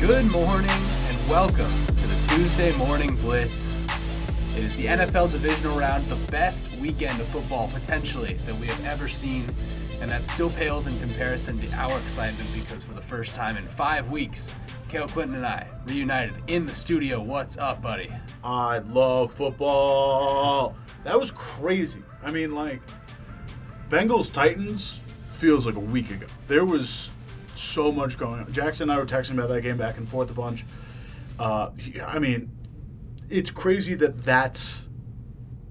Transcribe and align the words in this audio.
Good 0.00 0.30
morning 0.30 0.70
and 0.70 1.28
welcome 1.28 1.70
to 1.86 2.06
the 2.06 2.26
Tuesday 2.28 2.76
Morning 2.76 3.16
Blitz. 3.16 3.78
It 4.56 4.64
is 4.64 4.76
the 4.76 4.86
NFL 4.86 5.32
divisional 5.32 5.78
round, 5.78 6.04
the 6.04 6.30
best 6.30 6.76
weekend 6.76 7.20
of 7.20 7.26
football 7.26 7.68
potentially 7.68 8.34
that 8.46 8.54
we 8.56 8.66
have 8.66 8.84
ever 8.86 9.08
seen, 9.08 9.46
and 10.00 10.10
that 10.10 10.26
still 10.26 10.50
pales 10.50 10.86
in 10.86 10.98
comparison 11.00 11.60
to 11.60 11.72
our 11.74 11.98
excitement 11.98 12.48
because 12.54 12.84
for 12.84 12.94
the 12.94 13.00
first 13.02 13.34
time 13.34 13.56
in 13.56 13.66
five 13.66 14.10
weeks, 14.10 14.54
Cale 14.94 15.08
Clinton 15.08 15.34
and 15.34 15.44
I 15.44 15.66
reunited 15.86 16.36
in 16.46 16.66
the 16.66 16.72
studio. 16.72 17.20
What's 17.20 17.58
up, 17.58 17.82
buddy? 17.82 18.12
I 18.44 18.78
love 18.78 19.32
football. 19.32 20.76
That 21.02 21.18
was 21.18 21.32
crazy. 21.32 22.00
I 22.22 22.30
mean, 22.30 22.54
like, 22.54 22.80
Bengals 23.88 24.32
Titans 24.32 25.00
feels 25.32 25.66
like 25.66 25.74
a 25.74 25.80
week 25.80 26.12
ago. 26.12 26.26
There 26.46 26.64
was 26.64 27.10
so 27.56 27.90
much 27.90 28.16
going 28.16 28.38
on. 28.38 28.52
Jackson 28.52 28.88
and 28.88 28.92
I 28.92 29.00
were 29.00 29.04
texting 29.04 29.32
about 29.32 29.48
that 29.48 29.62
game 29.62 29.76
back 29.76 29.98
and 29.98 30.08
forth 30.08 30.30
a 30.30 30.32
bunch. 30.32 30.64
Uh, 31.40 31.70
I 32.06 32.20
mean, 32.20 32.56
it's 33.28 33.50
crazy 33.50 33.96
that 33.96 34.22
that's 34.22 34.86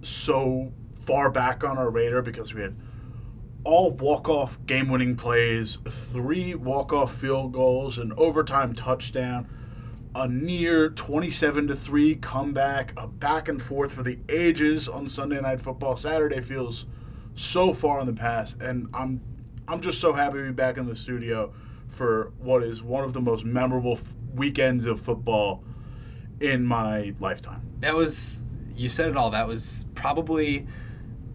so 0.02 0.74
far 1.00 1.32
back 1.32 1.64
on 1.64 1.78
our 1.78 1.90
radar 1.90 2.22
because 2.22 2.54
we 2.54 2.62
had 2.62 2.76
all 3.64 3.92
walk-off 3.92 4.64
game-winning 4.66 5.16
plays, 5.16 5.78
three 5.88 6.54
walk-off 6.54 7.14
field 7.14 7.54
goals, 7.54 7.98
an 7.98 8.14
overtime 8.18 8.74
touchdown, 8.74 9.48
a 10.16 10.28
near 10.28 10.90
27 10.90 11.68
to 11.68 11.76
3 11.76 12.16
comeback, 12.16 12.94
a 12.98 13.08
back 13.08 13.48
and 13.48 13.62
forth 13.62 13.94
for 13.94 14.04
the 14.04 14.20
ages 14.30 14.88
on 14.88 15.08
Sunday 15.10 15.42
night 15.42 15.62
football. 15.62 15.96
Saturday 15.96 16.42
feels 16.42 16.86
so 17.36 17.74
far 17.74 18.00
in 18.00 18.06
the 18.06 18.14
past 18.14 18.62
and 18.62 18.88
I'm 18.94 19.22
I'm 19.68 19.82
just 19.82 20.02
so 20.02 20.14
happy 20.14 20.40
to 20.40 20.44
be 20.44 20.52
back 20.52 20.78
in 20.78 20.86
the 20.86 20.96
studio 20.96 21.54
for 21.88 22.34
what 22.38 22.64
is 22.64 22.84
one 22.84 23.04
of 23.04 23.14
the 23.14 23.22
most 23.22 23.46
memorable 23.46 23.94
f- 23.94 24.14
weekends 24.36 24.86
of 24.86 25.00
football 25.00 25.64
in 26.42 26.66
my 26.66 27.14
lifetime. 27.20 27.62
That 27.80 27.96
was 27.96 28.44
you 28.76 28.90
said 28.90 29.10
it 29.10 29.18
all. 29.18 29.30
That 29.30 29.48
was 29.48 29.86
probably 29.96 30.68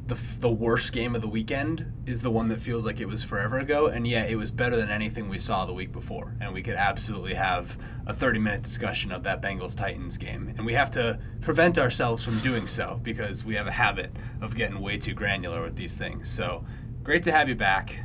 the 0.09 0.19
the 0.41 0.51
worst 0.51 0.93
game 0.93 1.15
of 1.15 1.21
the 1.21 1.29
weekend. 1.29 1.93
Is 2.07 2.23
the 2.23 2.31
one 2.31 2.49
that 2.49 2.61
feels 2.61 2.85
like 2.85 2.99
it 2.99 3.07
was 3.07 3.23
forever 3.23 3.59
ago, 3.59 3.87
and 3.87 4.07
yet 4.07 4.31
it 4.31 4.37
was 4.37 4.51
better 4.51 4.75
than 4.75 4.91
anything 4.91 5.29
we 5.29 5.39
saw 5.39 5.67
the 5.67 5.73
week 5.73 5.93
before. 5.93 6.35
And 6.41 6.53
we 6.53 6.63
could 6.63 6.75
absolutely 6.75 7.35
have 7.35 7.79
a 8.07 8.15
30 8.15 8.39
minute 8.39 8.63
discussion 8.63 9.13
of 9.13 9.23
that 9.25 9.43
Bengals 9.43 9.77
Titans 9.77 10.17
game, 10.17 10.55
and 10.57 10.67
we 10.67 10.73
have 10.73 10.91
to 10.93 11.21
prevent 11.43 11.79
ourselves 11.79 12.25
from 12.25 12.39
doing 12.39 12.67
so 12.67 12.99
because 13.03 13.45
we 13.45 13.55
have 13.55 13.67
a 13.67 13.73
habit 13.73 14.11
of 14.41 14.57
getting 14.57 14.81
way 14.81 14.97
too 14.97 15.15
granular 15.15 15.63
with 15.63 15.77
these 15.77 15.99
things. 15.99 16.29
So 16.29 16.65
great 17.03 17.23
to 17.25 17.33
have 17.33 17.49
you 17.49 17.55
back. 17.55 18.01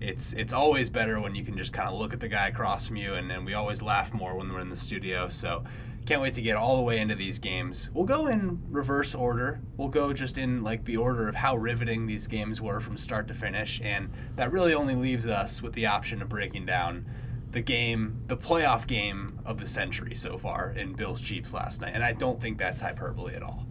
It's 0.00 0.32
it's 0.34 0.52
always 0.52 0.90
better 0.90 1.20
when 1.20 1.34
you 1.34 1.44
can 1.44 1.58
just 1.58 1.72
kind 1.72 1.88
of 1.88 1.98
look 1.98 2.12
at 2.12 2.20
the 2.20 2.28
guy 2.28 2.46
across 2.46 2.86
from 2.86 2.96
you, 2.96 3.14
and, 3.14 3.32
and 3.32 3.44
we 3.44 3.54
always 3.54 3.82
laugh 3.82 4.14
more 4.14 4.36
when 4.36 4.52
we're 4.52 4.60
in 4.60 4.70
the 4.70 4.76
studio. 4.76 5.28
So 5.28 5.64
can't 6.08 6.22
wait 6.22 6.32
to 6.32 6.40
get 6.40 6.56
all 6.56 6.78
the 6.78 6.82
way 6.82 7.00
into 7.00 7.14
these 7.14 7.38
games. 7.38 7.90
We'll 7.92 8.06
go 8.06 8.28
in 8.28 8.62
reverse 8.70 9.14
order. 9.14 9.60
We'll 9.76 9.90
go 9.90 10.14
just 10.14 10.38
in 10.38 10.62
like 10.62 10.86
the 10.86 10.96
order 10.96 11.28
of 11.28 11.34
how 11.34 11.54
riveting 11.54 12.06
these 12.06 12.26
games 12.26 12.62
were 12.62 12.80
from 12.80 12.96
start 12.96 13.28
to 13.28 13.34
finish, 13.34 13.78
and 13.84 14.10
that 14.34 14.50
really 14.50 14.72
only 14.72 14.94
leaves 14.94 15.26
us 15.26 15.60
with 15.60 15.74
the 15.74 15.84
option 15.84 16.22
of 16.22 16.30
breaking 16.30 16.64
down 16.64 17.04
the 17.50 17.60
game, 17.60 18.22
the 18.26 18.38
playoff 18.38 18.86
game 18.86 19.38
of 19.44 19.60
the 19.60 19.66
century 19.66 20.14
so 20.14 20.38
far 20.38 20.70
in 20.70 20.94
Bills 20.94 21.20
Chiefs 21.20 21.52
last 21.52 21.82
night. 21.82 21.92
And 21.92 22.02
I 22.02 22.14
don't 22.14 22.40
think 22.40 22.56
that's 22.56 22.80
hyperbole 22.80 23.34
at 23.34 23.42
all. 23.42 23.66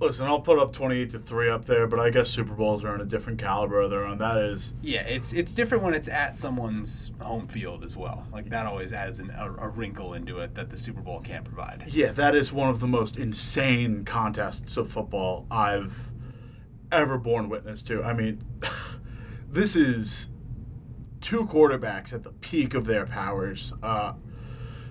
Listen, 0.00 0.26
I'll 0.26 0.40
put 0.40 0.58
up 0.58 0.72
28 0.72 1.10
to 1.10 1.18
3 1.18 1.50
up 1.50 1.64
there, 1.64 1.88
but 1.88 1.98
I 1.98 2.10
guess 2.10 2.28
Super 2.28 2.54
Bowls 2.54 2.84
are 2.84 2.94
on 2.94 3.00
a 3.00 3.04
different 3.04 3.40
caliber 3.40 3.80
of 3.80 3.90
their 3.90 4.04
own. 4.04 4.18
That 4.18 4.38
is 4.38 4.74
Yeah, 4.80 5.00
it's 5.00 5.32
it's 5.32 5.52
different 5.52 5.82
when 5.82 5.92
it's 5.92 6.06
at 6.08 6.38
someone's 6.38 7.10
home 7.20 7.48
field 7.48 7.82
as 7.82 7.96
well. 7.96 8.26
Like 8.32 8.48
that 8.50 8.66
always 8.66 8.92
adds 8.92 9.18
an, 9.18 9.30
a, 9.30 9.52
a 9.58 9.68
wrinkle 9.68 10.14
into 10.14 10.38
it 10.38 10.54
that 10.54 10.70
the 10.70 10.76
Super 10.76 11.00
Bowl 11.00 11.20
can't 11.20 11.44
provide. 11.44 11.84
Yeah, 11.88 12.12
that 12.12 12.36
is 12.36 12.52
one 12.52 12.70
of 12.70 12.78
the 12.78 12.86
most 12.86 13.16
insane 13.16 14.04
contests 14.04 14.76
of 14.76 14.88
football 14.90 15.46
I've 15.50 16.12
ever 16.92 17.18
borne 17.18 17.48
witness 17.48 17.82
to. 17.82 18.02
I 18.04 18.12
mean, 18.12 18.44
this 19.48 19.74
is 19.74 20.28
two 21.20 21.44
quarterbacks 21.46 22.12
at 22.12 22.22
the 22.22 22.30
peak 22.30 22.74
of 22.74 22.86
their 22.86 23.04
powers. 23.04 23.72
Uh, 23.82 24.12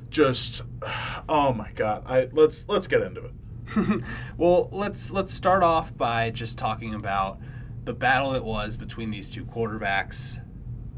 just, 0.10 0.64
oh 1.30 1.54
my 1.54 1.72
god! 1.76 2.04
I 2.06 2.28
let's 2.34 2.68
let's 2.68 2.88
get 2.88 3.02
into 3.02 3.24
it. 3.26 3.32
well, 4.38 4.70
let's 4.72 5.12
let's 5.12 5.34
start 5.34 5.64
off 5.64 5.96
by 5.96 6.30
just 6.30 6.58
talking 6.58 6.94
about 6.94 7.40
the 7.84 7.94
battle 7.94 8.34
it 8.34 8.44
was 8.44 8.78
between 8.78 9.12
these 9.12 9.30
two 9.30 9.46
quarterbacks. 9.46 10.44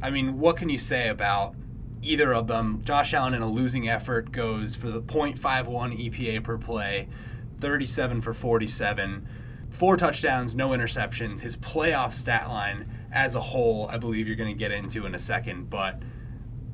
I 0.02 0.09
mean, 0.09 0.40
what 0.40 0.57
can 0.57 0.69
you 0.69 0.78
say 0.78 1.09
about 1.09 1.56
either 2.02 2.34
of 2.34 2.47
them? 2.47 2.81
Josh 2.84 3.13
Allen 3.13 3.34
in 3.34 3.41
a 3.41 3.50
losing 3.50 3.90
effort 3.90 4.31
goes 4.31 4.75
for 4.75 4.90
the 4.90 5.02
.51 5.02 5.66
EPA 5.66 6.44
per 6.44 6.58
play, 6.58 7.08
37 7.59 8.22
for 8.22 8.34
47, 8.34 9.28
four 9.69 9.97
touchdowns, 9.97 10.56
no 10.56 10.69
interceptions. 10.69 11.41
His 11.41 11.58
playoff 11.58 12.13
stat 12.13 12.50
line 12.50 12.90
as 13.12 13.35
a 13.35 13.41
whole, 13.41 13.88
I 13.88 13.97
believe 13.97 14.28
you're 14.28 14.35
going 14.35 14.53
to 14.53 14.58
get 14.58 14.72
into 14.72 15.06
in 15.06 15.16
a 15.16 15.19
second, 15.19 15.69
but 15.69 16.02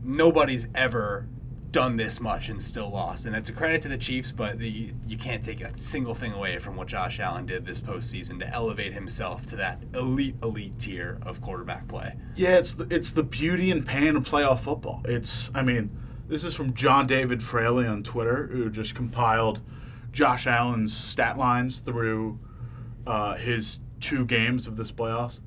nobody's 0.04 0.68
ever 0.76 1.28
done 1.76 1.98
this 1.98 2.22
much 2.22 2.48
and 2.48 2.62
still 2.64 2.90
lost. 2.90 3.26
And 3.26 3.36
it's 3.36 3.50
a 3.50 3.52
credit 3.52 3.82
to 3.82 3.90
the 3.90 3.98
Chiefs, 3.98 4.32
but 4.32 4.60
the, 4.60 4.94
you 5.06 5.18
can't 5.18 5.44
take 5.44 5.60
a 5.60 5.78
single 5.78 6.16
thing 6.16 6.32
away 6.32 6.58
from 6.58 6.78
what 6.78 6.88
Josh 6.88 7.20
Allen 7.20 7.46
did 7.46 7.66
this 7.66 7.82
postseason 7.82 8.40
to 8.40 8.48
elevate 8.48 8.94
himself 8.94 9.46
to 9.48 9.58
that 9.58 9.82
elite, 9.94 10.36
elite 10.42 10.80
tier 10.80 11.20
of 11.24 11.42
quarterback 11.42 11.86
play. 11.90 12.16
Yeah, 12.38 12.60
it's 12.60 12.76
the, 12.76 12.88
it's 12.90 13.12
the 13.12 13.24
beauty 13.24 13.72
and 13.72 13.86
pain 13.86 14.16
of 14.16 14.24
playoff 14.24 14.60
football. 14.60 15.02
It's, 15.04 15.52
I 15.54 15.64
mean, 15.64 15.92
this 16.30 16.46
is 16.46 16.56
from 16.56 16.74
John 16.74 17.08
David 17.08 17.44
Fraley 17.44 17.86
on 17.86 18.04
Twitter, 18.04 18.48
who 18.48 18.70
just 18.70 18.96
compiled 18.96 19.62
Josh 20.14 20.48
Allen's 20.48 20.96
stat 20.96 21.38
lines 21.38 21.80
through 21.80 22.40
uh, 23.06 23.36
his 23.36 23.82
two 24.00 24.24
games 24.24 24.70
of 24.70 24.78
this 24.78 24.94
playoffs. 24.94 25.42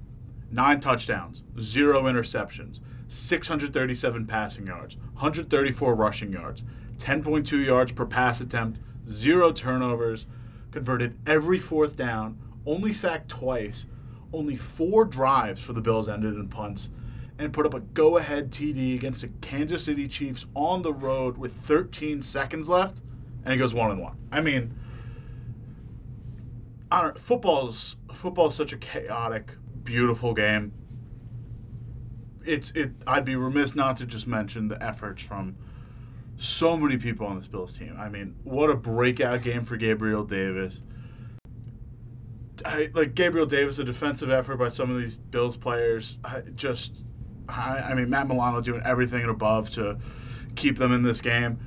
Nine 0.51 0.81
touchdowns, 0.81 1.43
zero 1.59 2.03
interceptions, 2.03 2.81
637 3.09 4.27
passing 4.27 4.67
yards, 4.67 4.99
134 5.19 5.97
rushing 5.97 6.33
yards, 6.33 6.63
10.2 6.99 7.67
yards 7.67 7.91
per 7.91 8.07
pass 8.07 8.41
attempt, 8.41 8.79
zero 9.09 9.51
turnovers, 9.51 10.27
converted 10.71 11.19
every 11.27 11.59
fourth 11.59 11.97
down, 11.97 12.39
only 12.65 12.93
sacked 12.93 13.29
twice, 13.29 13.87
only 14.33 14.55
four 14.55 15.05
drives 15.05 15.61
for 15.61 15.73
the 15.73 15.81
Bills 15.81 16.09
ended 16.09 16.35
in 16.35 16.49
punts, 16.49 16.89
and 17.37 17.53
put 17.53 17.67
up 17.67 17.75
a 17.75 17.81
go 17.81 18.17
ahead 18.19 18.53
TD 18.53 18.95
against 18.95 19.23
the 19.23 19.29
Kansas 19.41 19.85
City 19.85 20.07
Chiefs 20.07 20.47
on 20.55 20.83
the 20.83 20.93
road 20.93 21.37
with 21.37 21.53
13 21.53 22.23
seconds 22.23 22.69
left, 22.69 23.03
and 23.43 23.53
he 23.53 23.59
goes 23.59 23.75
one 23.75 23.91
and 23.91 24.01
one. 24.01 24.17
I 24.31 24.41
mean, 24.41 24.73
I 26.93 27.03
don't, 27.03 27.19
football's 27.19 27.97
football's 28.13 28.55
such 28.55 28.73
a 28.73 28.77
chaotic, 28.77 29.51
beautiful 29.83 30.33
game 30.33 30.73
it's 32.49 32.71
it. 32.71 32.93
I'd 33.07 33.25
be 33.25 33.37
remiss 33.37 33.75
not 33.75 33.99
to 33.99 34.07
just 34.07 34.27
mention 34.27 34.69
the 34.69 34.83
efforts 34.83 35.23
from 35.23 35.57
so 36.39 36.77
many 36.77 36.97
people 36.97 37.27
on 37.27 37.37
this 37.37 37.47
Bills 37.47 37.73
team. 37.73 37.95
I 37.99 38.09
mean, 38.09 38.37
what 38.43 38.71
a 38.71 38.77
breakout 38.77 39.43
game 39.43 39.65
for 39.65 39.77
Gabriel 39.77 40.25
Davis. 40.25 40.83
I, 42.65 42.91
like 42.95 43.15
Gabriel 43.15 43.47
Davis, 43.47 43.79
a 43.79 43.85
defensive 43.85 44.31
effort 44.31 44.57
by 44.57 44.69
some 44.69 44.91
of 44.91 44.99
these 44.99 45.19
Bills 45.19 45.57
players. 45.57 46.19
I, 46.25 46.41
just, 46.41 46.93
I, 47.49 47.79
I 47.91 47.95
mean, 47.95 48.09
Matt 48.11 48.27
Milano 48.29 48.61
doing 48.61 48.83
everything 48.85 49.21
and 49.21 49.31
above 49.31 49.71
to 49.71 49.99
keep 50.57 50.79
them 50.79 50.93
in 50.93 51.03
this 51.03 51.21
game. 51.21 51.59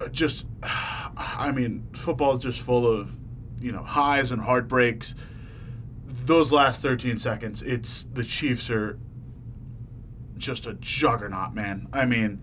Uh, 0.00 0.08
just, 0.08 0.46
I 0.62 1.52
mean, 1.52 1.86
football 1.92 2.32
is 2.32 2.40
just 2.40 2.60
full 2.60 2.86
of, 2.86 3.14
you 3.60 3.72
know, 3.72 3.82
highs 3.82 4.32
and 4.32 4.42
heartbreaks. 4.42 5.14
Those 6.06 6.52
last 6.52 6.82
13 6.82 7.18
seconds, 7.18 7.62
it's 7.62 8.04
the 8.12 8.24
Chiefs 8.24 8.70
are 8.70 8.98
just 10.36 10.66
a 10.66 10.74
juggernaut, 10.74 11.54
man. 11.54 11.88
I 11.92 12.04
mean, 12.04 12.42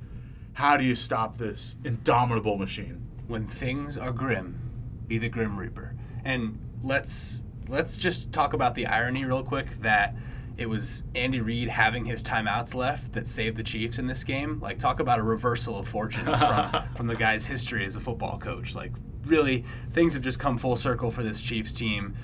how 0.53 0.77
do 0.77 0.83
you 0.83 0.95
stop 0.95 1.37
this 1.37 1.77
indomitable 1.83 2.57
machine? 2.57 3.07
When 3.27 3.47
things 3.47 3.97
are 3.97 4.11
grim, 4.11 4.59
be 5.07 5.17
the 5.17 5.29
Grim 5.29 5.59
Reaper. 5.59 5.95
And 6.23 6.59
let's 6.83 7.43
let's 7.67 7.97
just 7.97 8.31
talk 8.31 8.53
about 8.53 8.75
the 8.75 8.85
irony 8.85 9.23
real 9.25 9.43
quick 9.43 9.79
that 9.81 10.15
it 10.57 10.69
was 10.69 11.03
Andy 11.15 11.39
Reid 11.39 11.69
having 11.69 12.05
his 12.05 12.21
timeouts 12.21 12.75
left 12.75 13.13
that 13.13 13.25
saved 13.25 13.57
the 13.57 13.63
Chiefs 13.63 13.97
in 13.97 14.07
this 14.07 14.23
game. 14.23 14.59
Like 14.61 14.79
talk 14.79 14.99
about 14.99 15.19
a 15.19 15.23
reversal 15.23 15.77
of 15.77 15.87
fortunes 15.87 16.41
from, 16.41 16.83
from 16.95 17.07
the 17.07 17.15
guy's 17.15 17.45
history 17.45 17.85
as 17.85 17.95
a 17.95 17.99
football 17.99 18.37
coach. 18.37 18.75
Like 18.75 18.91
really 19.25 19.63
things 19.91 20.13
have 20.13 20.23
just 20.23 20.39
come 20.39 20.57
full 20.57 20.75
circle 20.75 21.11
for 21.11 21.23
this 21.23 21.41
Chiefs 21.41 21.73
team 21.73 22.15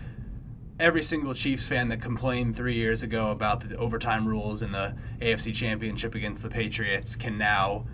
every 0.79 1.01
single 1.01 1.33
Chiefs 1.33 1.67
fan 1.67 1.87
that 1.89 2.01
complained 2.01 2.55
three 2.55 2.75
years 2.75 3.01
ago 3.01 3.31
about 3.31 3.67
the 3.67 3.75
overtime 3.77 4.27
rules 4.27 4.61
in 4.61 4.71
the 4.71 4.95
AFC 5.19 5.53
Championship 5.53 6.13
against 6.13 6.43
the 6.43 6.49
Patriots 6.49 7.15
can 7.15 7.37
now 7.37 7.85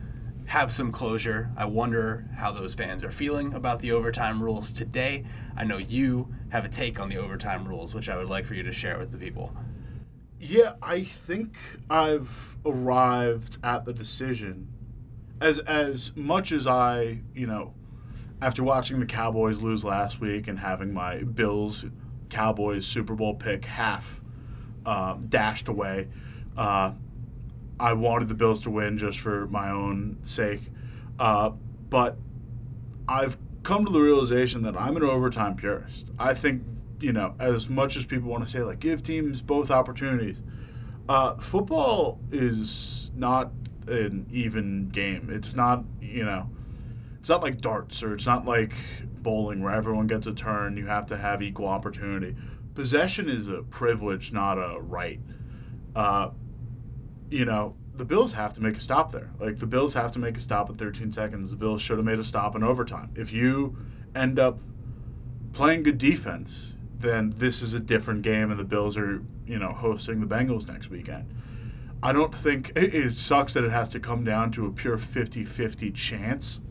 have 0.45 0.71
some 0.71 0.91
closure. 0.91 1.49
I 1.55 1.65
wonder 1.65 2.27
how 2.35 2.51
those 2.51 2.75
fans 2.75 3.03
are 3.03 3.11
feeling 3.11 3.53
about 3.53 3.79
the 3.79 3.93
overtime 3.93 4.43
rules 4.43 4.73
today. 4.73 5.25
I 5.55 5.63
know 5.63 5.77
you 5.77 6.33
have 6.49 6.65
a 6.65 6.69
take 6.69 6.99
on 6.99 7.07
the 7.07 7.17
overtime 7.17 7.65
rules, 7.65 7.93
which 7.93 8.09
I 8.09 8.17
would 8.17 8.27
like 8.27 8.45
for 8.45 8.53
you 8.53 8.63
to 8.63 8.73
share 8.73 8.99
with 8.99 9.11
the 9.11 9.17
people. 9.17 9.55
Yeah, 10.37 10.73
I 10.81 11.03
think 11.03 11.55
I've 11.89 12.57
arrived 12.65 13.59
at 13.63 13.85
the 13.85 13.93
decision. 13.93 14.67
As 15.39 15.59
as 15.59 16.11
much 16.17 16.51
as 16.51 16.67
I, 16.67 17.21
you 17.33 17.47
know, 17.47 17.73
after 18.41 18.61
watching 18.61 18.99
the 18.99 19.05
Cowboys 19.05 19.61
lose 19.61 19.85
last 19.85 20.19
week 20.19 20.49
and 20.49 20.59
having 20.59 20.93
my 20.93 21.23
Bills 21.23 21.85
Cowboys 22.33 22.85
Super 22.87 23.13
Bowl 23.13 23.35
pick 23.35 23.65
half 23.65 24.19
uh, 24.87 25.15
dashed 25.29 25.67
away, 25.67 26.07
uh, 26.57 26.91
I 27.79 27.93
wanted 27.93 28.27
the 28.27 28.33
Bills 28.33 28.61
to 28.61 28.71
win 28.71 28.97
just 28.97 29.19
for 29.19 29.45
my 29.47 29.69
own 29.69 30.17
sake. 30.23 30.69
Uh, 31.19 31.51
but 31.89 32.17
I've 33.07 33.37
come 33.61 33.85
to 33.85 33.91
the 33.91 34.01
realization 34.01 34.63
that 34.63 34.75
I'm 34.75 34.97
an 34.97 35.03
overtime 35.03 35.55
purist. 35.55 36.07
I 36.17 36.33
think, 36.33 36.63
you 36.99 37.13
know, 37.13 37.35
as 37.39 37.69
much 37.69 37.95
as 37.97 38.05
people 38.05 38.29
want 38.29 38.43
to 38.43 38.49
say, 38.49 38.61
like, 38.61 38.79
give 38.79 39.03
teams 39.03 39.41
both 39.41 39.69
opportunities, 39.69 40.41
uh, 41.07 41.35
football 41.35 42.19
is 42.31 43.11
not 43.15 43.51
an 43.87 44.25
even 44.31 44.89
game. 44.89 45.29
It's 45.31 45.55
not, 45.55 45.83
you 46.01 46.25
know, 46.25 46.49
it's 47.19 47.29
not 47.29 47.43
like 47.43 47.61
darts 47.61 48.01
or 48.01 48.13
it's 48.13 48.25
not 48.25 48.45
like 48.45 48.73
bowling 49.23 49.63
where 49.63 49.73
everyone 49.73 50.07
gets 50.07 50.27
a 50.27 50.33
turn. 50.33 50.77
You 50.77 50.85
have 50.85 51.05
to 51.07 51.17
have 51.17 51.41
equal 51.41 51.67
opportunity. 51.67 52.35
Possession 52.75 53.29
is 53.29 53.47
a 53.47 53.63
privilege, 53.63 54.33
not 54.33 54.57
a 54.57 54.79
right. 54.79 55.19
Uh, 55.95 56.31
you 57.29 57.45
know, 57.45 57.75
the 57.95 58.05
Bills 58.05 58.31
have 58.33 58.53
to 58.55 58.61
make 58.61 58.75
a 58.75 58.79
stop 58.79 59.11
there. 59.11 59.31
Like 59.39 59.59
the 59.59 59.65
Bills 59.65 59.93
have 59.93 60.11
to 60.13 60.19
make 60.19 60.37
a 60.37 60.39
stop 60.39 60.69
at 60.69 60.77
13 60.77 61.11
seconds. 61.11 61.51
The 61.51 61.55
Bills 61.55 61.81
should 61.81 61.97
have 61.97 62.05
made 62.05 62.19
a 62.19 62.23
stop 62.23 62.55
in 62.55 62.63
overtime. 62.63 63.11
If 63.15 63.31
you 63.31 63.77
end 64.15 64.39
up 64.39 64.59
playing 65.53 65.83
good 65.83 65.97
defense, 65.97 66.73
then 66.97 67.33
this 67.37 67.61
is 67.61 67.73
a 67.73 67.79
different 67.79 68.23
game, 68.23 68.49
and 68.49 68.59
the 68.59 68.63
Bills 68.63 68.97
are, 68.97 69.21
you 69.45 69.59
know, 69.59 69.69
hosting 69.69 70.19
the 70.19 70.25
Bengals 70.25 70.67
next 70.67 70.89
weekend. 70.89 71.31
I 72.01 72.11
don't 72.11 72.33
think 72.33 72.71
it, 72.75 72.93
it 72.93 73.15
sucks 73.15 73.53
that 73.53 73.63
it 73.63 73.71
has 73.71 73.89
to 73.89 73.99
come 73.99 74.23
down 74.23 74.51
to 74.53 74.65
a 74.65 74.71
pure 74.71 74.97
50 74.97 75.45
50 75.45 75.91
chance, 75.91 76.61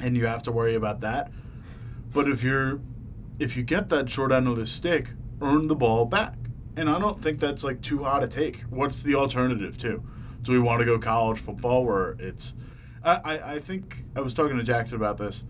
and 0.00 0.16
you 0.16 0.26
have 0.26 0.42
to 0.44 0.52
worry 0.52 0.74
about 0.74 1.00
that. 1.00 1.30
But 2.12 2.28
if 2.28 2.42
you're, 2.44 2.80
if 3.38 3.56
you 3.56 3.62
get 3.62 3.88
that 3.88 4.08
short 4.10 4.32
end 4.32 4.48
of 4.48 4.56
the 4.56 4.66
stick, 4.66 5.10
earn 5.40 5.68
the 5.68 5.74
ball 5.74 6.04
back. 6.04 6.34
And 6.76 6.88
I 6.88 6.98
don't 6.98 7.20
think 7.20 7.38
that's 7.38 7.64
like 7.64 7.80
too 7.82 8.04
hard 8.04 8.22
a 8.22 8.26
take. 8.26 8.60
What's 8.70 9.02
the 9.02 9.14
alternative, 9.14 9.76
too? 9.76 10.02
Do 10.42 10.52
we 10.52 10.58
want 10.58 10.80
to 10.80 10.86
go 10.86 10.98
college 10.98 11.38
football 11.38 11.84
where 11.84 12.16
it's. 12.18 12.54
I, 13.04 13.14
I, 13.24 13.52
I 13.54 13.58
think 13.60 14.04
I 14.16 14.20
was 14.20 14.34
talking 14.34 14.56
to 14.56 14.62
Jackson 14.62 14.96
about 14.96 15.18
this. 15.18 15.44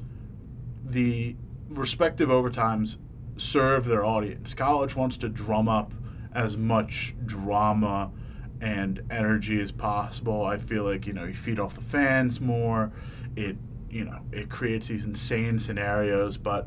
The 0.84 1.36
respective 1.68 2.28
overtimes 2.28 2.98
serve 3.36 3.84
their 3.86 4.04
audience. 4.04 4.52
College 4.54 4.94
wants 4.96 5.16
to 5.18 5.28
drum 5.28 5.68
up 5.68 5.94
as 6.34 6.56
much 6.56 7.14
drama 7.24 8.10
and 8.60 9.02
energy 9.10 9.60
as 9.60 9.72
possible. 9.72 10.44
I 10.44 10.56
feel 10.56 10.84
like, 10.84 11.06
you 11.06 11.12
know, 11.12 11.24
you 11.24 11.34
feed 11.34 11.58
off 11.58 11.74
the 11.74 11.82
fans 11.82 12.40
more. 12.40 12.92
It, 13.36 13.56
you 13.92 14.04
know, 14.06 14.20
it 14.32 14.48
creates 14.48 14.88
these 14.88 15.04
insane 15.04 15.58
scenarios, 15.58 16.38
but 16.38 16.66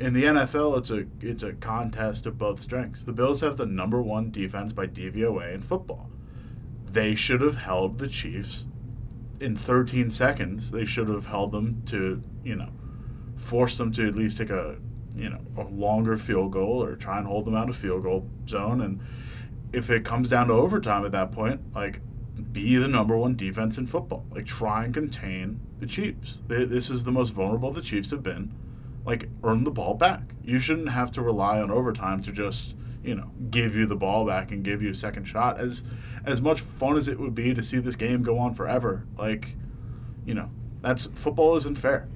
in 0.00 0.12
the 0.12 0.24
NFL, 0.24 0.78
it's 0.78 0.90
a 0.90 1.06
it's 1.20 1.44
a 1.44 1.52
contest 1.52 2.26
of 2.26 2.36
both 2.36 2.60
strengths. 2.60 3.04
The 3.04 3.12
Bills 3.12 3.40
have 3.42 3.56
the 3.56 3.66
number 3.66 4.02
one 4.02 4.32
defense 4.32 4.72
by 4.72 4.86
DVOA 4.88 5.54
in 5.54 5.62
football. 5.62 6.10
They 6.84 7.14
should 7.14 7.40
have 7.40 7.56
held 7.56 7.98
the 7.98 8.08
Chiefs 8.08 8.64
in 9.40 9.56
13 9.56 10.10
seconds. 10.10 10.72
They 10.72 10.84
should 10.84 11.08
have 11.08 11.26
held 11.26 11.52
them 11.52 11.82
to 11.86 12.22
you 12.42 12.56
know 12.56 12.70
force 13.36 13.78
them 13.78 13.92
to 13.92 14.08
at 14.08 14.16
least 14.16 14.38
take 14.38 14.50
a 14.50 14.76
you 15.14 15.30
know 15.30 15.40
a 15.56 15.62
longer 15.62 16.16
field 16.16 16.52
goal 16.52 16.82
or 16.82 16.96
try 16.96 17.18
and 17.18 17.26
hold 17.26 17.44
them 17.44 17.54
out 17.54 17.68
of 17.68 17.76
field 17.76 18.02
goal 18.02 18.28
zone. 18.48 18.80
And 18.80 19.00
if 19.72 19.90
it 19.90 20.04
comes 20.04 20.28
down 20.28 20.48
to 20.48 20.54
overtime 20.54 21.04
at 21.04 21.12
that 21.12 21.30
point, 21.30 21.74
like 21.74 22.00
be 22.52 22.76
the 22.76 22.88
number 22.88 23.16
one 23.16 23.36
defense 23.36 23.78
in 23.78 23.86
football. 23.86 24.24
Like 24.30 24.46
try 24.46 24.84
and 24.84 24.94
contain 24.94 25.60
the 25.80 25.86
Chiefs. 25.86 26.38
This 26.46 26.90
is 26.90 27.04
the 27.04 27.12
most 27.12 27.30
vulnerable 27.30 27.72
the 27.72 27.82
Chiefs 27.82 28.10
have 28.10 28.22
been 28.22 28.54
like 29.04 29.28
earn 29.42 29.64
the 29.64 29.70
ball 29.70 29.94
back. 29.94 30.22
You 30.42 30.58
shouldn't 30.58 30.90
have 30.90 31.10
to 31.12 31.22
rely 31.22 31.60
on 31.60 31.70
overtime 31.70 32.22
to 32.22 32.32
just 32.32 32.74
you 33.02 33.14
know 33.14 33.30
give 33.50 33.74
you 33.74 33.86
the 33.86 33.96
ball 33.96 34.26
back 34.26 34.50
and 34.52 34.62
give 34.62 34.82
you 34.82 34.90
a 34.90 34.94
second 34.94 35.24
shot. 35.24 35.58
As 35.58 35.82
as 36.24 36.40
much 36.40 36.60
fun 36.60 36.96
as 36.96 37.08
it 37.08 37.18
would 37.18 37.34
be 37.34 37.54
to 37.54 37.62
see 37.62 37.78
this 37.78 37.96
game 37.96 38.22
go 38.22 38.38
on 38.38 38.54
forever, 38.54 39.06
like 39.18 39.56
you 40.24 40.34
know 40.34 40.50
that's 40.80 41.06
football 41.14 41.56
isn't 41.56 41.76
fair. 41.76 42.08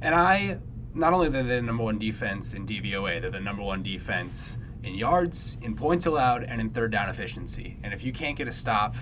And 0.00 0.14
I 0.14 0.58
not 0.94 1.12
only 1.12 1.28
they're 1.28 1.42
the 1.42 1.62
number 1.62 1.84
one 1.84 1.98
defense 1.98 2.54
in 2.54 2.66
DVOA, 2.66 3.20
they're 3.20 3.30
the 3.30 3.40
number 3.40 3.62
one 3.62 3.82
defense 3.82 4.58
in 4.82 4.94
yards, 4.94 5.58
in 5.60 5.76
points 5.76 6.06
allowed, 6.06 6.42
and 6.42 6.60
in 6.60 6.70
third 6.70 6.90
down 6.90 7.08
efficiency. 7.08 7.78
And 7.82 7.92
if 7.92 8.02
you 8.02 8.12
can't 8.12 8.36
get 8.36 8.48
a 8.48 8.52
stop 8.52 8.96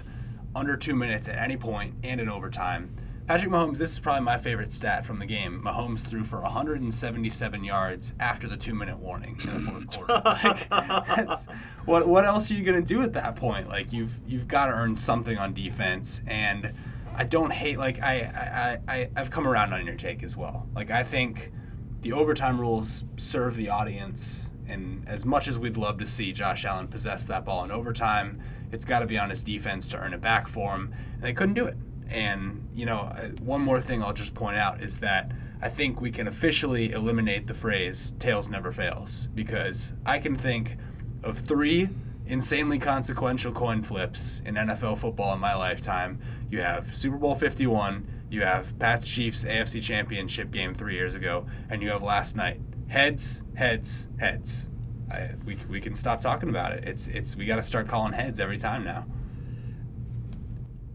under 0.58 0.76
two 0.76 0.94
minutes 0.94 1.28
at 1.28 1.38
any 1.38 1.56
point 1.56 1.94
and 2.02 2.20
in 2.20 2.28
overtime 2.28 2.94
Patrick 3.28 3.52
Mahomes, 3.52 3.76
this 3.76 3.92
is 3.92 3.98
probably 3.98 4.22
my 4.22 4.38
favorite 4.38 4.72
stat 4.72 5.04
from 5.04 5.18
the 5.18 5.26
game. 5.26 5.60
Mahomes 5.62 6.08
threw 6.08 6.24
for 6.24 6.40
177 6.40 7.62
yards 7.62 8.14
after 8.18 8.48
the 8.48 8.56
two 8.56 8.74
minute 8.74 8.98
warning 8.98 9.38
in 9.44 9.52
the 9.52 9.70
fourth 9.70 9.90
quarter. 9.90 10.22
like, 10.24 11.38
what 11.84 12.08
what 12.08 12.24
else 12.24 12.50
are 12.50 12.54
you 12.54 12.64
gonna 12.64 12.80
do 12.80 13.02
at 13.02 13.12
that 13.12 13.36
point? 13.36 13.68
Like 13.68 13.92
you've 13.92 14.18
you've 14.26 14.48
got 14.48 14.68
to 14.68 14.72
earn 14.72 14.96
something 14.96 15.36
on 15.36 15.52
defense, 15.52 16.22
and 16.26 16.72
I 17.14 17.24
don't 17.24 17.52
hate 17.52 17.76
like 17.76 18.00
I 18.00 18.78
I, 18.88 18.94
I 18.94 19.10
I've 19.14 19.30
come 19.30 19.46
around 19.46 19.74
on 19.74 19.84
your 19.84 19.96
take 19.96 20.22
as 20.22 20.34
well. 20.34 20.66
Like 20.74 20.90
I 20.90 21.02
think 21.02 21.52
the 22.00 22.14
overtime 22.14 22.58
rules 22.58 23.04
serve 23.18 23.56
the 23.56 23.68
audience, 23.68 24.50
and 24.66 25.06
as 25.06 25.26
much 25.26 25.48
as 25.48 25.58
we'd 25.58 25.76
love 25.76 25.98
to 25.98 26.06
see 26.06 26.32
Josh 26.32 26.64
Allen 26.64 26.88
possess 26.88 27.26
that 27.26 27.44
ball 27.44 27.62
in 27.62 27.70
overtime, 27.70 28.40
it's 28.72 28.84
got 28.84 29.00
to 29.00 29.06
be 29.06 29.18
on 29.18 29.30
his 29.30 29.42
defense 29.42 29.88
to 29.88 29.98
earn 29.98 30.12
it 30.12 30.20
back 30.20 30.48
for 30.48 30.74
him, 30.74 30.94
and 31.14 31.22
they 31.22 31.32
couldn't 31.32 31.54
do 31.54 31.66
it. 31.66 31.76
And, 32.08 32.68
you 32.74 32.86
know, 32.86 32.98
uh, 32.98 33.28
one 33.42 33.60
more 33.60 33.80
thing 33.80 34.02
I'll 34.02 34.12
just 34.12 34.34
point 34.34 34.56
out 34.56 34.82
is 34.82 34.98
that 34.98 35.32
I 35.60 35.68
think 35.68 36.00
we 36.00 36.10
can 36.10 36.28
officially 36.28 36.92
eliminate 36.92 37.46
the 37.46 37.54
phrase 37.54 38.12
tails 38.18 38.48
never 38.48 38.72
fails 38.72 39.28
because 39.34 39.92
I 40.06 40.18
can 40.18 40.36
think 40.36 40.76
of 41.22 41.38
three 41.38 41.90
insanely 42.26 42.78
consequential 42.78 43.52
coin 43.52 43.82
flips 43.82 44.40
in 44.44 44.54
NFL 44.54 44.98
football 44.98 45.34
in 45.34 45.40
my 45.40 45.54
lifetime. 45.54 46.20
You 46.50 46.60
have 46.60 46.94
Super 46.94 47.16
Bowl 47.16 47.34
51, 47.34 48.06
you 48.30 48.42
have 48.42 48.78
Pats 48.78 49.08
Chiefs 49.08 49.44
AFC 49.44 49.82
Championship 49.82 50.50
game 50.50 50.74
three 50.74 50.94
years 50.94 51.14
ago, 51.14 51.46
and 51.68 51.82
you 51.82 51.88
have 51.90 52.02
last 52.02 52.36
night. 52.36 52.60
Heads, 52.88 53.42
heads, 53.54 54.08
heads. 54.18 54.68
I, 55.10 55.30
we, 55.44 55.56
we 55.68 55.80
can 55.80 55.94
stop 55.94 56.20
talking 56.20 56.48
about 56.48 56.72
it. 56.72 56.84
It's 56.84 57.08
it's 57.08 57.36
we 57.36 57.46
got 57.46 57.56
to 57.56 57.62
start 57.62 57.88
calling 57.88 58.12
heads 58.12 58.40
every 58.40 58.58
time 58.58 58.84
now 58.84 59.06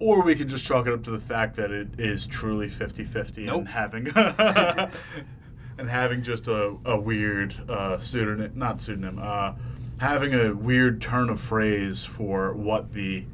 or 0.04 0.22
we 0.22 0.36
can 0.36 0.50
just 0.50 0.66
chalk 0.66 0.86
it 0.86 0.94
up 0.94 1.02
to 1.02 1.12
the 1.12 1.20
fact 1.20 1.56
that 1.56 1.72
it 1.72 1.88
is 1.98 2.28
truly 2.28 2.68
50-50 2.68 3.46
nope. 3.46 3.60
and 3.60 3.68
having 3.70 4.08
and 5.78 5.90
having 5.90 6.22
just 6.22 6.50
a, 6.50 6.76
a 6.84 7.00
weird 7.00 7.56
uh, 7.70 7.98
pseudonym 8.00 8.52
not 8.54 8.82
pseudonym 8.82 9.18
uh, 9.22 9.54
having 10.00 10.34
a 10.34 10.54
weird 10.54 11.02
turn 11.02 11.30
of 11.30 11.40
phrase 11.40 12.04
for 12.04 12.54
what 12.54 12.92
the 12.92 13.26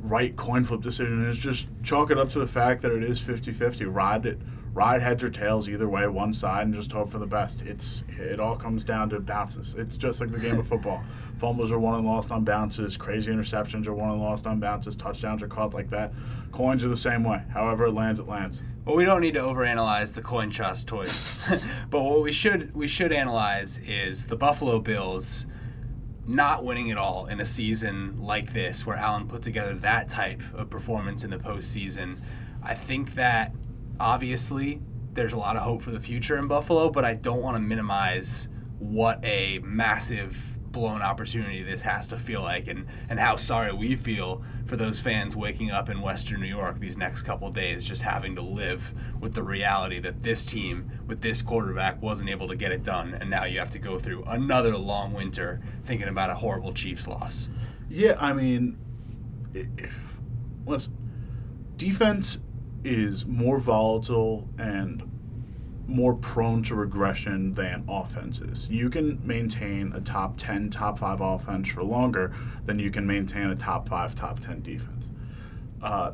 right 0.00 0.36
coin 0.36 0.62
flip 0.62 0.82
decision 0.82 1.26
is 1.26 1.38
just 1.38 1.68
chalk 1.82 2.10
it 2.10 2.18
up 2.18 2.28
to 2.28 2.38
the 2.38 2.46
fact 2.46 2.82
that 2.82 2.92
it 2.92 3.02
is 3.02 3.20
50-50 3.20 3.86
ride 3.92 4.26
it 4.26 4.38
ride 4.74 5.00
heads 5.00 5.22
or 5.22 5.30
tails 5.30 5.68
either 5.68 5.88
way, 5.88 6.06
one 6.08 6.34
side, 6.34 6.66
and 6.66 6.74
just 6.74 6.90
hope 6.90 7.08
for 7.08 7.18
the 7.18 7.26
best. 7.26 7.62
It's 7.62 8.04
it 8.08 8.40
all 8.40 8.56
comes 8.56 8.82
down 8.84 9.08
to 9.10 9.20
bounces. 9.20 9.74
It's 9.74 9.96
just 9.96 10.20
like 10.20 10.32
the 10.32 10.38
game 10.38 10.58
of 10.58 10.66
football. 10.66 11.02
Fumbles 11.38 11.72
are 11.72 11.78
won 11.78 11.94
and 11.94 12.06
lost 12.06 12.30
on 12.30 12.44
bounces. 12.44 12.96
Crazy 12.96 13.32
interceptions 13.32 13.86
are 13.86 13.94
won 13.94 14.10
and 14.10 14.20
lost 14.20 14.46
on 14.46 14.58
bounces. 14.60 14.96
Touchdowns 14.96 15.42
are 15.42 15.48
caught 15.48 15.72
like 15.72 15.90
that. 15.90 16.12
Coins 16.52 16.84
are 16.84 16.88
the 16.88 16.96
same 16.96 17.24
way. 17.24 17.42
However 17.52 17.86
it 17.86 17.92
lands, 17.92 18.20
it 18.20 18.26
lands. 18.26 18.60
Well, 18.84 18.96
we 18.96 19.04
don't 19.04 19.20
need 19.20 19.34
to 19.34 19.40
overanalyze 19.40 20.14
the 20.14 20.22
coin 20.22 20.50
toss 20.50 20.84
toys, 20.84 21.66
but 21.90 22.02
what 22.02 22.22
we 22.22 22.32
should 22.32 22.74
we 22.74 22.86
should 22.86 23.12
analyze 23.12 23.78
is 23.78 24.26
the 24.26 24.36
Buffalo 24.36 24.80
Bills 24.80 25.46
not 26.26 26.64
winning 26.64 26.88
it 26.88 26.98
all 26.98 27.26
in 27.26 27.40
a 27.40 27.44
season 27.44 28.20
like 28.20 28.52
this, 28.52 28.84
where 28.84 28.96
Allen 28.96 29.28
put 29.28 29.42
together 29.42 29.74
that 29.74 30.08
type 30.08 30.42
of 30.54 30.68
performance 30.68 31.22
in 31.22 31.30
the 31.30 31.38
postseason. 31.38 32.18
I 32.62 32.74
think 32.74 33.14
that 33.14 33.52
obviously 34.00 34.80
there's 35.12 35.32
a 35.32 35.38
lot 35.38 35.56
of 35.56 35.62
hope 35.62 35.82
for 35.82 35.90
the 35.90 36.00
future 36.00 36.36
in 36.36 36.48
Buffalo, 36.48 36.90
but 36.90 37.04
I 37.04 37.14
don't 37.14 37.40
want 37.40 37.56
to 37.56 37.60
minimize 37.60 38.48
what 38.78 39.24
a 39.24 39.60
massive 39.60 40.58
blown 40.74 41.02
opportunity 41.02 41.62
this 41.62 41.82
has 41.82 42.08
to 42.08 42.18
feel 42.18 42.42
like 42.42 42.66
and, 42.66 42.86
and 43.08 43.20
how 43.20 43.36
sorry 43.36 43.72
we 43.72 43.94
feel 43.94 44.42
for 44.66 44.76
those 44.76 44.98
fans 44.98 45.36
waking 45.36 45.70
up 45.70 45.88
in 45.88 46.00
Western 46.00 46.40
New 46.40 46.48
York 46.48 46.80
these 46.80 46.96
next 46.96 47.22
couple 47.22 47.48
days 47.48 47.84
just 47.84 48.02
having 48.02 48.34
to 48.34 48.42
live 48.42 48.92
with 49.20 49.34
the 49.34 49.42
reality 49.42 50.00
that 50.00 50.24
this 50.24 50.44
team 50.44 50.90
with 51.06 51.22
this 51.22 51.42
quarterback 51.42 52.02
wasn't 52.02 52.28
able 52.28 52.48
to 52.48 52.56
get 52.56 52.72
it 52.72 52.82
done 52.82 53.14
and 53.14 53.30
now 53.30 53.44
you 53.44 53.56
have 53.60 53.70
to 53.70 53.78
go 53.78 54.00
through 54.00 54.24
another 54.26 54.76
long 54.76 55.12
winter 55.12 55.62
thinking 55.84 56.08
about 56.08 56.28
a 56.28 56.34
horrible 56.34 56.72
Chiefs 56.72 57.06
loss. 57.06 57.48
Yeah, 57.88 58.16
I 58.20 58.32
mean, 58.32 58.76
listen, 60.66 60.96
defense 61.76 62.38
is 62.84 63.26
more 63.26 63.58
volatile 63.58 64.48
and 64.58 65.10
more 65.86 66.14
prone 66.14 66.62
to 66.62 66.74
regression 66.74 67.52
than 67.52 67.84
offenses. 67.88 68.68
You 68.70 68.88
can 68.88 69.20
maintain 69.26 69.92
a 69.94 70.00
top 70.00 70.36
10, 70.38 70.70
top 70.70 70.98
5 70.98 71.20
offense 71.20 71.68
for 71.68 71.82
longer 71.82 72.32
than 72.64 72.78
you 72.78 72.90
can 72.90 73.06
maintain 73.06 73.50
a 73.50 73.56
top 73.56 73.88
5, 73.88 74.14
top 74.14 74.40
10 74.40 74.62
defense. 74.62 75.10
Uh, 75.82 76.12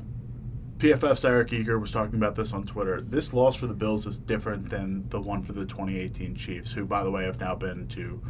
PFF's 0.78 1.24
Eric 1.24 1.52
Eager 1.52 1.78
was 1.78 1.90
talking 1.90 2.14
about 2.14 2.34
this 2.34 2.52
on 2.52 2.64
Twitter. 2.64 3.00
This 3.02 3.32
loss 3.32 3.54
for 3.54 3.66
the 3.66 3.74
Bills 3.74 4.06
is 4.06 4.18
different 4.18 4.70
than 4.70 5.06
the 5.10 5.20
one 5.20 5.42
for 5.42 5.52
the 5.52 5.66
2018 5.66 6.34
Chiefs, 6.34 6.72
who, 6.72 6.86
by 6.86 7.04
the 7.04 7.10
way, 7.10 7.24
have 7.24 7.38
now 7.38 7.54
been 7.54 7.86
to 7.88 8.20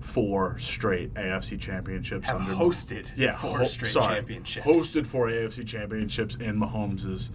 four 0.00 0.58
straight 0.58 1.14
AFC 1.14 1.58
championships. 1.58 2.26
Have 2.26 2.40
under, 2.40 2.52
hosted 2.52 3.06
yeah, 3.16 3.38
four 3.38 3.58
ho- 3.58 3.64
straight 3.64 3.92
sorry, 3.92 4.16
championships. 4.16 4.66
Hosted 4.66 5.06
four 5.06 5.28
AFC 5.28 5.64
championships 5.66 6.34
in 6.36 6.58
Mahomes' 6.58 7.30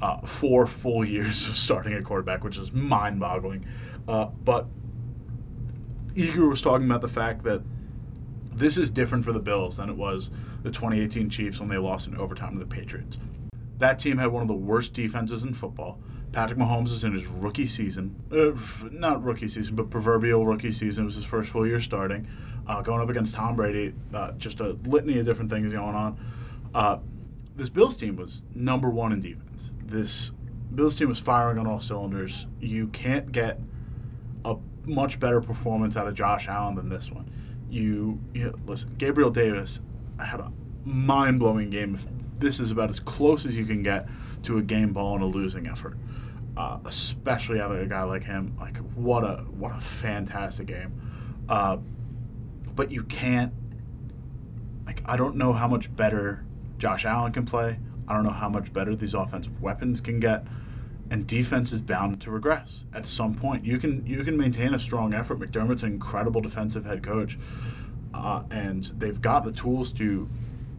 uh, 0.00 0.18
four 0.20 0.66
full 0.66 1.04
years 1.04 1.46
of 1.48 1.54
starting 1.54 1.92
at 1.92 2.04
quarterback, 2.04 2.44
which 2.44 2.58
is 2.58 2.72
mind-boggling. 2.72 3.66
Uh, 4.08 4.26
but 4.26 4.66
Eager 6.14 6.48
was 6.48 6.62
talking 6.62 6.86
about 6.86 7.00
the 7.00 7.08
fact 7.08 7.44
that 7.44 7.62
this 8.52 8.76
is 8.76 8.90
different 8.90 9.24
for 9.24 9.32
the 9.32 9.40
Bills 9.40 9.76
than 9.76 9.88
it 9.88 9.96
was 9.96 10.30
the 10.62 10.70
2018 10.70 11.30
Chiefs 11.30 11.60
when 11.60 11.68
they 11.68 11.78
lost 11.78 12.08
in 12.08 12.16
overtime 12.16 12.54
to 12.54 12.58
the 12.58 12.66
Patriots. 12.66 13.18
That 13.78 13.98
team 13.98 14.18
had 14.18 14.26
one 14.26 14.42
of 14.42 14.48
the 14.48 14.54
worst 14.54 14.92
defenses 14.92 15.42
in 15.42 15.54
football. 15.54 15.98
Patrick 16.32 16.58
Mahomes 16.58 16.88
is 16.88 17.02
in 17.02 17.12
his 17.12 17.26
rookie 17.26 17.66
season. 17.66 18.14
Uh, 18.30 18.52
not 18.92 19.22
rookie 19.24 19.48
season, 19.48 19.74
but 19.74 19.90
proverbial 19.90 20.46
rookie 20.46 20.72
season. 20.72 21.04
It 21.04 21.06
was 21.06 21.14
his 21.16 21.24
first 21.24 21.50
full 21.50 21.66
year 21.66 21.80
starting. 21.80 22.28
Uh, 22.66 22.82
going 22.82 23.00
up 23.00 23.08
against 23.08 23.34
Tom 23.34 23.56
Brady, 23.56 23.94
uh, 24.14 24.32
just 24.32 24.60
a 24.60 24.76
litany 24.84 25.18
of 25.18 25.26
different 25.26 25.50
things 25.50 25.72
going 25.72 25.94
on. 25.94 26.20
Uh, 26.74 26.98
this 27.56 27.68
Bills 27.68 27.96
team 27.96 28.16
was 28.16 28.42
number 28.54 28.90
one 28.90 29.12
in 29.12 29.20
defense. 29.20 29.70
This 29.90 30.30
Bills 30.72 30.94
team 30.94 31.08
was 31.08 31.18
firing 31.18 31.58
on 31.58 31.66
all 31.66 31.80
cylinders. 31.80 32.46
You 32.60 32.86
can't 32.88 33.32
get 33.32 33.58
a 34.44 34.56
much 34.86 35.18
better 35.18 35.40
performance 35.40 35.96
out 35.96 36.06
of 36.06 36.14
Josh 36.14 36.46
Allen 36.46 36.76
than 36.76 36.88
this 36.88 37.10
one. 37.10 37.28
You, 37.68 38.20
you 38.32 38.56
listen, 38.66 38.94
Gabriel 38.96 39.30
Davis 39.30 39.80
had 40.18 40.38
a 40.38 40.52
mind 40.84 41.40
blowing 41.40 41.70
game. 41.70 41.98
This 42.38 42.60
is 42.60 42.70
about 42.70 42.88
as 42.88 43.00
close 43.00 43.44
as 43.46 43.56
you 43.56 43.66
can 43.66 43.82
get 43.82 44.08
to 44.44 44.58
a 44.58 44.62
game 44.62 44.92
ball 44.92 45.16
in 45.16 45.22
a 45.22 45.26
losing 45.26 45.66
effort, 45.66 45.98
uh, 46.56 46.78
especially 46.84 47.60
out 47.60 47.72
of 47.72 47.80
a 47.80 47.86
guy 47.86 48.04
like 48.04 48.22
him. 48.22 48.56
Like 48.60 48.76
what 48.94 49.24
a 49.24 49.44
what 49.50 49.74
a 49.74 49.80
fantastic 49.80 50.68
game. 50.68 51.00
Uh, 51.48 51.78
but 52.76 52.92
you 52.92 53.02
can't. 53.02 53.52
Like 54.86 55.02
I 55.04 55.16
don't 55.16 55.34
know 55.34 55.52
how 55.52 55.66
much 55.66 55.94
better 55.96 56.44
Josh 56.78 57.04
Allen 57.04 57.32
can 57.32 57.44
play. 57.44 57.78
I 58.10 58.14
don't 58.14 58.24
know 58.24 58.30
how 58.30 58.48
much 58.48 58.72
better 58.72 58.94
these 58.96 59.14
offensive 59.14 59.62
weapons 59.62 60.00
can 60.00 60.20
get 60.20 60.44
and 61.10 61.26
defense 61.26 61.72
is 61.72 61.82
bound 61.82 62.20
to 62.22 62.30
regress 62.30 62.84
at 62.94 63.06
some 63.06 63.34
point. 63.34 63.64
You 63.64 63.78
can 63.78 64.06
you 64.06 64.22
can 64.22 64.36
maintain 64.36 64.72
a 64.74 64.78
strong 64.78 65.12
effort. 65.12 65.40
McDermott's 65.40 65.82
an 65.82 65.92
incredible 65.92 66.40
defensive 66.40 66.84
head 66.84 67.02
coach, 67.02 67.36
uh, 68.14 68.44
and 68.50 68.84
they've 68.96 69.20
got 69.20 69.44
the 69.44 69.52
tools 69.52 69.92
to, 69.94 70.28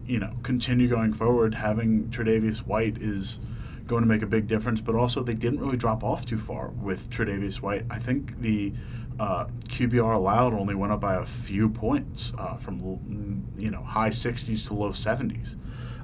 you 0.05 0.19
know, 0.19 0.33
continue 0.41 0.88
going 0.88 1.13
forward. 1.13 1.55
Having 1.55 2.09
Tre'Davious 2.09 2.59
White 2.59 2.97
is 2.97 3.39
going 3.85 4.03
to 4.03 4.07
make 4.07 4.21
a 4.21 4.27
big 4.27 4.47
difference, 4.47 4.79
but 4.79 4.95
also 4.95 5.21
they 5.21 5.33
didn't 5.33 5.59
really 5.59 5.77
drop 5.77 6.01
off 6.01 6.25
too 6.25 6.38
far 6.38 6.69
with 6.69 7.09
Tre'Davious 7.09 7.61
White. 7.61 7.85
I 7.89 8.00
think 8.00 8.39
the 8.39 8.71
uh, 9.19 9.45
QBR 9.67 10.15
allowed 10.15 10.53
only 10.53 10.75
went 10.75 10.93
up 10.93 11.01
by 11.01 11.15
a 11.15 11.25
few 11.25 11.67
points 11.67 12.31
uh, 12.38 12.55
from 12.55 13.45
you 13.57 13.69
know 13.69 13.83
high 13.83 14.09
60s 14.09 14.65
to 14.67 14.73
low 14.73 14.91
70s. 14.91 15.57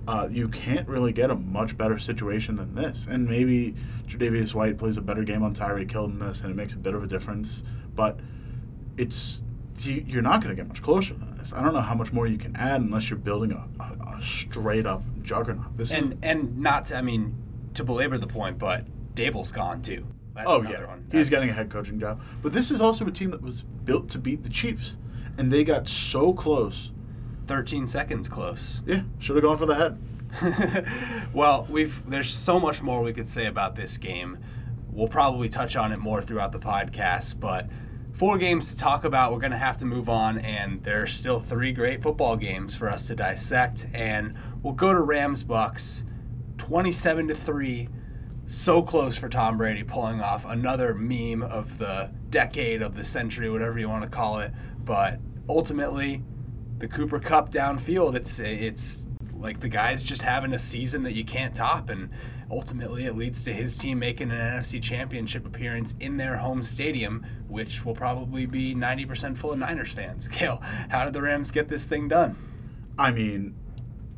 Uh, 0.07 0.27
you 0.31 0.47
can't 0.47 0.87
really 0.87 1.11
get 1.11 1.29
a 1.29 1.35
much 1.35 1.77
better 1.77 1.99
situation 1.99 2.55
than 2.55 2.73
this. 2.73 3.07
And 3.09 3.27
maybe 3.27 3.75
Tre'Davious 4.07 4.53
White 4.53 4.77
plays 4.77 4.95
a 4.95 5.01
better 5.01 5.23
game 5.23 5.43
on 5.43 5.53
Tyreek 5.53 5.91
Hill 5.91 6.07
than 6.07 6.19
this, 6.19 6.41
and 6.41 6.51
it 6.51 6.55
makes 6.55 6.73
a 6.73 6.77
bit 6.77 6.93
of 6.93 7.03
a 7.03 7.07
difference. 7.07 7.63
But 7.93 8.19
it's 8.95 9.41
you're 9.83 10.23
not 10.23 10.41
going 10.41 10.55
to 10.55 10.59
get 10.59 10.67
much 10.67 10.81
closer 10.81 11.13
than 11.13 11.37
this. 11.37 11.53
I 11.53 11.61
don't 11.61 11.73
know 11.73 11.81
how 11.81 11.93
much 11.93 12.11
more 12.11 12.25
you 12.25 12.37
can 12.37 12.55
add 12.55 12.81
unless 12.81 13.09
you're 13.09 13.19
building 13.19 13.51
a, 13.51 13.67
a, 13.83 14.17
a 14.17 14.21
straight 14.21 14.85
up 14.85 15.03
juggernaut. 15.21 15.77
This 15.77 15.91
and 15.91 16.13
is, 16.13 16.19
and 16.23 16.57
not 16.57 16.85
to, 16.85 16.97
I 16.97 17.01
mean 17.01 17.35
to 17.75 17.83
belabor 17.83 18.17
the 18.17 18.27
point, 18.27 18.57
but 18.57 18.85
Daboll's 19.13 19.51
gone 19.51 19.81
too. 19.81 20.07
That's 20.35 20.47
oh 20.47 20.61
yeah, 20.63 20.85
one. 20.85 21.07
he's 21.11 21.29
getting 21.29 21.49
a 21.49 21.53
head 21.53 21.69
coaching 21.69 21.99
job. 21.99 22.21
But 22.41 22.53
this 22.53 22.71
is 22.71 22.81
also 22.81 23.05
a 23.07 23.11
team 23.11 23.31
that 23.31 23.41
was 23.41 23.61
built 23.61 24.09
to 24.09 24.19
beat 24.19 24.43
the 24.43 24.49
Chiefs, 24.49 24.97
and 25.37 25.51
they 25.51 25.63
got 25.63 25.87
so 25.87 26.33
close. 26.33 26.91
13 27.47 27.87
seconds 27.87 28.29
close. 28.29 28.81
Yeah, 28.85 29.01
should 29.19 29.35
have 29.35 29.43
gone 29.43 29.57
for 29.57 29.65
the 29.65 29.75
head. 29.75 29.97
well, 31.33 31.65
we've 31.69 32.07
there's 32.09 32.33
so 32.33 32.59
much 32.59 32.81
more 32.81 33.01
we 33.01 33.13
could 33.13 33.29
say 33.29 33.45
about 33.45 33.75
this 33.75 33.97
game. 33.97 34.37
We'll 34.91 35.07
probably 35.07 35.49
touch 35.49 35.75
on 35.75 35.91
it 35.91 35.99
more 35.99 36.21
throughout 36.21 36.51
the 36.51 36.59
podcast, 36.59 37.39
but 37.39 37.69
four 38.13 38.37
games 38.37 38.71
to 38.71 38.77
talk 38.77 39.03
about. 39.03 39.31
We're 39.31 39.39
going 39.39 39.51
to 39.51 39.57
have 39.57 39.77
to 39.77 39.85
move 39.85 40.09
on, 40.09 40.39
and 40.39 40.83
there 40.83 41.03
are 41.03 41.07
still 41.07 41.39
three 41.39 41.71
great 41.71 42.01
football 42.01 42.35
games 42.35 42.75
for 42.75 42.89
us 42.89 43.07
to 43.07 43.15
dissect. 43.15 43.87
And 43.93 44.35
we'll 44.63 44.73
go 44.73 44.91
to 44.91 44.99
Rams 44.99 45.43
Bucks, 45.43 46.03
27 46.57 47.27
to 47.27 47.35
three. 47.35 47.89
So 48.47 48.81
close 48.81 49.17
for 49.17 49.29
Tom 49.29 49.57
Brady 49.57 49.83
pulling 49.83 50.21
off 50.21 50.45
another 50.45 50.93
meme 50.93 51.43
of 51.43 51.77
the 51.77 52.11
decade 52.29 52.81
of 52.81 52.95
the 52.95 53.03
century, 53.03 53.49
whatever 53.49 53.77
you 53.77 53.89
want 53.89 54.03
to 54.03 54.09
call 54.09 54.39
it. 54.39 54.51
But 54.83 55.19
ultimately, 55.47 56.23
the 56.79 56.87
Cooper 56.87 57.19
Kupp 57.19 57.49
downfield, 57.49 58.15
it's 58.15 58.39
it's 58.39 59.05
like 59.35 59.59
the 59.59 59.69
guy's 59.69 60.01
just 60.03 60.21
having 60.21 60.53
a 60.53 60.59
season 60.59 61.03
that 61.03 61.13
you 61.13 61.23
can't 61.23 61.53
top, 61.53 61.89
and 61.89 62.09
ultimately 62.49 63.05
it 63.05 63.15
leads 63.15 63.43
to 63.43 63.53
his 63.53 63.77
team 63.77 63.99
making 63.99 64.31
an 64.31 64.37
NFC 64.37 64.81
Championship 64.81 65.45
appearance 65.45 65.95
in 65.99 66.17
their 66.17 66.37
home 66.37 66.61
stadium, 66.63 67.25
which 67.47 67.85
will 67.85 67.95
probably 67.95 68.45
be 68.45 68.73
90% 68.73 69.37
full 69.37 69.51
of 69.51 69.59
Niners 69.59 69.93
fans. 69.93 70.27
Cale, 70.31 70.61
how 70.89 71.05
did 71.05 71.13
the 71.13 71.21
Rams 71.21 71.51
get 71.51 71.69
this 71.69 71.85
thing 71.85 72.07
done? 72.07 72.35
I 72.97 73.11
mean, 73.11 73.55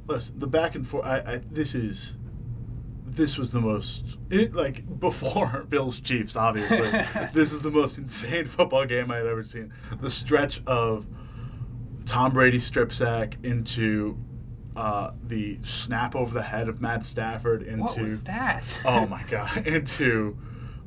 listen, 0.07 0.39
the 0.39 0.47
back 0.47 0.75
and 0.75 0.87
forth. 0.87 1.05
I, 1.05 1.17
I 1.17 1.41
this 1.51 1.75
is 1.75 2.15
this 3.05 3.37
was 3.37 3.51
the 3.51 3.61
most 3.61 4.17
it, 4.29 4.53
like 4.53 4.99
before 4.99 5.65
Bills 5.69 5.99
Chiefs. 5.99 6.35
Obviously, 6.35 6.89
this 7.33 7.51
is 7.51 7.61
the 7.61 7.71
most 7.71 7.97
insane 7.97 8.45
football 8.45 8.85
game 8.85 9.11
I 9.11 9.17
had 9.17 9.27
ever 9.27 9.43
seen. 9.43 9.73
The 9.99 10.09
stretch 10.09 10.61
of 10.65 11.07
Tom 12.09 12.33
Brady 12.33 12.57
strip 12.57 12.91
sack 12.91 13.37
into 13.43 14.17
uh, 14.75 15.11
the 15.27 15.59
snap 15.61 16.15
over 16.15 16.33
the 16.33 16.41
head 16.41 16.67
of 16.67 16.81
Matt 16.81 17.05
Stafford 17.05 17.61
into 17.61 17.83
What 17.83 17.99
was 17.99 18.23
that? 18.23 18.79
oh 18.83 19.05
my 19.15 19.21
god 19.29 19.57
into 19.67 20.35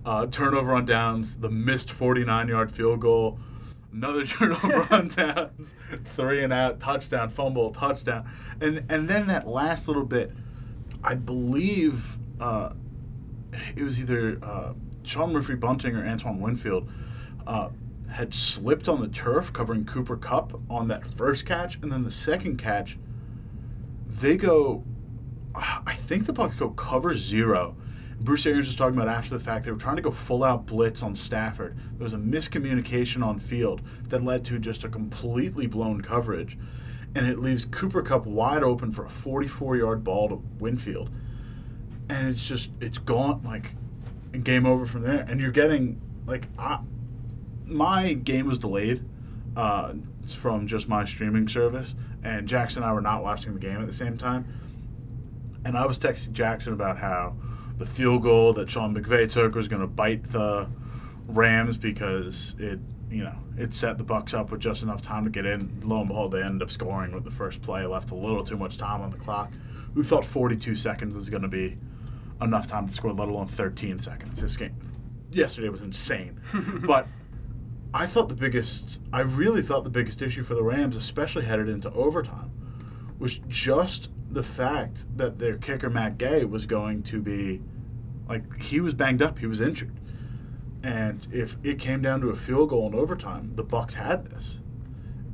uh, 0.04 0.26
turnover 0.26 0.74
on 0.74 0.84
downs, 0.84 1.36
the 1.36 1.48
missed 1.48 1.92
49 1.92 2.48
yard 2.48 2.72
field 2.72 2.98
goal, 2.98 3.38
another 3.92 4.26
turnover 4.26 4.88
on 4.90 5.06
downs, 5.08 5.76
three 6.04 6.42
and 6.42 6.52
out, 6.52 6.80
touchdown, 6.80 7.28
fumble, 7.28 7.70
touchdown, 7.70 8.28
and 8.60 8.84
and 8.88 9.08
then 9.08 9.28
that 9.28 9.46
last 9.46 9.86
little 9.86 10.04
bit, 10.04 10.32
I 11.04 11.14
believe 11.14 12.18
uh, 12.40 12.72
it 13.76 13.84
was 13.84 14.00
either 14.00 14.38
uh, 14.42 14.72
Sean 15.04 15.32
Murphy 15.32 15.54
Bunting 15.54 15.94
or 15.94 16.04
Antoine 16.04 16.40
Winfield. 16.40 16.90
Had 18.12 18.34
slipped 18.34 18.88
on 18.88 19.00
the 19.00 19.08
turf 19.08 19.52
covering 19.52 19.84
Cooper 19.84 20.16
Kupp 20.16 20.60
on 20.70 20.88
that 20.88 21.04
first 21.04 21.46
catch, 21.46 21.76
and 21.76 21.90
then 21.90 22.04
the 22.04 22.10
second 22.10 22.58
catch, 22.58 22.98
they 24.06 24.36
go. 24.36 24.84
I 25.54 25.94
think 25.94 26.26
the 26.26 26.32
Bucks 26.32 26.54
go 26.54 26.70
cover 26.70 27.14
zero. 27.14 27.76
Bruce 28.20 28.46
Arians 28.46 28.68
was 28.68 28.76
talking 28.76 28.96
about 28.96 29.08
after 29.08 29.36
the 29.36 29.42
fact 29.42 29.64
they 29.64 29.72
were 29.72 29.78
trying 29.78 29.96
to 29.96 30.02
go 30.02 30.10
full 30.10 30.44
out 30.44 30.64
blitz 30.64 31.02
on 31.02 31.14
Stafford. 31.14 31.76
There 31.96 32.04
was 32.04 32.14
a 32.14 32.18
miscommunication 32.18 33.24
on 33.24 33.38
field 33.38 33.82
that 34.08 34.22
led 34.22 34.44
to 34.46 34.58
just 34.58 34.84
a 34.84 34.88
completely 34.88 35.66
blown 35.66 36.00
coverage, 36.00 36.56
and 37.14 37.26
it 37.26 37.40
leaves 37.40 37.64
Cooper 37.64 38.02
Kupp 38.02 38.24
wide 38.24 38.62
open 38.62 38.92
for 38.92 39.04
a 39.04 39.10
44 39.10 39.76
yard 39.76 40.04
ball 40.04 40.28
to 40.28 40.42
Winfield, 40.58 41.10
and 42.08 42.28
it's 42.28 42.46
just 42.46 42.70
it's 42.80 42.98
gone 42.98 43.42
like, 43.42 43.74
and 44.32 44.44
game 44.44 44.66
over 44.66 44.86
from 44.86 45.02
there. 45.02 45.26
And 45.28 45.40
you're 45.40 45.50
getting 45.50 46.00
like 46.26 46.46
I, 46.58 46.78
my 47.72 48.12
game 48.14 48.46
was 48.46 48.58
delayed 48.58 49.04
uh, 49.56 49.94
from 50.26 50.66
just 50.66 50.88
my 50.88 51.04
streaming 51.04 51.48
service, 51.48 51.94
and 52.22 52.46
Jackson 52.46 52.82
and 52.82 52.90
I 52.90 52.94
were 52.94 53.00
not 53.00 53.22
watching 53.22 53.54
the 53.54 53.60
game 53.60 53.80
at 53.80 53.86
the 53.86 53.92
same 53.92 54.16
time. 54.16 54.46
And 55.64 55.76
I 55.76 55.86
was 55.86 55.98
texting 55.98 56.32
Jackson 56.32 56.72
about 56.72 56.98
how 56.98 57.36
the 57.78 57.86
field 57.86 58.22
goal 58.22 58.52
that 58.54 58.70
Sean 58.70 58.94
McVay 58.94 59.30
took 59.30 59.54
was 59.54 59.68
going 59.68 59.82
to 59.82 59.86
bite 59.86 60.24
the 60.30 60.68
Rams 61.28 61.76
because 61.76 62.56
it, 62.58 62.78
you 63.10 63.24
know, 63.24 63.34
it 63.56 63.74
set 63.74 63.98
the 63.98 64.04
Bucks 64.04 64.34
up 64.34 64.50
with 64.50 64.60
just 64.60 64.82
enough 64.82 65.02
time 65.02 65.24
to 65.24 65.30
get 65.30 65.46
in. 65.46 65.80
Lo 65.82 66.00
and 66.00 66.08
behold, 66.08 66.32
they 66.32 66.42
ended 66.42 66.62
up 66.62 66.70
scoring 66.70 67.12
with 67.12 67.24
the 67.24 67.30
first 67.30 67.62
play. 67.62 67.84
Left 67.86 68.10
a 68.10 68.14
little 68.14 68.44
too 68.44 68.56
much 68.56 68.76
time 68.76 69.00
on 69.00 69.10
the 69.10 69.16
clock. 69.16 69.52
Who 69.94 70.02
thought 70.02 70.24
42 70.24 70.74
seconds 70.74 71.14
was 71.14 71.30
going 71.30 71.42
to 71.42 71.48
be 71.48 71.76
enough 72.40 72.66
time 72.66 72.86
to 72.86 72.92
score, 72.92 73.12
let 73.12 73.28
alone 73.28 73.46
13 73.46 73.98
seconds? 73.98 74.40
This 74.40 74.56
game 74.56 74.74
yesterday 75.30 75.68
was 75.68 75.82
insane, 75.82 76.40
but. 76.86 77.06
I 77.94 78.06
thought 78.06 78.28
the 78.28 78.34
biggest, 78.34 79.00
I 79.12 79.20
really 79.20 79.62
thought 79.62 79.84
the 79.84 79.90
biggest 79.90 80.22
issue 80.22 80.42
for 80.42 80.54
the 80.54 80.62
Rams, 80.62 80.96
especially 80.96 81.44
headed 81.44 81.68
into 81.68 81.92
overtime, 81.92 82.50
was 83.18 83.38
just 83.48 84.08
the 84.30 84.42
fact 84.42 85.04
that 85.16 85.38
their 85.38 85.58
kicker 85.58 85.90
Matt 85.90 86.16
Gay 86.16 86.44
was 86.44 86.64
going 86.64 87.02
to 87.04 87.20
be 87.20 87.60
Like 88.28 88.60
he 88.60 88.80
was 88.80 88.94
banged 88.94 89.20
up, 89.22 89.38
he 89.38 89.46
was 89.46 89.60
injured. 89.60 89.92
And 90.82 91.26
if 91.30 91.56
it 91.62 91.78
came 91.78 92.02
down 92.02 92.20
to 92.22 92.30
a 92.30 92.34
field 92.34 92.70
goal 92.70 92.86
in 92.86 92.94
overtime, 92.94 93.52
the 93.54 93.62
Bucks 93.62 93.94
had 93.94 94.26
this. 94.26 94.58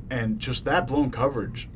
And 0.09 0.39
just 0.39 0.65
that 0.65 0.85
blown 0.85 1.09
coverage 1.09 1.69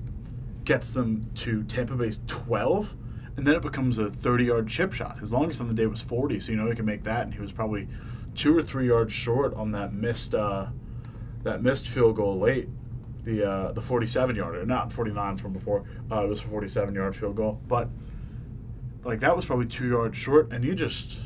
gets 0.63 0.91
them 0.93 1.29
to 1.35 1.63
Tampa 1.63 1.95
Bay's 1.95 2.21
12, 2.27 2.95
and 3.37 3.47
then 3.47 3.55
it 3.55 3.61
becomes 3.61 3.99
a 3.99 4.05
30-yard 4.05 4.67
chip 4.67 4.93
shot. 4.93 5.19
His 5.19 5.33
longest 5.33 5.61
on 5.61 5.67
the 5.67 5.73
day 5.73 5.87
was 5.87 6.01
40, 6.01 6.39
so 6.39 6.51
you 6.51 6.57
know 6.57 6.69
he 6.69 6.75
can 6.75 6.85
make 6.85 7.03
that, 7.03 7.23
and 7.23 7.33
he 7.33 7.41
was 7.41 7.51
probably 7.51 7.87
two 8.35 8.57
or 8.57 8.61
three 8.61 8.87
yards 8.87 9.13
short 9.13 9.53
on 9.55 9.71
that 9.71 9.93
missed 9.93 10.33
uh, 10.35 10.67
that 11.43 11.61
missed 11.61 11.87
field 11.87 12.15
goal 12.15 12.39
late, 12.39 12.69
the 13.23 13.49
uh, 13.49 13.71
the 13.71 13.81
47 13.81 14.35
yarder, 14.35 14.65
not 14.65 14.91
49 14.91 15.37
from 15.37 15.53
before. 15.53 15.83
Uh, 16.11 16.23
it 16.23 16.29
was 16.29 16.39
a 16.43 16.47
47 16.47 16.95
yard 16.95 17.15
field 17.15 17.35
goal, 17.35 17.61
but 17.67 17.89
like 19.03 19.19
that 19.19 19.35
was 19.35 19.45
probably 19.45 19.65
two 19.65 19.87
yards 19.87 20.17
short, 20.17 20.51
and 20.51 20.63
you 20.63 20.75
just 20.75 21.19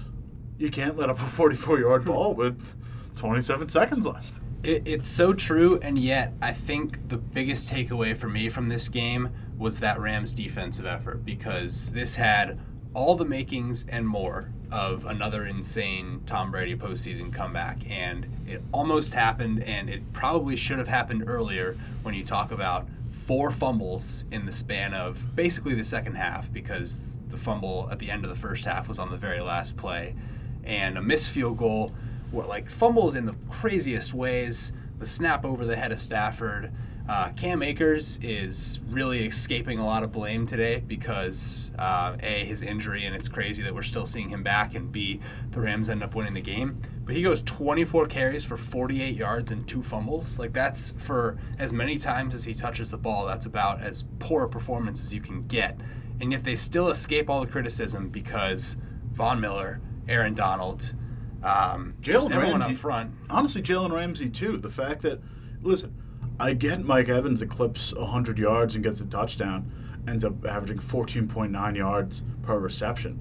you 0.57 0.69
can't 0.69 0.97
let 0.97 1.09
up 1.09 1.19
a 1.19 1.25
44 1.25 1.79
yard 1.79 2.05
ball 2.05 2.33
with 2.33 2.75
27 3.15 3.69
seconds 3.69 4.05
left. 4.05 4.41
It, 4.63 4.83
it's 4.85 5.07
so 5.07 5.33
true, 5.33 5.79
and 5.81 5.97
yet 5.97 6.33
I 6.41 6.51
think 6.51 7.09
the 7.09 7.17
biggest 7.17 7.71
takeaway 7.71 8.17
for 8.17 8.27
me 8.27 8.49
from 8.49 8.69
this 8.69 8.89
game 8.89 9.29
was 9.57 9.79
that 9.79 9.99
Rams 9.99 10.33
defensive 10.33 10.85
effort 10.85 11.25
because 11.25 11.91
this 11.91 12.15
had 12.15 12.59
all 12.93 13.15
the 13.15 13.25
makings 13.25 13.85
and 13.87 14.07
more 14.07 14.51
of 14.71 15.05
another 15.05 15.45
insane 15.45 16.21
Tom 16.25 16.51
Brady 16.51 16.75
postseason 16.75 17.31
comeback. 17.31 17.79
And 17.89 18.27
it 18.47 18.61
almost 18.71 19.13
happened, 19.13 19.63
and 19.63 19.89
it 19.89 20.13
probably 20.13 20.55
should 20.55 20.77
have 20.77 20.87
happened 20.87 21.23
earlier 21.27 21.77
when 22.03 22.13
you 22.13 22.23
talk 22.23 22.51
about 22.51 22.87
four 23.11 23.51
fumbles 23.51 24.25
in 24.31 24.45
the 24.45 24.51
span 24.51 24.93
of 24.93 25.35
basically 25.35 25.75
the 25.75 25.83
second 25.83 26.15
half 26.15 26.51
because 26.51 27.17
the 27.27 27.37
fumble 27.37 27.89
at 27.91 27.99
the 27.99 28.09
end 28.09 28.23
of 28.23 28.29
the 28.29 28.35
first 28.35 28.63
half 28.65 28.87
was 28.87 28.99
on 28.99 29.11
the 29.11 29.17
very 29.17 29.41
last 29.41 29.75
play 29.75 30.15
and 30.63 30.97
a 30.97 31.01
missed 31.01 31.29
field 31.29 31.57
goal. 31.57 31.93
What 32.31 32.47
like 32.47 32.69
fumbles 32.69 33.15
in 33.15 33.25
the 33.25 33.35
craziest 33.49 34.13
ways. 34.13 34.71
The 34.99 35.07
snap 35.07 35.45
over 35.45 35.65
the 35.65 35.75
head 35.75 35.91
of 35.91 35.99
Stafford 35.99 36.71
uh, 37.09 37.29
Cam 37.37 37.63
Akers 37.63 38.19
is 38.21 38.79
really 38.89 39.25
escaping 39.25 39.79
a 39.79 39.85
lot 39.85 40.03
of 40.03 40.11
blame 40.11 40.45
today 40.45 40.83
because 40.85 41.71
uh, 41.79 42.17
a 42.21 42.43
his 42.43 42.61
injury 42.61 43.05
and 43.05 43.15
it's 43.15 43.29
crazy 43.29 43.63
that 43.63 43.73
we're 43.73 43.81
still 43.81 44.05
seeing 44.05 44.29
him 44.29 44.43
back, 44.43 44.75
and 44.75 44.91
b 44.91 45.21
the 45.51 45.61
Rams 45.61 45.89
end 45.89 46.03
up 46.03 46.15
winning 46.15 46.33
the 46.33 46.41
game. 46.41 46.81
But 47.05 47.15
he 47.15 47.23
goes 47.23 47.41
24 47.43 48.07
carries 48.07 48.43
for 48.43 48.57
48 48.57 49.15
yards 49.15 49.53
and 49.53 49.65
two 49.65 49.81
fumbles. 49.81 50.37
Like 50.37 50.51
that's 50.51 50.93
for 50.97 51.37
as 51.57 51.71
many 51.71 51.97
times 51.97 52.35
as 52.35 52.43
he 52.43 52.53
touches 52.53 52.91
the 52.91 52.97
ball. 52.97 53.25
That's 53.25 53.45
about 53.45 53.81
as 53.81 54.03
poor 54.19 54.43
a 54.43 54.49
performance 54.49 54.99
as 55.05 55.13
you 55.13 55.21
can 55.21 55.47
get, 55.47 55.79
and 56.19 56.33
yet 56.33 56.43
they 56.43 56.57
still 56.57 56.89
escape 56.89 57.29
all 57.29 57.39
the 57.39 57.47
criticism 57.47 58.09
because 58.09 58.75
Von 59.13 59.39
Miller, 59.39 59.81
Aaron 60.09 60.33
Donald. 60.33 60.93
Um, 61.41 61.93
Jalen 62.01 62.35
Ramsey, 62.35 62.73
up 62.73 62.77
front. 62.77 63.11
Honestly, 63.29 63.61
Jalen 63.61 63.93
Ramsey 63.93 64.29
too. 64.29 64.57
The 64.57 64.71
fact 64.71 65.03
that, 65.03 65.21
listen, 65.61 65.95
I 66.39 66.53
get 66.53 66.81
Mike 66.83 67.09
Evans 67.09 67.41
eclipse 67.41 67.93
100 67.93 68.37
yards 68.37 68.75
and 68.75 68.83
gets 68.83 68.99
a 69.01 69.05
touchdown, 69.05 69.71
ends 70.07 70.23
up 70.23 70.45
averaging 70.45 70.77
14.9 70.77 71.75
yards 71.75 72.23
per 72.43 72.59
reception. 72.59 73.19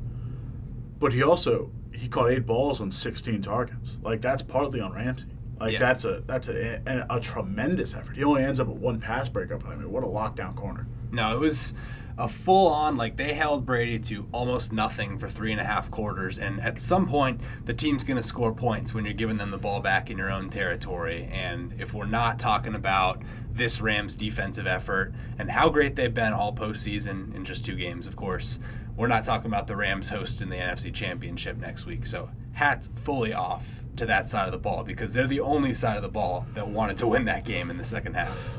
But 0.98 1.12
he 1.12 1.22
also 1.22 1.70
he 1.94 2.08
caught 2.08 2.30
eight 2.30 2.44
balls 2.46 2.80
on 2.80 2.90
16 2.92 3.40
targets. 3.42 3.98
Like 4.02 4.20
that's 4.20 4.42
partly 4.42 4.80
on 4.80 4.92
Ramsey. 4.92 5.28
Like 5.58 5.72
Yeah. 5.74 5.78
that's 5.78 6.04
a 6.04 6.22
that's 6.26 6.48
a, 6.48 6.82
a, 6.86 7.16
a 7.16 7.20
tremendous 7.20 7.94
effort. 7.94 8.16
He 8.16 8.24
only 8.24 8.44
ends 8.44 8.60
up 8.60 8.66
with 8.68 8.78
one 8.78 9.00
pass 9.00 9.28
breakup. 9.28 9.66
I 9.66 9.74
mean, 9.76 9.90
what 9.90 10.04
a 10.04 10.06
lockdown 10.06 10.54
corner. 10.54 10.86
No, 11.10 11.34
it 11.34 11.40
was 11.40 11.72
a 12.18 12.28
full 12.28 12.68
on, 12.68 12.96
like, 12.96 13.16
they 13.16 13.34
held 13.34 13.66
Brady 13.66 13.98
to 13.98 14.26
almost 14.32 14.72
nothing 14.72 15.18
for 15.18 15.28
three 15.28 15.52
and 15.52 15.60
a 15.60 15.64
half 15.64 15.90
quarters. 15.90 16.38
And 16.38 16.60
at 16.60 16.80
some 16.80 17.06
point, 17.06 17.40
the 17.64 17.74
team's 17.74 18.04
going 18.04 18.16
to 18.16 18.22
score 18.22 18.54
points 18.54 18.94
when 18.94 19.04
you're 19.04 19.12
giving 19.12 19.36
them 19.36 19.50
the 19.50 19.58
ball 19.58 19.80
back 19.80 20.10
in 20.10 20.16
your 20.16 20.30
own 20.30 20.48
territory. 20.48 21.28
And 21.30 21.74
if 21.78 21.92
we're 21.92 22.06
not 22.06 22.38
talking 22.38 22.74
about 22.74 23.22
this 23.52 23.80
Rams 23.80 24.16
defensive 24.16 24.66
effort 24.66 25.12
and 25.38 25.50
how 25.50 25.68
great 25.68 25.96
they've 25.96 26.12
been 26.12 26.32
all 26.32 26.54
postseason 26.54 27.34
in 27.34 27.44
just 27.44 27.64
two 27.64 27.76
games, 27.76 28.06
of 28.06 28.16
course, 28.16 28.60
we're 28.96 29.08
not 29.08 29.24
talking 29.24 29.46
about 29.46 29.66
the 29.66 29.76
Rams 29.76 30.08
hosting 30.08 30.48
the 30.48 30.56
NFC 30.56 30.92
Championship 30.92 31.58
next 31.58 31.84
week. 31.84 32.06
So 32.06 32.30
hats 32.52 32.88
fully 32.94 33.34
off 33.34 33.84
to 33.96 34.06
that 34.06 34.30
side 34.30 34.46
of 34.46 34.52
the 34.52 34.58
ball 34.58 34.84
because 34.84 35.12
they're 35.12 35.26
the 35.26 35.40
only 35.40 35.74
side 35.74 35.96
of 35.96 36.02
the 36.02 36.08
ball 36.08 36.46
that 36.54 36.66
wanted 36.66 36.96
to 36.98 37.06
win 37.06 37.26
that 37.26 37.44
game 37.44 37.68
in 37.68 37.76
the 37.76 37.84
second 37.84 38.14
half. 38.14 38.56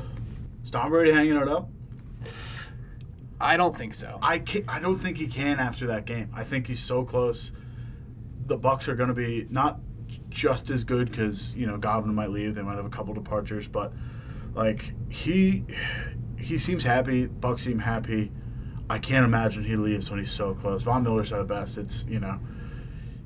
Is 0.62 0.70
Tom 0.70 0.90
Brady 0.90 1.10
hanging 1.10 1.36
it 1.36 1.48
up? 1.48 1.68
I 3.40 3.56
don't 3.56 3.76
think 3.76 3.94
so. 3.94 4.18
I 4.20 4.38
can 4.38 4.64
I 4.68 4.80
don't 4.80 4.98
think 4.98 5.16
he 5.18 5.26
can 5.26 5.60
after 5.60 5.86
that 5.88 6.04
game. 6.04 6.30
I 6.34 6.44
think 6.44 6.66
he's 6.66 6.80
so 6.80 7.04
close. 7.04 7.52
The 8.46 8.56
Bucks 8.56 8.88
are 8.88 8.94
going 8.94 9.08
to 9.08 9.14
be 9.14 9.46
not 9.50 9.80
just 10.30 10.70
as 10.70 10.84
good 10.84 11.10
because 11.10 11.54
you 11.54 11.66
know 11.66 11.76
Godwin 11.78 12.14
might 12.14 12.30
leave. 12.30 12.54
They 12.54 12.62
might 12.62 12.76
have 12.76 12.86
a 12.86 12.90
couple 12.90 13.14
departures, 13.14 13.68
but 13.68 13.92
like 14.54 14.92
he 15.10 15.64
he 16.36 16.58
seems 16.58 16.84
happy. 16.84 17.26
Bucks 17.26 17.62
seem 17.62 17.78
happy. 17.78 18.32
I 18.90 18.98
can't 18.98 19.24
imagine 19.24 19.64
he 19.64 19.76
leaves 19.76 20.10
when 20.10 20.18
he's 20.18 20.32
so 20.32 20.54
close. 20.54 20.82
Von 20.82 21.02
Miller 21.02 21.24
said 21.24 21.40
it 21.40 21.46
best. 21.46 21.78
It's 21.78 22.04
you 22.08 22.18
know 22.18 22.40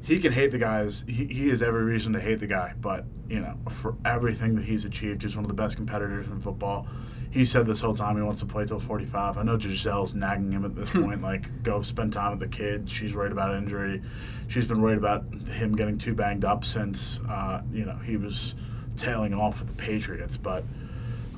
he 0.02 0.18
can 0.18 0.32
hate 0.32 0.50
the 0.50 0.58
guys. 0.58 1.04
He, 1.06 1.26
he 1.26 1.48
has 1.48 1.62
every 1.62 1.84
reason 1.84 2.12
to 2.14 2.20
hate 2.20 2.40
the 2.40 2.46
guy, 2.46 2.74
but 2.80 3.04
you 3.28 3.40
know 3.40 3.56
for 3.68 3.96
everything 4.04 4.56
that 4.56 4.64
he's 4.64 4.84
achieved, 4.84 5.22
he's 5.22 5.36
one 5.36 5.44
of 5.44 5.48
the 5.48 5.54
best 5.54 5.76
competitors 5.76 6.26
in 6.26 6.40
football. 6.40 6.86
He 7.32 7.46
said 7.46 7.64
this 7.64 7.80
whole 7.80 7.94
time 7.94 8.16
he 8.16 8.22
wants 8.22 8.40
to 8.40 8.46
play 8.46 8.66
till 8.66 8.78
45. 8.78 9.38
I 9.38 9.42
know 9.42 9.56
Gisele's 9.56 10.14
nagging 10.14 10.52
him 10.52 10.66
at 10.66 10.74
this 10.74 10.90
point, 10.90 11.22
like, 11.22 11.62
go 11.62 11.80
spend 11.80 12.12
time 12.12 12.38
with 12.38 12.40
the 12.40 12.56
kid. 12.56 12.90
She's 12.90 13.14
worried 13.14 13.32
about 13.32 13.54
injury. 13.54 14.02
She's 14.48 14.66
been 14.66 14.82
worried 14.82 14.98
about 14.98 15.24
him 15.48 15.74
getting 15.74 15.96
too 15.96 16.14
banged 16.14 16.44
up 16.44 16.62
since, 16.62 17.20
uh, 17.20 17.62
you 17.72 17.86
know, 17.86 17.96
he 18.04 18.18
was 18.18 18.54
tailing 18.96 19.32
off 19.32 19.60
with 19.60 19.68
the 19.68 19.82
Patriots. 19.82 20.36
But, 20.36 20.64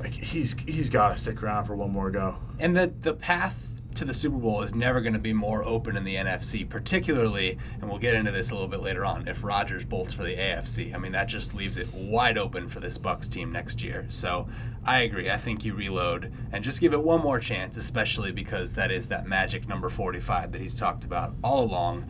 like, 0.01 0.13
he's 0.13 0.57
he's 0.67 0.91
got 0.91 1.11
to 1.11 1.17
stick 1.17 1.41
around 1.43 1.67
for 1.67 1.77
one 1.77 1.93
more 1.93 2.11
go. 2.11 2.37
And 2.59 2.77
the 2.77 2.93
the 3.03 3.15
path 3.15 3.69
to 3.97 4.05
the 4.05 4.15
Super 4.15 4.37
Bowl 4.37 4.63
is 4.63 4.75
never 4.75 5.01
going 5.01 5.13
to 5.13 5.19
be 5.19 5.33
more 5.33 5.65
open 5.65 5.97
in 5.97 6.05
the 6.05 6.17
NFC, 6.17 6.69
particularly, 6.69 7.59
and 7.81 7.89
we'll 7.89 7.99
get 7.99 8.15
into 8.15 8.31
this 8.31 8.51
a 8.51 8.55
little 8.55 8.69
bit 8.69 8.81
later 8.81 9.05
on, 9.05 9.29
if 9.29 9.45
Rodgers 9.45 9.85
bolts 9.85 10.13
for 10.13 10.23
the 10.23 10.37
AFC. 10.37 10.95
I 10.95 10.99
mean, 10.99 11.13
that 11.13 11.29
just 11.29 11.55
leaves 11.55 11.77
it 11.77 11.93
wide 11.93 12.39
open 12.39 12.69
for 12.69 12.81
this 12.81 12.99
Bucks 12.99 13.29
team 13.29 13.53
next 13.53 13.83
year. 13.83 14.07
So 14.09 14.49
I 14.85 15.01
agree. 15.01 15.31
I 15.31 15.37
think 15.37 15.65
you 15.65 15.75
reload 15.75 16.33
and 16.53 16.65
just 16.65 16.81
give 16.81 16.93
it 16.93 17.03
one 17.03 17.21
more 17.21 17.39
chance, 17.39 17.77
especially 17.77 18.33
because 18.33 18.75
that 18.75 18.91
is 18.91 19.09
that 19.09 19.27
magic 19.27 19.69
number 19.69 19.89
45 19.89 20.53
that 20.53 20.61
he's 20.61 20.75
talked 20.75 21.05
about 21.05 21.35
all 21.43 21.65
along. 21.65 22.09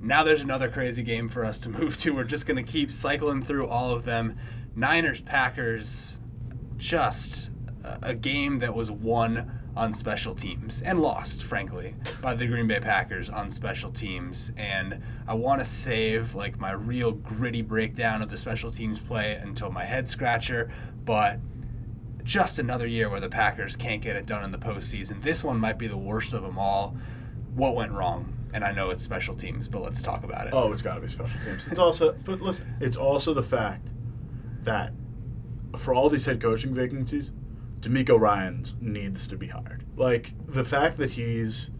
Now 0.00 0.22
there's 0.22 0.40
another 0.40 0.68
crazy 0.68 1.02
game 1.02 1.28
for 1.28 1.44
us 1.44 1.60
to 1.60 1.68
move 1.70 1.96
to. 1.98 2.10
We're 2.10 2.24
just 2.24 2.46
going 2.46 2.64
to 2.64 2.72
keep 2.72 2.90
cycling 2.90 3.42
through 3.42 3.66
all 3.66 3.92
of 3.92 4.04
them. 4.04 4.36
Niners, 4.74 5.20
Packers, 5.20 6.18
just 6.76 7.50
a 7.84 7.98
a 8.02 8.14
game 8.14 8.58
that 8.58 8.74
was 8.74 8.90
won 8.90 9.59
on 9.76 9.92
special 9.92 10.34
teams 10.34 10.82
and 10.82 11.00
lost, 11.00 11.42
frankly, 11.42 11.94
by 12.20 12.34
the 12.34 12.46
Green 12.46 12.66
Bay 12.66 12.80
Packers 12.80 13.30
on 13.30 13.50
special 13.50 13.90
teams. 13.90 14.52
And 14.56 15.02
I 15.26 15.34
want 15.34 15.60
to 15.60 15.64
save 15.64 16.34
like 16.34 16.58
my 16.58 16.72
real 16.72 17.12
gritty 17.12 17.62
breakdown 17.62 18.22
of 18.22 18.30
the 18.30 18.36
special 18.36 18.70
teams 18.70 18.98
play 18.98 19.34
until 19.34 19.70
my 19.70 19.84
head 19.84 20.08
scratcher, 20.08 20.70
but 21.04 21.38
just 22.24 22.58
another 22.58 22.86
year 22.86 23.08
where 23.08 23.20
the 23.20 23.28
Packers 23.28 23.76
can't 23.76 24.02
get 24.02 24.16
it 24.16 24.26
done 24.26 24.44
in 24.44 24.52
the 24.52 24.58
postseason. 24.58 25.22
This 25.22 25.42
one 25.42 25.58
might 25.58 25.78
be 25.78 25.86
the 25.86 25.96
worst 25.96 26.34
of 26.34 26.42
them 26.42 26.58
all. 26.58 26.96
What 27.54 27.74
went 27.74 27.92
wrong? 27.92 28.36
And 28.52 28.64
I 28.64 28.72
know 28.72 28.90
it's 28.90 29.04
special 29.04 29.36
teams, 29.36 29.68
but 29.68 29.80
let's 29.80 30.02
talk 30.02 30.24
about 30.24 30.46
it. 30.46 30.52
Oh, 30.52 30.72
it's 30.72 30.82
got 30.82 30.96
to 30.96 31.00
be 31.00 31.08
special 31.08 31.40
teams. 31.40 31.68
It's 31.68 31.78
also, 31.78 32.12
but 32.24 32.40
listen, 32.40 32.74
it's 32.80 32.96
also 32.96 33.32
the 33.32 33.42
fact 33.42 33.88
that 34.62 34.92
for 35.76 35.94
all 35.94 36.08
these 36.08 36.26
head 36.26 36.40
coaching 36.40 36.74
vacancies, 36.74 37.30
DeMeco 37.80 38.18
Ryans 38.18 38.76
needs 38.80 39.26
to 39.28 39.36
be 39.36 39.48
hired. 39.48 39.84
Like 39.96 40.32
the 40.46 40.64
fact 40.64 40.98
that 40.98 41.12
he's 41.12 41.70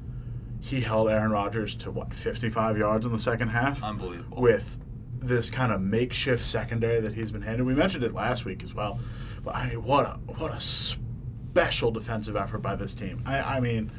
he 0.60 0.80
held 0.80 1.08
Aaron 1.08 1.30
Rodgers 1.30 1.74
to 1.76 1.90
what 1.90 2.12
55 2.12 2.76
yards 2.76 3.06
in 3.06 3.12
the 3.12 3.18
second 3.18 3.48
half 3.48 3.82
Unbelievable. 3.82 4.40
with 4.42 4.78
this 5.18 5.50
kind 5.50 5.72
of 5.72 5.80
makeshift 5.80 6.44
secondary 6.44 7.00
that 7.00 7.14
he's 7.14 7.30
been 7.30 7.42
handed. 7.42 7.64
We 7.64 7.74
mentioned 7.74 8.04
it 8.04 8.12
last 8.14 8.44
week 8.44 8.62
as 8.62 8.74
well, 8.74 8.98
but 9.44 9.54
I 9.54 9.68
mean, 9.68 9.82
what 9.84 10.06
a 10.06 10.18
what 10.38 10.52
a 10.54 10.60
special 10.60 11.90
defensive 11.90 12.36
effort 12.36 12.58
by 12.58 12.76
this 12.76 12.94
team. 12.94 13.22
I, 13.26 13.40
I 13.56 13.60
mean, 13.60 13.90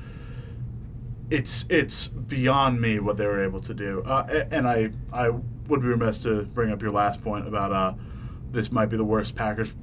it's 1.30 1.66
it's 1.70 2.08
beyond 2.08 2.82
me 2.82 3.00
what 3.00 3.18
they 3.18 3.26
were 3.26 3.44
able 3.44 3.62
to 3.62 3.74
do. 3.74 4.02
Uh, 4.06 4.46
and 4.52 4.68
I 4.68 4.92
I 5.14 5.30
would 5.30 5.82
be 5.82 5.88
remiss 5.88 6.20
to 6.20 6.44
bring 6.44 6.72
up 6.72 6.82
your 6.82 6.92
last 6.92 7.24
point 7.24 7.48
about 7.48 7.72
uh, 7.72 7.94
this 8.52 8.72
might 8.72 8.88
be 8.88 8.98
the 8.98 9.06
worst 9.06 9.36
Packers 9.36 9.74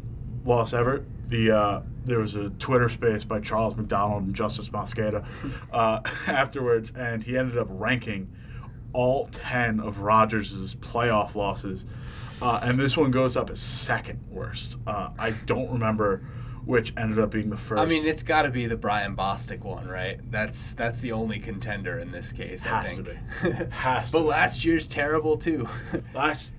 loss 0.44 0.72
ever. 0.72 1.04
The 1.28 1.50
uh, 1.50 1.82
there 2.04 2.18
was 2.18 2.34
a 2.34 2.50
Twitter 2.50 2.88
space 2.88 3.24
by 3.24 3.40
Charles 3.40 3.76
McDonald 3.76 4.24
and 4.24 4.34
Justis 4.34 4.70
Mosqueda 4.70 5.24
uh, 5.72 6.00
afterwards, 6.26 6.92
and 6.96 7.22
he 7.22 7.36
ended 7.36 7.58
up 7.58 7.68
ranking 7.70 8.34
all 8.92 9.26
ten 9.26 9.80
of 9.80 10.00
Rodgers' 10.00 10.74
playoff 10.76 11.34
losses, 11.34 11.84
uh, 12.40 12.60
and 12.62 12.78
this 12.78 12.96
one 12.96 13.10
goes 13.10 13.36
up 13.36 13.50
as 13.50 13.60
second 13.60 14.20
worst. 14.30 14.76
Uh, 14.86 15.10
I 15.18 15.30
don't 15.30 15.70
remember 15.70 16.22
which 16.68 16.92
ended 16.98 17.18
up 17.18 17.30
being 17.30 17.48
the 17.48 17.56
first. 17.56 17.80
I 17.80 17.86
mean, 17.86 18.06
it's 18.06 18.22
got 18.22 18.42
to 18.42 18.50
be 18.50 18.66
the 18.66 18.76
Brian 18.76 19.16
Bostick 19.16 19.60
one, 19.60 19.88
right? 19.88 20.20
That's 20.30 20.72
that's 20.72 20.98
the 20.98 21.12
only 21.12 21.38
contender 21.38 21.98
in 21.98 22.12
this 22.12 22.30
case. 22.30 22.66
I 22.66 22.82
Has 22.82 22.94
to 22.94 23.02
be. 23.02 23.12
Has 23.70 24.10
to 24.10 24.12
but 24.12 24.20
be. 24.20 24.24
last 24.26 24.66
year's 24.66 24.86
terrible 24.86 25.38
too. 25.38 25.66
last, 26.14 26.52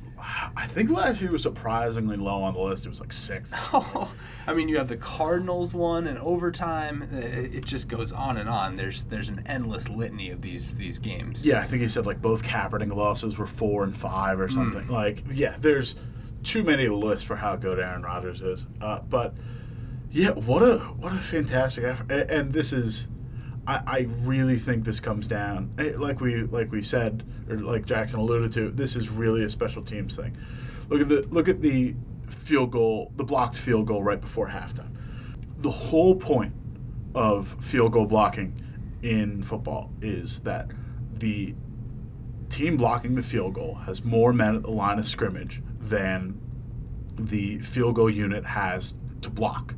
I 0.55 0.67
think 0.67 0.89
last 0.89 1.21
year 1.21 1.31
was 1.31 1.43
surprisingly 1.43 2.17
low 2.17 2.41
on 2.43 2.53
the 2.53 2.59
list. 2.59 2.85
It 2.85 2.89
was 2.89 2.99
like 2.99 3.13
six. 3.13 3.51
I 3.73 4.53
mean, 4.53 4.67
you 4.69 4.77
have 4.77 4.87
the 4.87 4.97
Cardinals 4.97 5.73
one 5.73 6.07
and 6.07 6.17
overtime. 6.19 7.03
It 7.03 7.55
it 7.55 7.65
just 7.65 7.87
goes 7.87 8.11
on 8.11 8.37
and 8.37 8.49
on. 8.49 8.75
There's 8.75 9.05
there's 9.05 9.29
an 9.29 9.43
endless 9.45 9.89
litany 9.89 10.29
of 10.31 10.41
these 10.41 10.75
these 10.75 10.99
games. 10.99 11.45
Yeah, 11.45 11.59
I 11.59 11.63
think 11.63 11.81
he 11.81 11.87
said 11.87 12.05
like 12.05 12.21
both 12.21 12.43
Kaepernick 12.43 12.93
losses 12.95 13.37
were 13.37 13.45
four 13.47 13.83
and 13.83 13.95
five 13.95 14.39
or 14.39 14.49
something. 14.49 14.87
Like, 14.87 15.23
yeah, 15.31 15.55
there's 15.59 15.95
too 16.43 16.63
many 16.63 16.85
of 16.85 16.93
a 16.93 16.95
list 16.95 17.25
for 17.25 17.35
how 17.35 17.55
good 17.55 17.79
Aaron 17.79 18.01
Rodgers 18.03 18.41
is. 18.41 18.65
Uh, 18.81 18.99
but 19.09 19.33
yeah, 20.11 20.31
what 20.31 20.61
a 20.63 20.77
what 20.79 21.11
a 21.11 21.17
fantastic 21.19 21.83
effort! 21.83 22.11
A- 22.11 22.31
And 22.33 22.51
this 22.53 22.73
is, 22.73 23.07
I, 23.69 23.81
I 23.85 23.99
really 24.21 24.57
think 24.57 24.83
this 24.83 24.99
comes 24.99 25.27
down 25.27 25.71
eh, 25.77 25.91
like 25.95 26.21
we 26.21 26.41
like 26.43 26.71
we 26.71 26.81
said 26.81 27.23
or 27.47 27.57
like 27.57 27.85
Jackson 27.85 28.19
alluded 28.19 28.51
to. 28.53 28.71
This 28.71 28.95
is 28.95 29.09
really 29.09 29.43
a 29.43 29.49
special 29.49 29.83
teams 29.83 30.15
thing. 30.15 30.35
Look 30.87 31.01
at 31.01 31.09
the 31.09 31.21
look 31.29 31.47
at 31.47 31.61
the 31.61 31.93
field 32.25 32.71
goal, 32.71 33.11
the 33.15 33.23
blocked 33.23 33.57
field 33.57 33.85
goal 33.85 34.01
right 34.01 34.19
before 34.19 34.47
halftime. 34.47 34.95
The 35.59 35.69
whole 35.69 36.15
point 36.15 36.53
of 37.13 37.63
field 37.63 37.91
goal 37.91 38.07
blocking 38.07 38.59
in 39.03 39.43
football 39.43 39.91
is 40.01 40.39
that 40.41 40.71
the 41.19 41.53
team 42.49 42.75
blocking 42.75 43.13
the 43.13 43.23
field 43.23 43.53
goal 43.53 43.75
has 43.75 44.03
more 44.03 44.33
men 44.33 44.55
at 44.55 44.63
the 44.63 44.71
line 44.71 44.97
of 44.97 45.07
scrimmage 45.07 45.61
than 45.79 46.41
the 47.15 47.59
field 47.59 47.95
goal 47.95 48.09
unit 48.09 48.45
has 48.45 48.95
to 49.21 49.29
block. 49.29 49.75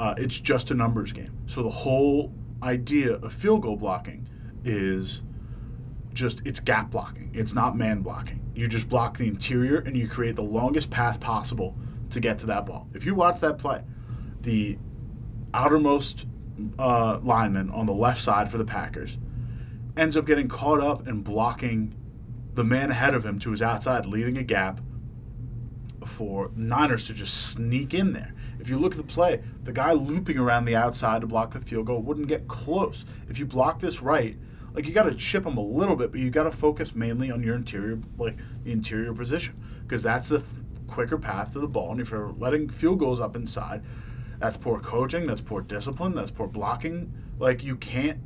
Uh, 0.00 0.14
it's 0.16 0.40
just 0.40 0.70
a 0.70 0.74
numbers 0.74 1.12
game. 1.12 1.36
So 1.46 1.62
the 1.62 1.68
whole 1.68 2.32
idea 2.64 3.14
of 3.14 3.32
field 3.32 3.62
goal 3.62 3.76
blocking 3.76 4.28
is 4.64 5.22
just 6.12 6.40
it's 6.44 6.60
gap 6.60 6.90
blocking. 6.90 7.30
It's 7.34 7.54
not 7.54 7.76
man 7.76 8.00
blocking. 8.00 8.40
You 8.54 8.66
just 8.66 8.88
block 8.88 9.18
the 9.18 9.26
interior 9.26 9.78
and 9.78 9.96
you 9.96 10.08
create 10.08 10.36
the 10.36 10.42
longest 10.42 10.90
path 10.90 11.20
possible 11.20 11.76
to 12.10 12.20
get 12.20 12.38
to 12.40 12.46
that 12.46 12.66
ball. 12.66 12.88
If 12.94 13.04
you 13.04 13.14
watch 13.14 13.40
that 13.40 13.58
play, 13.58 13.82
the 14.42 14.78
outermost 15.52 16.26
uh, 16.78 17.18
lineman 17.22 17.70
on 17.70 17.86
the 17.86 17.92
left 17.92 18.20
side 18.20 18.50
for 18.50 18.58
the 18.58 18.64
Packers 18.64 19.18
ends 19.96 20.16
up 20.16 20.26
getting 20.26 20.48
caught 20.48 20.80
up 20.80 21.06
and 21.06 21.22
blocking 21.22 21.94
the 22.54 22.64
man 22.64 22.90
ahead 22.90 23.14
of 23.14 23.26
him 23.26 23.38
to 23.40 23.50
his 23.50 23.62
outside, 23.62 24.06
leaving 24.06 24.38
a 24.38 24.42
gap 24.42 24.80
for 26.04 26.50
Niners 26.54 27.06
to 27.06 27.14
just 27.14 27.52
sneak 27.52 27.94
in 27.94 28.12
there. 28.12 28.33
If 28.64 28.70
you 28.70 28.78
look 28.78 28.92
at 28.92 28.96
the 28.96 29.02
play, 29.02 29.42
the 29.62 29.74
guy 29.74 29.92
looping 29.92 30.38
around 30.38 30.64
the 30.64 30.74
outside 30.74 31.20
to 31.20 31.26
block 31.26 31.50
the 31.50 31.60
field 31.60 31.84
goal 31.84 32.00
wouldn't 32.00 32.28
get 32.28 32.48
close. 32.48 33.04
If 33.28 33.38
you 33.38 33.44
block 33.44 33.78
this 33.78 34.00
right, 34.00 34.38
like 34.72 34.86
you 34.86 34.94
got 34.94 35.02
to 35.02 35.14
chip 35.14 35.44
him 35.44 35.58
a 35.58 35.62
little 35.62 35.96
bit, 35.96 36.10
but 36.10 36.18
you 36.18 36.30
got 36.30 36.44
to 36.44 36.50
focus 36.50 36.94
mainly 36.94 37.30
on 37.30 37.42
your 37.42 37.56
interior, 37.56 37.98
like 38.16 38.38
the 38.64 38.72
interior 38.72 39.12
position, 39.12 39.62
because 39.82 40.02
that's 40.02 40.30
the 40.30 40.38
th- 40.38 40.50
quicker 40.86 41.18
path 41.18 41.52
to 41.52 41.58
the 41.58 41.68
ball. 41.68 41.92
And 41.92 42.00
if 42.00 42.10
you're 42.10 42.32
letting 42.38 42.70
field 42.70 43.00
goals 43.00 43.20
up 43.20 43.36
inside, 43.36 43.84
that's 44.38 44.56
poor 44.56 44.80
coaching, 44.80 45.26
that's 45.26 45.42
poor 45.42 45.60
discipline, 45.60 46.14
that's 46.14 46.30
poor 46.30 46.46
blocking. 46.46 47.12
Like 47.38 47.62
you 47.62 47.76
can't, 47.76 48.18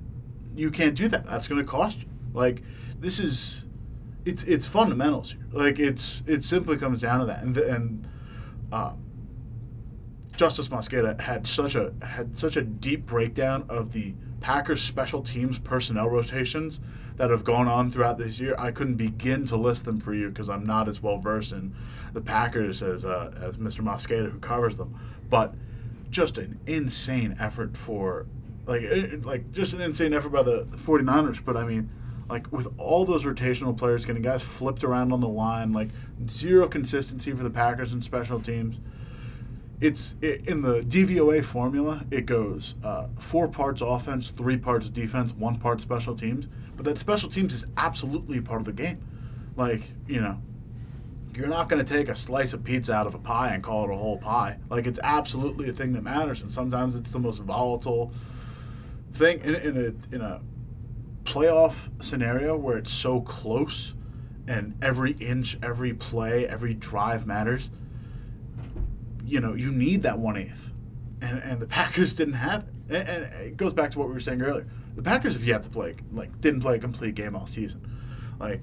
you 0.55 0.71
can't 0.71 0.95
do 0.95 1.09
that. 1.09 1.27
That's 1.27 1.49
going 1.49 1.61
to 1.61 1.67
cost 1.67 2.03
you. 2.03 2.09
Like 2.33 2.63
this 3.01 3.19
is, 3.19 3.67
it's 4.25 4.45
it's 4.45 4.69
fundamentals 4.69 5.33
here. 5.33 5.45
Like 5.51 5.81
it's 5.81 6.23
it 6.29 6.45
simply 6.45 6.77
comes 6.77 7.01
down 7.01 7.19
to 7.19 7.27
that. 7.27 7.43
And 7.43 7.57
the, 7.57 7.75
and 7.75 8.09
uh, 8.71 8.93
Justis 10.39 10.69
Mosqueda 10.69 11.21
had 11.21 11.49
such 11.49 11.75
a 11.75 11.93
had 12.01 12.39
such 12.39 12.57
a 12.57 12.63
deep 12.63 13.07
breakdown 13.07 13.65
of 13.69 13.91
the 13.93 14.15
Packers 14.41 14.81
special 14.81 15.21
teams 15.21 15.59
personnel 15.59 16.09
rotations 16.09 16.79
that 17.17 17.31
have 17.31 17.43
gone 17.43 17.67
on 17.67 17.91
throughout 17.91 18.19
this 18.19 18.39
year. 18.39 18.55
I 18.57 18.71
couldn't 18.71 18.95
begin 18.95 19.47
to 19.47 19.57
list 19.57 19.85
them 19.85 19.99
for 19.99 20.15
you 20.15 20.29
because 20.29 20.49
I'm 20.49 20.65
not 20.65 20.89
as 20.89 21.03
well 21.03 21.19
versed 21.19 21.51
in 21.51 21.75
the 22.13 22.21
Packers 22.21 22.85
as 22.85 23.05
uh, 23.05 23.33
as 23.43 23.57
Mr. 23.57 23.81
Mosqueda 23.81 24.31
who 24.31 24.39
covers 24.39 24.77
them. 24.77 24.97
But 25.29 25.55
just 26.09 26.39
an 26.39 26.61
insane 26.69 27.37
effort 27.41 27.77
for 27.77 28.27
like 28.65 28.83
it, 28.83 29.25
like 29.25 29.51
just 29.51 29.73
an 29.73 29.81
insane 29.81 30.15
effort 30.15 30.31
by 30.31 30.45
the, 30.45 30.69
the 30.71 30.77
49ers. 30.77 31.45
But 31.45 31.57
I 31.57 31.65
mean, 31.65 31.91
like 32.31 32.53
with 32.53 32.69
all 32.79 33.05
those 33.05 33.25
rotational 33.25 33.77
players 33.77 34.07
getting 34.07 34.23
guys 34.23 34.45
flipped 34.45 34.85
around 34.85 35.13
on 35.13 35.19
the 35.19 35.29
line, 35.29 35.73
like 35.73 35.89
zero 36.31 36.69
consistency 36.69 37.33
for 37.33 37.43
the 37.43 37.51
Packers 37.51 37.93
and 37.93 38.05
special 38.05 38.39
teams 38.39 38.77
it's 39.81 40.17
it, 40.21 40.49
in 40.49 40.63
the 40.63 40.81
DVOA 40.81 41.45
formula. 41.45 42.05
It 42.11 42.27
goes 42.27 42.75
uh, 42.83 43.09
four 43.19 43.49
parts 43.49 43.81
offense, 43.81 44.31
three 44.31 44.57
parts 44.57 44.89
defense, 44.89 45.33
one 45.33 45.57
part 45.57 45.81
special 45.81 46.15
teams. 46.15 46.49
But 46.77 46.85
that 46.85 46.99
special 46.99 47.29
teams 47.29 47.55
is 47.55 47.65
absolutely 47.77 48.41
part 48.41 48.61
of 48.61 48.67
the 48.67 48.73
game. 48.73 48.99
Like 49.57 49.83
you 50.07 50.21
know, 50.21 50.39
you're 51.35 51.49
not 51.49 51.69
going 51.69 51.85
to 51.85 51.91
take 51.91 52.09
a 52.09 52.17
slice 52.17 52.55
of 52.55 52.65
pizza 52.65 52.93
out 52.93 53.07
of 53.07 53.15
a 53.15 53.19
pie 53.19 53.55
and 53.55 53.63
call 53.63 53.85
it 53.85 53.93
a 53.93 53.97
whole 53.97 54.19
pie. 54.19 54.59
Like 54.69 54.87
it's 54.87 55.01
absolutely 55.03 55.69
a 55.69 55.73
thing 55.73 55.93
that 55.93 56.03
matters, 56.03 56.43
and 56.43 56.53
sometimes 56.53 56.97
it's 56.97 57.11
the 57.11 57.21
most 57.21 57.41
volatile 57.41 58.13
thing 59.13 59.41
in, 59.41 59.55
in 59.55 59.77
a 59.77 60.15
in 60.15 60.21
a 60.21 60.41
playoff 61.25 61.91
scenario 62.03 62.57
where 62.57 62.79
it's 62.79 62.93
so 62.93 63.21
close 63.21 63.95
and 64.47 64.75
every 64.81 65.13
inch, 65.13 65.59
every 65.63 65.93
play, 65.93 66.49
every 66.49 66.73
drive 66.73 67.27
matters 67.27 67.69
you 69.29 69.41
know, 69.41 69.55
you 69.55 69.71
need 69.71 70.03
that 70.03 70.19
one 70.19 70.37
eighth, 70.37 70.73
and 71.21 71.39
and 71.43 71.61
the 71.61 71.67
Packers 71.79 72.15
didn't 72.15 72.35
have 72.35 72.63
it. 72.63 72.69
And, 72.91 73.09
and 73.09 73.25
it 73.47 73.57
goes 73.57 73.75
back 73.75 73.91
to 73.93 73.99
what 73.99 74.09
we 74.09 74.15
were 74.15 74.21
saying 74.21 74.43
earlier. 74.43 74.67
The 74.97 75.03
Packers 75.03 75.35
have 75.35 75.45
yet 75.45 75.63
to 75.65 75.71
play 75.71 75.95
like 76.13 76.41
didn't 76.41 76.61
play 76.61 76.77
a 76.77 76.79
complete 76.79 77.15
game 77.15 77.37
all 77.37 77.47
season. 77.47 77.83
Like 78.41 78.61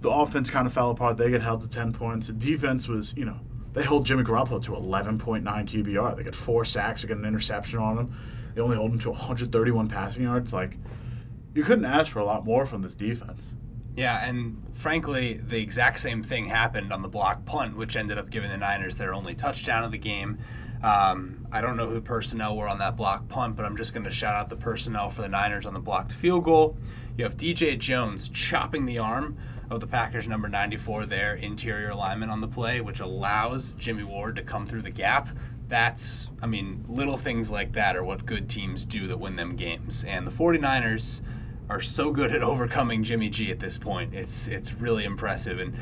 the 0.00 0.10
offense 0.10 0.50
kind 0.50 0.66
of 0.66 0.72
fell 0.72 0.90
apart. 0.90 1.16
They 1.16 1.30
get 1.30 1.42
held 1.42 1.62
to 1.62 1.68
ten 1.68 1.92
points. 1.92 2.28
The 2.28 2.32
defense 2.32 2.88
was 2.88 3.14
you 3.16 3.24
know 3.24 3.38
they 3.72 3.82
hold 3.82 4.06
Jimmy 4.06 4.22
Garoppolo 4.22 4.62
to 4.64 4.76
eleven 4.76 5.18
point 5.18 5.44
nine 5.44 5.66
QBR. 5.66 6.16
They 6.16 6.24
get 6.24 6.34
four 6.34 6.64
sacks. 6.64 7.02
They 7.02 7.08
get 7.08 7.16
an 7.16 7.24
interception 7.24 7.80
on 7.80 7.98
him. 7.98 8.14
They 8.54 8.60
only 8.60 8.76
hold 8.76 8.92
him 8.92 9.00
to 9.00 9.10
131 9.10 9.88
passing 9.88 10.22
yards. 10.22 10.52
Like 10.52 10.78
you 11.54 11.64
couldn't 11.64 11.84
ask 11.84 12.12
for 12.12 12.20
a 12.20 12.24
lot 12.24 12.44
more 12.44 12.66
from 12.66 12.82
this 12.82 12.94
defense. 12.94 13.54
Yeah, 13.96 14.26
and 14.28 14.60
frankly, 14.72 15.34
the 15.34 15.60
exact 15.60 16.00
same 16.00 16.22
thing 16.22 16.46
happened 16.46 16.92
on 16.92 17.02
the 17.02 17.08
block 17.08 17.44
punt, 17.44 17.76
which 17.76 17.96
ended 17.96 18.18
up 18.18 18.28
giving 18.28 18.50
the 18.50 18.56
Niners 18.56 18.96
their 18.96 19.14
only 19.14 19.34
touchdown 19.34 19.84
of 19.84 19.92
the 19.92 19.98
game. 19.98 20.38
Um, 20.82 21.46
I 21.50 21.60
don't 21.60 21.76
know 21.76 21.86
who 21.86 21.94
the 21.94 22.02
personnel 22.02 22.56
were 22.56 22.68
on 22.68 22.78
that 22.78 22.96
block 22.96 23.28
punt, 23.28 23.56
but 23.56 23.64
I'm 23.64 23.76
just 23.76 23.94
going 23.94 24.04
to 24.04 24.10
shout 24.10 24.34
out 24.34 24.50
the 24.50 24.56
personnel 24.56 25.10
for 25.10 25.22
the 25.22 25.28
Niners 25.28 25.64
on 25.64 25.74
the 25.74 25.80
blocked 25.80 26.12
field 26.12 26.44
goal. 26.44 26.76
You 27.16 27.24
have 27.24 27.36
DJ 27.36 27.78
Jones 27.78 28.28
chopping 28.28 28.84
the 28.84 28.98
arm 28.98 29.38
of 29.70 29.80
the 29.80 29.86
Packers' 29.86 30.28
number 30.28 30.48
94 30.48 31.06
there, 31.06 31.36
interior 31.36 31.94
lineman 31.94 32.28
on 32.28 32.40
the 32.40 32.48
play, 32.48 32.80
which 32.80 33.00
allows 33.00 33.72
Jimmy 33.78 34.02
Ward 34.02 34.36
to 34.36 34.42
come 34.42 34.66
through 34.66 34.82
the 34.82 34.90
gap. 34.90 35.28
That's, 35.68 36.30
I 36.42 36.46
mean, 36.46 36.84
little 36.86 37.16
things 37.16 37.50
like 37.50 37.72
that 37.72 37.96
are 37.96 38.04
what 38.04 38.26
good 38.26 38.50
teams 38.50 38.84
do 38.84 39.06
that 39.06 39.18
win 39.18 39.36
them 39.36 39.56
games. 39.56 40.04
And 40.04 40.26
the 40.26 40.30
49ers 40.32 41.22
are 41.68 41.80
so 41.80 42.10
good 42.10 42.32
at 42.32 42.42
overcoming 42.42 43.04
Jimmy 43.04 43.28
G 43.28 43.50
at 43.50 43.60
this 43.60 43.78
point. 43.78 44.14
It's 44.14 44.48
it's 44.48 44.74
really 44.74 45.04
impressive. 45.04 45.58
And 45.58 45.74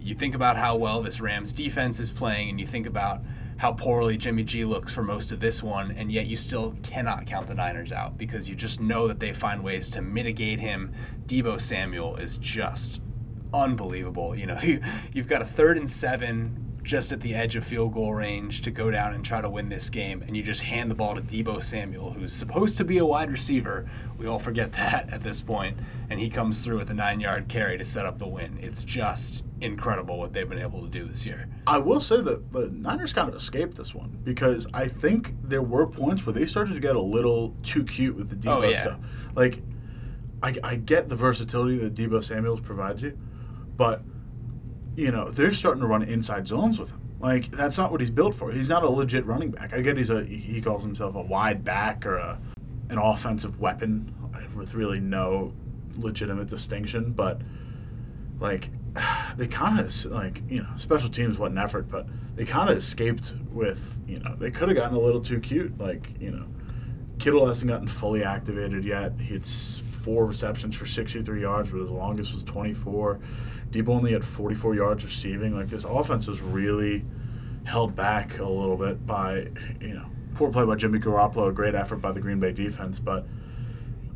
you 0.00 0.14
think 0.14 0.34
about 0.34 0.56
how 0.56 0.76
well 0.76 1.02
this 1.02 1.20
Rams 1.20 1.52
defense 1.52 2.00
is 2.00 2.12
playing, 2.12 2.50
and 2.50 2.60
you 2.60 2.66
think 2.66 2.86
about 2.86 3.22
how 3.58 3.72
poorly 3.72 4.16
Jimmy 4.16 4.42
G 4.42 4.64
looks 4.64 4.92
for 4.92 5.02
most 5.02 5.32
of 5.32 5.40
this 5.40 5.62
one, 5.62 5.90
and 5.92 6.10
yet 6.10 6.26
you 6.26 6.36
still 6.36 6.74
cannot 6.82 7.26
count 7.26 7.46
the 7.46 7.54
Niners 7.54 7.92
out 7.92 8.16
because 8.16 8.48
you 8.48 8.54
just 8.54 8.80
know 8.80 9.06
that 9.08 9.20
they 9.20 9.32
find 9.32 9.62
ways 9.62 9.90
to 9.90 10.00
mitigate 10.00 10.60
him. 10.60 10.94
Deebo 11.26 11.60
Samuel 11.60 12.16
is 12.16 12.38
just 12.38 13.02
unbelievable. 13.52 14.34
You 14.34 14.46
know, 14.46 14.60
you, 14.62 14.80
you've 15.12 15.28
got 15.28 15.42
a 15.42 15.46
third 15.46 15.76
and 15.76 15.90
seven 15.90 16.69
just 16.82 17.12
at 17.12 17.20
the 17.20 17.34
edge 17.34 17.56
of 17.56 17.64
field 17.64 17.92
goal 17.94 18.14
range 18.14 18.62
to 18.62 18.70
go 18.70 18.90
down 18.90 19.12
and 19.14 19.24
try 19.24 19.40
to 19.40 19.48
win 19.50 19.68
this 19.68 19.90
game, 19.90 20.22
and 20.26 20.36
you 20.36 20.42
just 20.42 20.62
hand 20.62 20.90
the 20.90 20.94
ball 20.94 21.14
to 21.14 21.20
Deebo 21.22 21.62
Samuel, 21.62 22.12
who's 22.12 22.32
supposed 22.32 22.76
to 22.78 22.84
be 22.84 22.98
a 22.98 23.04
wide 23.06 23.30
receiver. 23.30 23.88
We 24.18 24.26
all 24.26 24.38
forget 24.38 24.72
that 24.74 25.12
at 25.12 25.22
this 25.22 25.42
point, 25.42 25.78
and 26.08 26.18
he 26.20 26.28
comes 26.30 26.64
through 26.64 26.78
with 26.78 26.90
a 26.90 26.94
nine 26.94 27.20
yard 27.20 27.48
carry 27.48 27.76
to 27.78 27.84
set 27.84 28.06
up 28.06 28.18
the 28.18 28.26
win. 28.26 28.58
It's 28.60 28.84
just 28.84 29.44
incredible 29.60 30.18
what 30.18 30.32
they've 30.32 30.48
been 30.48 30.58
able 30.58 30.80
to 30.82 30.88
do 30.88 31.04
this 31.04 31.26
year. 31.26 31.46
I 31.66 31.76
will 31.78 32.00
say 32.00 32.20
that 32.22 32.50
the 32.52 32.70
Niners 32.70 33.12
kind 33.12 33.28
of 33.28 33.34
escaped 33.34 33.76
this 33.76 33.94
one 33.94 34.18
because 34.24 34.66
I 34.72 34.88
think 34.88 35.34
there 35.42 35.60
were 35.62 35.86
points 35.86 36.24
where 36.24 36.32
they 36.32 36.46
started 36.46 36.72
to 36.74 36.80
get 36.80 36.96
a 36.96 37.00
little 37.00 37.54
too 37.62 37.84
cute 37.84 38.16
with 38.16 38.30
the 38.30 38.36
Deebo 38.36 38.56
Oh, 38.56 38.62
yeah. 38.68 38.80
stuff. 38.82 38.98
Like, 39.34 39.62
I, 40.42 40.54
I 40.64 40.76
get 40.76 41.10
the 41.10 41.16
versatility 41.16 41.76
that 41.78 41.92
Deebo 41.94 42.24
Samuels 42.24 42.60
provides 42.62 43.02
you, 43.02 43.18
but 43.76 44.02
you 44.96 45.10
know 45.10 45.30
they're 45.30 45.52
starting 45.52 45.80
to 45.80 45.86
run 45.86 46.02
inside 46.02 46.46
zones 46.46 46.78
with 46.78 46.90
him. 46.90 47.00
Like 47.20 47.50
that's 47.50 47.76
not 47.76 47.90
what 47.90 48.00
he's 48.00 48.10
built 48.10 48.34
for. 48.34 48.50
He's 48.50 48.68
not 48.68 48.82
a 48.82 48.88
legit 48.88 49.26
running 49.26 49.50
back. 49.50 49.72
I 49.72 49.80
get 49.80 49.96
he's 49.96 50.10
a 50.10 50.24
he 50.24 50.60
calls 50.60 50.82
himself 50.82 51.14
a 51.14 51.22
wide 51.22 51.64
back 51.64 52.06
or 52.06 52.16
a 52.16 52.38
an 52.88 52.98
offensive 52.98 53.60
weapon 53.60 54.14
with 54.54 54.74
really 54.74 55.00
no 55.00 55.52
legitimate 55.96 56.48
distinction, 56.48 57.12
but 57.12 57.40
like 58.40 58.70
they 59.36 59.46
kind 59.46 59.78
of 59.78 60.04
like 60.06 60.42
you 60.48 60.62
know 60.62 60.70
special 60.76 61.08
teams 61.08 61.38
what 61.38 61.50
an 61.50 61.58
effort, 61.58 61.88
but 61.88 62.06
they 62.36 62.44
kind 62.44 62.70
of 62.70 62.76
escaped 62.76 63.34
with 63.52 64.00
you 64.06 64.18
know 64.20 64.34
they 64.36 64.50
could 64.50 64.68
have 64.68 64.76
gotten 64.76 64.96
a 64.96 65.00
little 65.00 65.20
too 65.20 65.40
cute. 65.40 65.78
Like 65.78 66.10
you 66.20 66.30
know, 66.30 66.46
Kittle 67.18 67.46
hasn't 67.46 67.70
gotten 67.70 67.88
fully 67.88 68.24
activated 68.24 68.84
yet. 68.84 69.12
He 69.20 69.34
had 69.34 69.46
four 69.46 70.26
receptions 70.26 70.74
for 70.74 70.86
63 70.86 71.42
yards, 71.42 71.70
but 71.70 71.80
his 71.80 71.90
longest 71.90 72.32
was 72.32 72.42
24. 72.44 73.20
Deebo 73.70 73.88
only 73.88 74.12
had 74.12 74.24
44 74.24 74.74
yards 74.74 75.04
receiving. 75.04 75.56
Like 75.56 75.68
this 75.68 75.84
offense 75.84 76.26
was 76.26 76.40
really 76.40 77.04
held 77.64 77.94
back 77.94 78.38
a 78.38 78.44
little 78.44 78.76
bit 78.76 79.06
by 79.06 79.48
you 79.80 79.94
know 79.94 80.06
poor 80.34 80.50
play 80.50 80.64
by 80.64 80.76
Jimmy 80.76 80.98
Garoppolo, 80.98 81.48
a 81.48 81.52
great 81.52 81.74
effort 81.74 81.96
by 81.96 82.12
the 82.12 82.20
Green 82.20 82.40
Bay 82.40 82.52
defense, 82.52 82.98
but. 82.98 83.26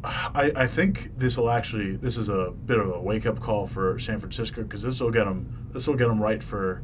I, 0.06 0.52
I 0.54 0.66
think 0.66 1.18
this 1.18 1.38
will 1.38 1.48
actually 1.48 1.96
this 1.96 2.18
is 2.18 2.28
a 2.28 2.50
bit 2.50 2.78
of 2.78 2.90
a 2.90 3.00
wake 3.00 3.24
up 3.24 3.40
call 3.40 3.66
for 3.66 3.98
San 3.98 4.20
Francisco 4.20 4.62
because 4.62 4.82
this 4.82 5.00
will 5.00 5.10
get 5.10 5.24
them 5.24 5.70
this 5.72 5.86
will 5.86 5.94
get 5.94 6.08
them 6.08 6.20
right 6.20 6.42
for 6.42 6.82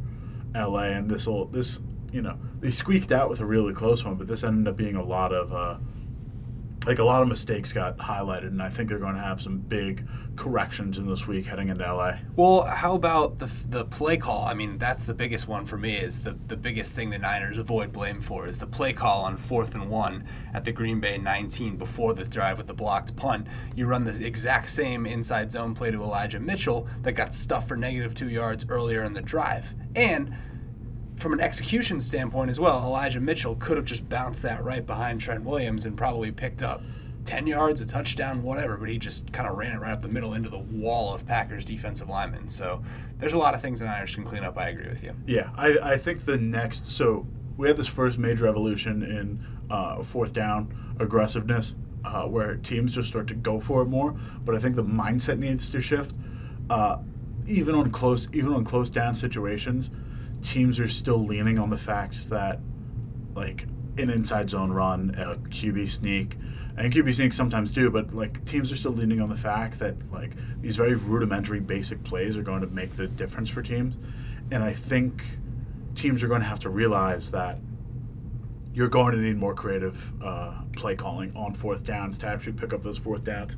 L.A. 0.54 0.86
and 0.94 1.10
this 1.10 1.26
will 1.26 1.44
this 1.44 1.82
you 2.12 2.22
know 2.22 2.38
they 2.60 2.70
squeaked 2.70 3.12
out 3.12 3.28
with 3.28 3.40
a 3.40 3.44
really 3.44 3.74
close 3.74 4.06
one 4.06 4.14
but 4.14 4.26
this 4.26 4.42
ended 4.42 4.68
up 4.68 4.76
being 4.78 4.96
a 4.96 5.04
lot 5.04 5.34
of 5.34 5.52
uh, 5.52 5.76
like 6.86 6.98
a 6.98 7.04
lot 7.04 7.20
of 7.20 7.28
mistakes 7.28 7.72
got 7.72 7.98
highlighted 7.98 8.48
and 8.48 8.62
I 8.62 8.70
think 8.70 8.88
they're 8.88 8.98
going 8.98 9.14
to 9.14 9.20
have 9.20 9.42
some 9.42 9.58
big 9.58 10.06
corrections 10.34 10.96
in 10.96 11.06
this 11.06 11.26
week 11.26 11.44
heading 11.44 11.68
into 11.68 11.86
L.A. 11.86 12.18
Well, 12.36 12.62
how 12.64 12.94
about 12.94 13.38
the 13.38 13.50
the 13.68 13.84
play 13.84 14.16
call? 14.16 14.46
I 14.46 14.54
mean, 14.54 14.78
that's 14.78 15.04
the 15.04 15.12
biggest 15.12 15.46
one 15.46 15.66
for 15.66 15.76
me. 15.76 15.96
Is 15.96 16.20
the 16.20 16.38
the 16.46 16.56
biggest 16.56 16.94
thing 16.94 17.10
the 17.10 17.18
Niners 17.18 17.58
avoid 17.58 17.92
blame 17.92 18.22
for 18.22 18.46
is 18.46 18.58
the 18.58 18.66
play 18.66 18.94
call 18.94 19.24
on 19.24 19.36
fourth 19.36 19.74
and 19.74 19.90
one 19.90 20.24
at 20.54 20.64
the 20.64 20.72
Green 20.72 21.00
Bay 21.00 21.18
19 21.18 21.76
before 21.76 22.14
the 22.14 22.24
drive 22.24 22.56
with 22.56 22.66
the 22.66 22.74
blocked 22.74 23.14
punt. 23.14 23.46
You 23.76 23.86
run 23.86 24.04
the 24.04 24.24
exact 24.24 24.70
same 24.70 25.04
inside 25.04 25.52
zone 25.52 25.74
play 25.74 25.90
to 25.90 26.02
Elijah 26.02 26.40
Mitchell 26.40 26.88
that 27.02 27.12
got 27.12 27.34
stuffed 27.34 27.68
for 27.68 27.76
negative 27.76 28.14
two 28.14 28.30
yards 28.30 28.64
earlier 28.70 29.02
in 29.02 29.12
the 29.12 29.22
drive, 29.22 29.74
and 29.94 30.34
from 31.20 31.32
an 31.32 31.40
execution 31.40 32.00
standpoint 32.00 32.50
as 32.50 32.58
well, 32.58 32.82
Elijah 32.82 33.20
Mitchell 33.20 33.56
could 33.56 33.76
have 33.76 33.86
just 33.86 34.08
bounced 34.08 34.42
that 34.42 34.64
right 34.64 34.84
behind 34.84 35.20
Trent 35.20 35.44
Williams 35.44 35.86
and 35.86 35.96
probably 35.96 36.32
picked 36.32 36.62
up 36.62 36.82
10 37.24 37.46
yards, 37.46 37.80
a 37.80 37.86
touchdown, 37.86 38.42
whatever, 38.42 38.76
but 38.76 38.88
he 38.88 38.98
just 38.98 39.30
kind 39.32 39.48
of 39.48 39.56
ran 39.56 39.76
it 39.76 39.80
right 39.80 39.92
up 39.92 40.02
the 40.02 40.08
middle 40.08 40.34
into 40.34 40.48
the 40.48 40.58
wall 40.58 41.14
of 41.14 41.26
Packers 41.26 41.64
defensive 41.64 42.08
linemen. 42.08 42.48
So 42.48 42.82
there's 43.18 43.34
a 43.34 43.38
lot 43.38 43.54
of 43.54 43.60
things 43.60 43.80
the 43.80 43.86
Niners 43.86 44.14
can 44.14 44.24
clean 44.24 44.42
up. 44.42 44.56
I 44.56 44.70
agree 44.70 44.88
with 44.88 45.02
you. 45.02 45.14
Yeah, 45.26 45.50
I, 45.56 45.78
I 45.82 45.96
think 45.98 46.24
the 46.24 46.38
next 46.38 46.90
so 46.90 47.26
we 47.56 47.68
had 47.68 47.76
this 47.76 47.88
first 47.88 48.18
major 48.18 48.46
evolution 48.46 49.02
in 49.02 49.46
uh, 49.70 50.02
fourth 50.02 50.32
down 50.32 50.74
aggressiveness 50.98 51.74
uh, 52.04 52.22
where 52.22 52.56
teams 52.56 52.94
just 52.94 53.08
start 53.08 53.26
to 53.28 53.34
go 53.34 53.60
for 53.60 53.82
it 53.82 53.86
more. 53.86 54.12
But 54.44 54.54
I 54.54 54.58
think 54.58 54.76
the 54.76 54.84
mindset 54.84 55.38
needs 55.38 55.68
to 55.70 55.80
shift. 55.80 56.16
Uh, 56.70 56.98
even 57.46 57.74
on 57.74 57.90
close 57.90 58.28
even 58.32 58.52
on 58.52 58.64
close 58.64 58.90
down 58.90 59.14
situations, 59.14 59.90
teams 60.42 60.80
are 60.80 60.88
still 60.88 61.24
leaning 61.24 61.58
on 61.58 61.70
the 61.70 61.76
fact 61.76 62.28
that 62.30 62.60
like 63.34 63.66
an 63.98 64.10
inside 64.10 64.50
zone 64.50 64.72
run, 64.72 65.14
a 65.16 65.36
QB 65.48 65.90
sneak, 65.90 66.36
and 66.76 66.92
QB 66.92 67.14
sneaks 67.14 67.36
sometimes 67.36 67.72
do, 67.72 67.90
but 67.90 68.14
like 68.14 68.44
teams 68.44 68.72
are 68.72 68.76
still 68.76 68.92
leaning 68.92 69.20
on 69.20 69.28
the 69.28 69.36
fact 69.36 69.78
that 69.80 69.96
like 70.10 70.32
these 70.62 70.76
very 70.76 70.94
rudimentary 70.94 71.60
basic 71.60 72.02
plays 72.04 72.36
are 72.36 72.42
going 72.42 72.60
to 72.60 72.66
make 72.68 72.96
the 72.96 73.06
difference 73.06 73.48
for 73.48 73.62
teams. 73.62 73.96
And 74.50 74.62
I 74.62 74.72
think 74.72 75.24
teams 75.94 76.22
are 76.22 76.28
going 76.28 76.40
to 76.40 76.46
have 76.46 76.60
to 76.60 76.70
realize 76.70 77.30
that 77.32 77.58
you're 78.72 78.88
going 78.88 79.14
to 79.14 79.20
need 79.20 79.36
more 79.36 79.54
creative 79.54 80.12
uh, 80.22 80.62
play 80.76 80.94
calling 80.94 81.34
on 81.36 81.54
fourth 81.54 81.84
downs 81.84 82.18
to 82.18 82.26
actually 82.26 82.52
pick 82.52 82.72
up 82.72 82.82
those 82.82 82.98
fourth 82.98 83.24
downs. 83.24 83.56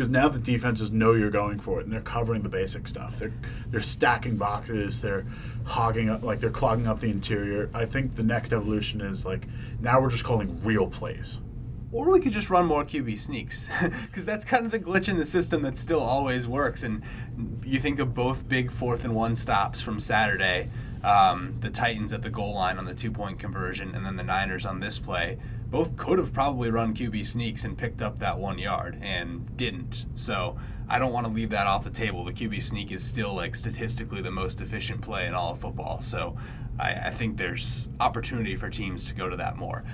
Because 0.00 0.12
now 0.12 0.28
the 0.28 0.38
defenses 0.38 0.90
know 0.92 1.12
you're 1.12 1.28
going 1.28 1.58
for 1.58 1.78
it, 1.78 1.84
and 1.84 1.92
they're 1.92 2.00
covering 2.00 2.40
the 2.40 2.48
basic 2.48 2.88
stuff. 2.88 3.18
They're 3.18 3.34
they're 3.66 3.82
stacking 3.82 4.38
boxes. 4.38 5.02
They're 5.02 5.26
hogging 5.66 6.08
up, 6.08 6.22
like 6.22 6.40
they're 6.40 6.48
clogging 6.48 6.86
up 6.86 7.00
the 7.00 7.10
interior. 7.10 7.68
I 7.74 7.84
think 7.84 8.14
the 8.14 8.22
next 8.22 8.54
evolution 8.54 9.02
is 9.02 9.26
like 9.26 9.46
now 9.78 10.00
we're 10.00 10.08
just 10.08 10.24
calling 10.24 10.58
real 10.62 10.86
plays. 10.86 11.42
Or 11.92 12.10
we 12.10 12.18
could 12.18 12.32
just 12.32 12.48
run 12.48 12.64
more 12.64 12.82
QB 12.82 13.18
sneaks, 13.18 13.68
because 14.06 14.24
that's 14.24 14.46
kind 14.46 14.64
of 14.64 14.70
the 14.72 14.78
glitch 14.78 15.10
in 15.10 15.18
the 15.18 15.26
system 15.26 15.60
that 15.64 15.76
still 15.76 16.00
always 16.00 16.48
works. 16.48 16.82
And 16.82 17.02
you 17.62 17.78
think 17.78 17.98
of 17.98 18.14
both 18.14 18.48
big 18.48 18.70
fourth 18.70 19.04
and 19.04 19.14
one 19.14 19.34
stops 19.34 19.82
from 19.82 20.00
Saturday, 20.00 20.70
um, 21.04 21.56
the 21.60 21.68
Titans 21.68 22.14
at 22.14 22.22
the 22.22 22.30
goal 22.30 22.54
line 22.54 22.78
on 22.78 22.86
the 22.86 22.94
two 22.94 23.10
point 23.10 23.38
conversion, 23.38 23.94
and 23.94 24.06
then 24.06 24.16
the 24.16 24.24
Niners 24.24 24.64
on 24.64 24.80
this 24.80 24.98
play. 24.98 25.36
Both 25.70 25.96
could 25.96 26.18
have 26.18 26.32
probably 26.32 26.70
run 26.70 26.94
QB 26.94 27.24
sneaks 27.26 27.64
and 27.64 27.78
picked 27.78 28.02
up 28.02 28.18
that 28.18 28.38
one 28.38 28.58
yard 28.58 28.98
and 29.00 29.56
didn't. 29.56 30.06
So 30.16 30.56
I 30.88 30.98
don't 30.98 31.12
want 31.12 31.26
to 31.28 31.32
leave 31.32 31.50
that 31.50 31.68
off 31.68 31.84
the 31.84 31.90
table. 31.90 32.24
The 32.24 32.32
QB 32.32 32.60
sneak 32.60 32.90
is 32.90 33.04
still 33.04 33.32
like 33.34 33.54
statistically 33.54 34.20
the 34.20 34.32
most 34.32 34.60
efficient 34.60 35.00
play 35.00 35.26
in 35.26 35.34
all 35.34 35.52
of 35.52 35.60
football. 35.60 36.02
So 36.02 36.36
I, 36.78 36.92
I 36.94 37.10
think 37.10 37.36
there's 37.36 37.88
opportunity 38.00 38.56
for 38.56 38.68
teams 38.68 39.06
to 39.08 39.14
go 39.14 39.28
to 39.28 39.36
that 39.36 39.56
more 39.56 39.84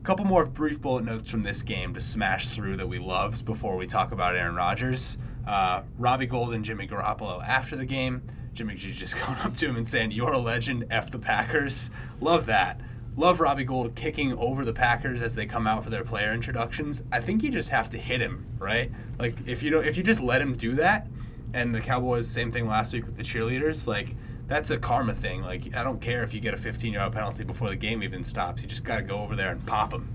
A 0.00 0.04
couple 0.04 0.26
more 0.26 0.44
brief 0.44 0.82
bullet 0.82 1.04
notes 1.04 1.30
from 1.30 1.42
this 1.42 1.62
game 1.62 1.94
to 1.94 2.00
smash 2.00 2.48
through 2.48 2.76
that 2.76 2.88
we 2.88 2.98
loved 2.98 3.46
before 3.46 3.76
we 3.76 3.86
talk 3.86 4.12
about 4.12 4.36
Aaron 4.36 4.54
Rodgers. 4.54 5.16
Uh, 5.46 5.82
Robbie 5.96 6.26
Gould 6.26 6.52
and 6.52 6.62
Jimmy 6.62 6.86
Garoppolo 6.86 7.42
after 7.42 7.74
the 7.74 7.86
game. 7.86 8.22
Jimmy 8.52 8.74
G 8.74 8.92
just 8.92 9.16
going 9.26 9.38
up 9.38 9.54
to 9.54 9.66
him 9.66 9.76
and 9.76 9.88
saying, 9.88 10.10
You're 10.10 10.32
a 10.32 10.38
legend, 10.38 10.88
F 10.90 11.10
the 11.10 11.18
Packers. 11.18 11.90
Love 12.20 12.44
that. 12.46 12.78
Love 13.16 13.40
Robbie 13.40 13.64
Gould 13.64 13.94
kicking 13.94 14.36
over 14.38 14.64
the 14.64 14.72
Packers 14.72 15.20
as 15.20 15.34
they 15.34 15.44
come 15.44 15.66
out 15.66 15.84
for 15.84 15.90
their 15.90 16.04
player 16.04 16.32
introductions. 16.32 17.02
I 17.12 17.20
think 17.20 17.42
you 17.42 17.50
just 17.50 17.68
have 17.68 17.90
to 17.90 17.98
hit 17.98 18.20
him, 18.20 18.46
right? 18.58 18.90
Like 19.18 19.46
if 19.46 19.62
you 19.62 19.70
don't 19.70 19.86
if 19.86 19.96
you 19.96 20.02
just 20.02 20.20
let 20.20 20.40
him 20.40 20.56
do 20.56 20.74
that, 20.76 21.06
and 21.52 21.74
the 21.74 21.80
Cowboys, 21.80 22.28
same 22.28 22.50
thing 22.50 22.66
last 22.66 22.92
week 22.92 23.04
with 23.04 23.16
the 23.16 23.22
cheerleaders, 23.22 23.86
like 23.86 24.16
that's 24.46 24.70
a 24.70 24.78
karma 24.78 25.14
thing. 25.14 25.42
Like 25.42 25.74
I 25.74 25.84
don't 25.84 26.00
care 26.00 26.22
if 26.22 26.32
you 26.32 26.40
get 26.40 26.54
a 26.54 26.56
15 26.56 26.94
yard 26.94 27.12
penalty 27.12 27.44
before 27.44 27.68
the 27.68 27.76
game 27.76 28.02
even 28.02 28.24
stops. 28.24 28.62
You 28.62 28.68
just 28.68 28.84
got 28.84 28.96
to 28.96 29.02
go 29.02 29.20
over 29.20 29.36
there 29.36 29.50
and 29.50 29.64
pop 29.66 29.92
him. 29.92 30.08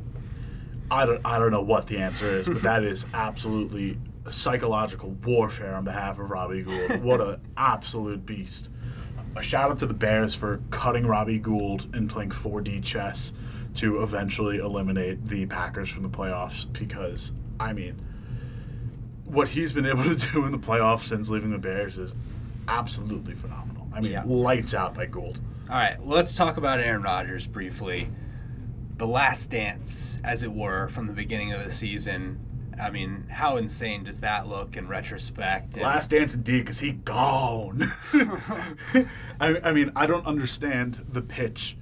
I 0.90 1.06
don't 1.06 1.22
I 1.26 1.38
don't 1.38 1.52
know 1.52 1.62
what 1.62 1.88
the 1.88 2.00
answer 2.00 2.26
is, 2.26 2.48
but 2.48 2.62
that 2.64 2.84
is 2.84 3.06
absolutely 3.14 4.00
psychological 4.30 5.12
warfare 5.24 5.76
on 5.76 5.84
behalf 5.84 6.20
of 6.20 6.32
Robbie 6.32 6.64
Gould. 6.64 7.04
What 7.04 7.22
an 7.22 7.42
absolute 7.58 8.26
beast. 8.26 8.70
A 9.38 9.42
shout 9.42 9.70
out 9.72 9.80
to 9.80 9.86
the 9.86 9.94
Bears 9.94 10.34
for 10.36 10.60
cutting 10.72 11.06
Robbie 11.06 11.38
Gould 11.40 11.94
and 11.96 12.10
playing 12.10 12.32
4D 12.32 12.84
chess 12.84 13.34
to 13.76 14.02
eventually 14.02 14.58
eliminate 14.58 15.26
the 15.28 15.46
Packers 15.46 15.90
from 15.90 16.02
the 16.04 16.10
playoffs 16.10 16.72
because 16.74 17.34
I 17.60 17.74
mean 17.74 18.02
what 19.26 19.50
he's 19.50 19.72
been 19.72 19.86
able 19.86 20.04
to 20.16 20.16
do 20.16 20.46
in 20.46 20.52
the 20.52 20.58
playoffs 20.58 21.04
since 21.04 21.30
leaving 21.30 21.52
the 21.52 21.58
Bears 21.58 21.98
is 21.98 22.14
absolutely 22.68 23.36
phenomenal. 23.36 23.88
I 23.94 24.02
mean, 24.02 24.12
Yeah. 24.14 24.24
lights 24.26 24.74
out 24.74 24.94
by 24.96 25.06
Gould. 25.06 25.40
All 25.70 25.76
right, 25.76 25.98
let's 26.06 26.34
talk 26.36 26.58
about 26.58 26.80
Aaron 26.80 27.02
Rodgers 27.04 27.46
briefly. 27.46 28.10
The 28.98 29.06
last 29.08 29.52
dance, 29.52 30.18
as 30.24 30.42
it 30.44 30.52
were, 30.52 30.88
from 30.88 31.08
the 31.08 31.14
beginning 31.14 31.52
of 31.54 31.64
the 31.64 31.70
season. 31.70 32.40
I 32.80 32.90
mean, 32.90 33.26
how 33.30 33.58
insane 33.58 34.04
does 34.04 34.20
that 34.22 34.48
look 34.48 34.78
in 34.78 34.88
retrospect? 34.88 35.76
And- 35.76 35.84
Last 35.84 36.12
dance 36.12 36.34
indeed, 36.34 36.60
because 36.60 36.80
he 36.80 36.92
gone. 36.92 37.92
I, 39.40 39.60
I 39.64 39.72
mean, 39.72 39.92
I 39.96 40.06
don't 40.06 40.26
understand 40.26 41.06
the 41.10 41.22
pitch 41.22 41.78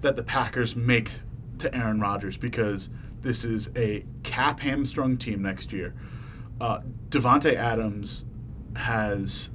that 0.00 0.16
the 0.16 0.22
Packers 0.22 0.76
make 0.76 1.10
to 1.58 1.74
Aaron 1.74 2.00
Rodgers 2.00 2.36
because 2.36 2.88
this 3.20 3.44
is 3.44 3.68
a 3.76 4.04
cap 4.22 4.60
hamstrung 4.60 5.16
team 5.16 5.42
next 5.42 5.72
year. 5.72 5.94
Uh, 6.60 6.80
Davante 7.08 7.54
Adams 7.54 8.24
has 8.76 9.50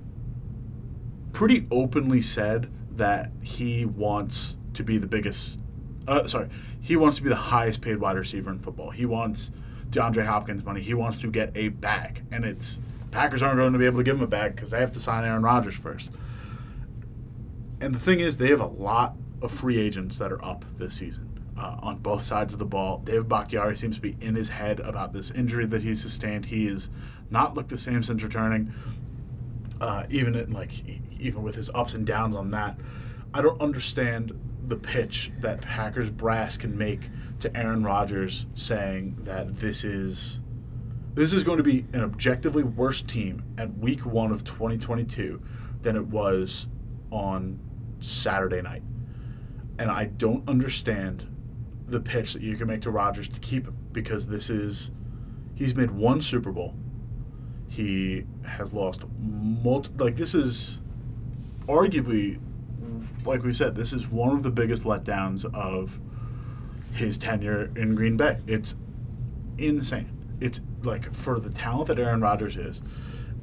pretty 1.31 1.65
openly 1.71 2.21
said 2.21 2.69
that 2.97 3.31
he 3.41 3.85
wants 3.85 4.55
to 4.73 4.83
be 4.83 4.97
the 4.97 5.07
biggest. 5.07 5.59
Uh, 6.07 6.27
sorry, 6.27 6.49
he 6.81 6.95
wants 6.95 7.17
to 7.17 7.23
be 7.23 7.29
the 7.29 7.35
highest 7.35 7.81
paid 7.81 7.97
wide 7.97 8.17
receiver 8.17 8.51
in 8.51 8.59
football. 8.59 8.91
He 8.91 9.05
wants 9.05 9.51
DeAndre 9.93 10.25
Hopkins 10.25 10.63
money. 10.63 10.81
He 10.81 10.93
wants 10.93 11.17
to 11.19 11.31
get 11.31 11.55
a 11.55 11.69
bag, 11.69 12.23
and 12.31 12.43
it's 12.43 12.79
Packers 13.11 13.43
aren't 13.43 13.57
going 13.57 13.73
to 13.73 13.79
be 13.79 13.85
able 13.85 13.99
to 13.99 14.03
give 14.03 14.17
him 14.17 14.23
a 14.23 14.27
bag 14.27 14.55
because 14.55 14.71
they 14.71 14.79
have 14.79 14.91
to 14.93 14.99
sign 14.99 15.23
Aaron 15.23 15.43
Rodgers 15.43 15.75
first. 15.75 16.11
And 17.79 17.93
the 17.93 17.99
thing 17.99 18.19
is, 18.19 18.37
they 18.37 18.47
have 18.47 18.59
a 18.59 18.65
lot 18.65 19.15
of 19.41 19.51
free 19.51 19.77
agents 19.77 20.17
that 20.17 20.31
are 20.31 20.43
up 20.43 20.65
this 20.77 20.95
season 20.95 21.29
uh, 21.57 21.77
on 21.81 21.97
both 21.97 22.23
sides 22.23 22.53
of 22.53 22.59
the 22.59 22.65
ball. 22.65 22.99
Dave 22.99 23.27
Bakhtiari 23.27 23.75
seems 23.75 23.97
to 23.97 24.01
be 24.01 24.17
in 24.19 24.35
his 24.35 24.49
head 24.49 24.79
about 24.79 25.13
this 25.13 25.29
injury 25.31 25.65
that 25.67 25.83
he 25.83 25.93
sustained. 25.93 26.45
He 26.45 26.65
has 26.67 26.89
not 27.29 27.53
looked 27.53 27.69
the 27.69 27.77
same 27.77 28.01
since 28.01 28.23
returning. 28.23 28.73
Uh, 29.79 30.05
even 30.09 30.35
in, 30.35 30.51
like 30.51 30.71
even 31.19 31.43
with 31.43 31.55
his 31.55 31.69
ups 31.75 31.93
and 31.93 32.05
downs 32.05 32.35
on 32.35 32.51
that, 32.51 32.77
I 33.33 33.41
don't 33.41 33.59
understand 33.61 34.31
the 34.67 34.75
pitch 34.75 35.31
that 35.39 35.61
Packers 35.61 36.09
brass 36.09 36.57
can 36.57 36.77
make 36.77 37.09
to 37.39 37.55
Aaron 37.55 37.83
Rodgers 37.83 38.45
saying 38.55 39.17
that 39.21 39.57
this 39.57 39.83
is 39.83 40.39
this 41.13 41.31
is 41.31 41.43
going 41.43 41.57
to 41.57 41.63
be 41.63 41.85
an 41.93 42.01
objectively 42.01 42.63
worse 42.63 43.01
team 43.01 43.43
at 43.57 43.77
week 43.77 44.05
one 44.05 44.31
of 44.31 44.43
2022 44.43 45.41
than 45.81 45.95
it 45.95 46.07
was 46.07 46.67
on 47.11 47.59
Saturday 47.99 48.61
night. 48.61 48.81
And 49.77 49.91
I 49.91 50.05
don't 50.05 50.47
understand 50.49 51.27
the 51.87 51.99
pitch 51.99 52.33
that 52.33 52.41
you 52.41 52.55
can 52.55 52.67
make 52.67 52.81
to 52.81 52.91
Rodgers 52.91 53.27
to 53.29 53.39
keep 53.39 53.67
him 53.67 53.77
because 53.91 54.27
this 54.27 54.49
is 54.49 54.91
he's 55.55 55.75
made 55.75 55.91
one 55.91 56.21
Super 56.21 56.51
Bowl. 56.51 56.75
He 57.67 58.25
has 58.45 58.73
lost 58.73 59.03
multiple 59.19 60.05
like 60.05 60.15
this 60.15 60.33
is 60.33 60.79
arguably, 61.67 62.39
like 63.25 63.43
we 63.43 63.53
said, 63.53 63.75
this 63.75 63.93
is 63.93 64.07
one 64.07 64.35
of 64.35 64.43
the 64.43 64.51
biggest 64.51 64.83
letdowns 64.83 65.45
of 65.53 65.99
his 66.93 67.17
tenure 67.17 67.71
in 67.75 67.95
Green 67.95 68.17
Bay. 68.17 68.37
It's 68.47 68.75
insane. 69.57 70.09
It's 70.39 70.61
like 70.83 71.13
for 71.13 71.39
the 71.39 71.49
talent 71.49 71.87
that 71.87 71.99
Aaron 71.99 72.21
Rodgers 72.21 72.57
is, 72.57 72.81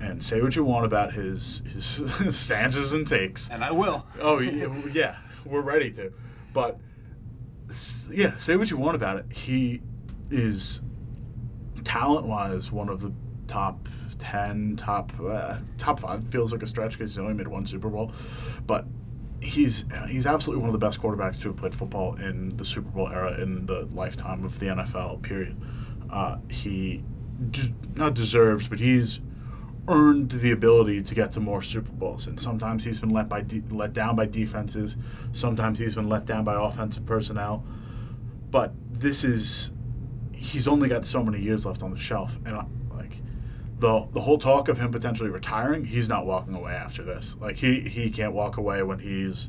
and 0.01 0.23
say 0.23 0.41
what 0.41 0.57
you 0.57 0.65
want 0.65 0.87
about 0.87 1.13
his 1.13 1.63
his 1.67 2.03
stances 2.37 2.93
and 2.93 3.07
takes. 3.07 3.49
And 3.51 3.65
I 3.65 3.71
will. 3.71 4.07
Oh 4.21 4.39
yeah, 4.39 4.73
yeah, 4.93 5.17
we're 5.45 5.61
ready 5.61 5.91
to. 5.93 6.13
But 6.53 6.79
yeah, 8.11 8.37
say 8.37 8.57
what 8.57 8.71
you 8.71 8.77
want 8.77 8.97
about 8.97 9.19
it. 9.19 9.27
He 9.33 9.83
is 10.31 10.83
talent 11.85 12.27
wise 12.27 12.71
one 12.71 12.89
of 12.89 13.01
the 13.01 13.13
top 13.47 13.89
10 14.19 14.77
top 14.77 15.13
uh, 15.21 15.59
top 15.79 15.99
5 15.99 16.29
feels 16.29 16.53
like 16.53 16.63
a 16.63 16.67
stretch 16.67 16.93
because 16.93 17.13
he's 17.13 17.19
only 17.19 17.35
made 17.35 17.49
one 17.49 17.67
super 17.67 17.89
bowl 17.89 18.13
but 18.67 18.85
he's 19.41 19.85
he's 20.09 20.27
absolutely 20.27 20.61
one 20.63 20.69
of 20.69 20.79
the 20.79 20.85
best 20.85 21.01
quarterbacks 21.01 21.41
to 21.41 21.49
have 21.49 21.57
played 21.57 21.75
football 21.75 22.15
in 22.17 22.57
the 22.57 22.65
super 22.65 22.91
bowl 22.91 23.09
era 23.09 23.41
in 23.41 23.67
the 23.67 23.89
lifetime 23.93 24.45
of 24.45 24.59
the 24.59 24.67
nfl 24.67 25.21
period. 25.23 25.61
Uh, 26.11 26.37
he 26.49 27.03
d- 27.51 27.75
not 27.95 28.15
deserves 28.15 28.69
but 28.69 28.79
he's 28.81 29.21
earned 29.89 30.31
the 30.31 30.53
ability 30.53 31.03
to 31.03 31.15
get 31.15 31.33
to 31.33 31.41
more 31.41 31.63
super 31.63 31.91
bowls. 31.93 32.27
And 32.27 32.39
sometimes 32.39 32.85
he's 32.85 33.01
been 33.01 33.11
let 33.11 33.29
by 33.29 33.41
de- 33.43 33.63
let 33.71 33.93
down 33.93 34.15
by 34.17 34.27
defenses. 34.27 34.97
Sometimes 35.33 35.79
he's 35.79 35.97
been 35.97 36.09
let 36.09 36.27
down 36.27 36.45
by 36.45 36.55
offensive 36.55 37.07
personnel. 37.07 37.65
But 38.51 38.73
this 38.91 39.25
is 39.25 39.73
he's 40.33 40.69
only 40.69 40.89
got 40.89 41.05
so 41.05 41.23
many 41.23 41.41
years 41.41 41.67
left 41.67 41.83
on 41.83 41.91
the 41.91 41.99
shelf, 41.99 42.39
and 42.45 42.57
the 43.81 44.07
the 44.13 44.21
whole 44.21 44.39
talk 44.39 44.69
of 44.69 44.79
him 44.79 44.93
potentially 44.93 45.31
retiring, 45.31 45.85
he's 45.85 46.09
not 46.09 46.27
walking 46.27 46.55
away 46.55 46.73
after 46.73 47.03
this. 47.03 47.37
Like 47.41 47.57
he 47.57 47.81
he 47.81 48.11
can't 48.11 48.33
walk 48.33 48.57
away 48.57 48.83
when 48.83 48.99
he's 48.99 49.49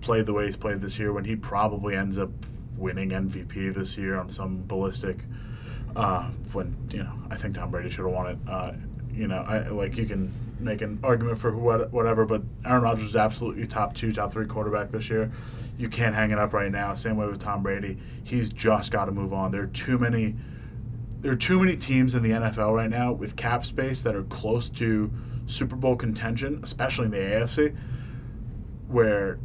played 0.00 0.26
the 0.26 0.32
way 0.32 0.46
he's 0.46 0.56
played 0.56 0.80
this 0.80 0.98
year. 0.98 1.12
When 1.12 1.24
he 1.24 1.36
probably 1.36 1.96
ends 1.96 2.18
up 2.18 2.30
winning 2.76 3.10
MVP 3.10 3.74
this 3.74 3.98
year 3.98 4.16
on 4.16 4.28
some 4.28 4.64
ballistic. 4.66 5.18
Uh, 5.94 6.30
when 6.52 6.74
you 6.90 7.02
know, 7.02 7.12
I 7.30 7.36
think 7.36 7.54
Tom 7.54 7.70
Brady 7.70 7.90
should 7.90 8.04
have 8.04 8.14
won 8.14 8.28
it. 8.28 8.38
Uh, 8.48 8.72
you 9.12 9.26
know, 9.28 9.44
I 9.46 9.68
like 9.68 9.96
you 9.96 10.06
can 10.06 10.32
make 10.58 10.80
an 10.80 10.98
argument 11.02 11.38
for 11.38 11.54
what, 11.56 11.92
whatever, 11.92 12.24
but 12.24 12.42
Aaron 12.64 12.82
Rodgers 12.82 13.06
is 13.06 13.16
absolutely 13.16 13.66
top 13.66 13.94
two, 13.94 14.12
top 14.12 14.32
three 14.32 14.46
quarterback 14.46 14.90
this 14.90 15.10
year. 15.10 15.30
You 15.76 15.88
can't 15.88 16.14
hang 16.14 16.30
it 16.30 16.38
up 16.38 16.52
right 16.52 16.70
now. 16.70 16.94
Same 16.94 17.16
way 17.16 17.26
with 17.26 17.40
Tom 17.40 17.62
Brady. 17.62 17.98
He's 18.24 18.50
just 18.50 18.92
got 18.92 19.06
to 19.06 19.12
move 19.12 19.32
on. 19.32 19.50
There 19.50 19.62
are 19.62 19.68
too 19.68 19.98
many. 19.98 20.36
There 21.22 21.32
are 21.32 21.36
too 21.36 21.58
many 21.58 21.76
teams 21.76 22.14
in 22.14 22.22
the 22.22 22.30
NFL 22.30 22.74
right 22.74 22.90
now 22.90 23.12
with 23.12 23.36
cap 23.36 23.64
space 23.64 24.02
that 24.02 24.14
are 24.14 24.24
close 24.24 24.68
to 24.70 25.10
Super 25.46 25.76
Bowl 25.76 25.96
contention, 25.96 26.60
especially 26.62 27.06
in 27.06 27.10
the 27.12 27.18
AFC, 27.18 27.76
where 28.88 29.38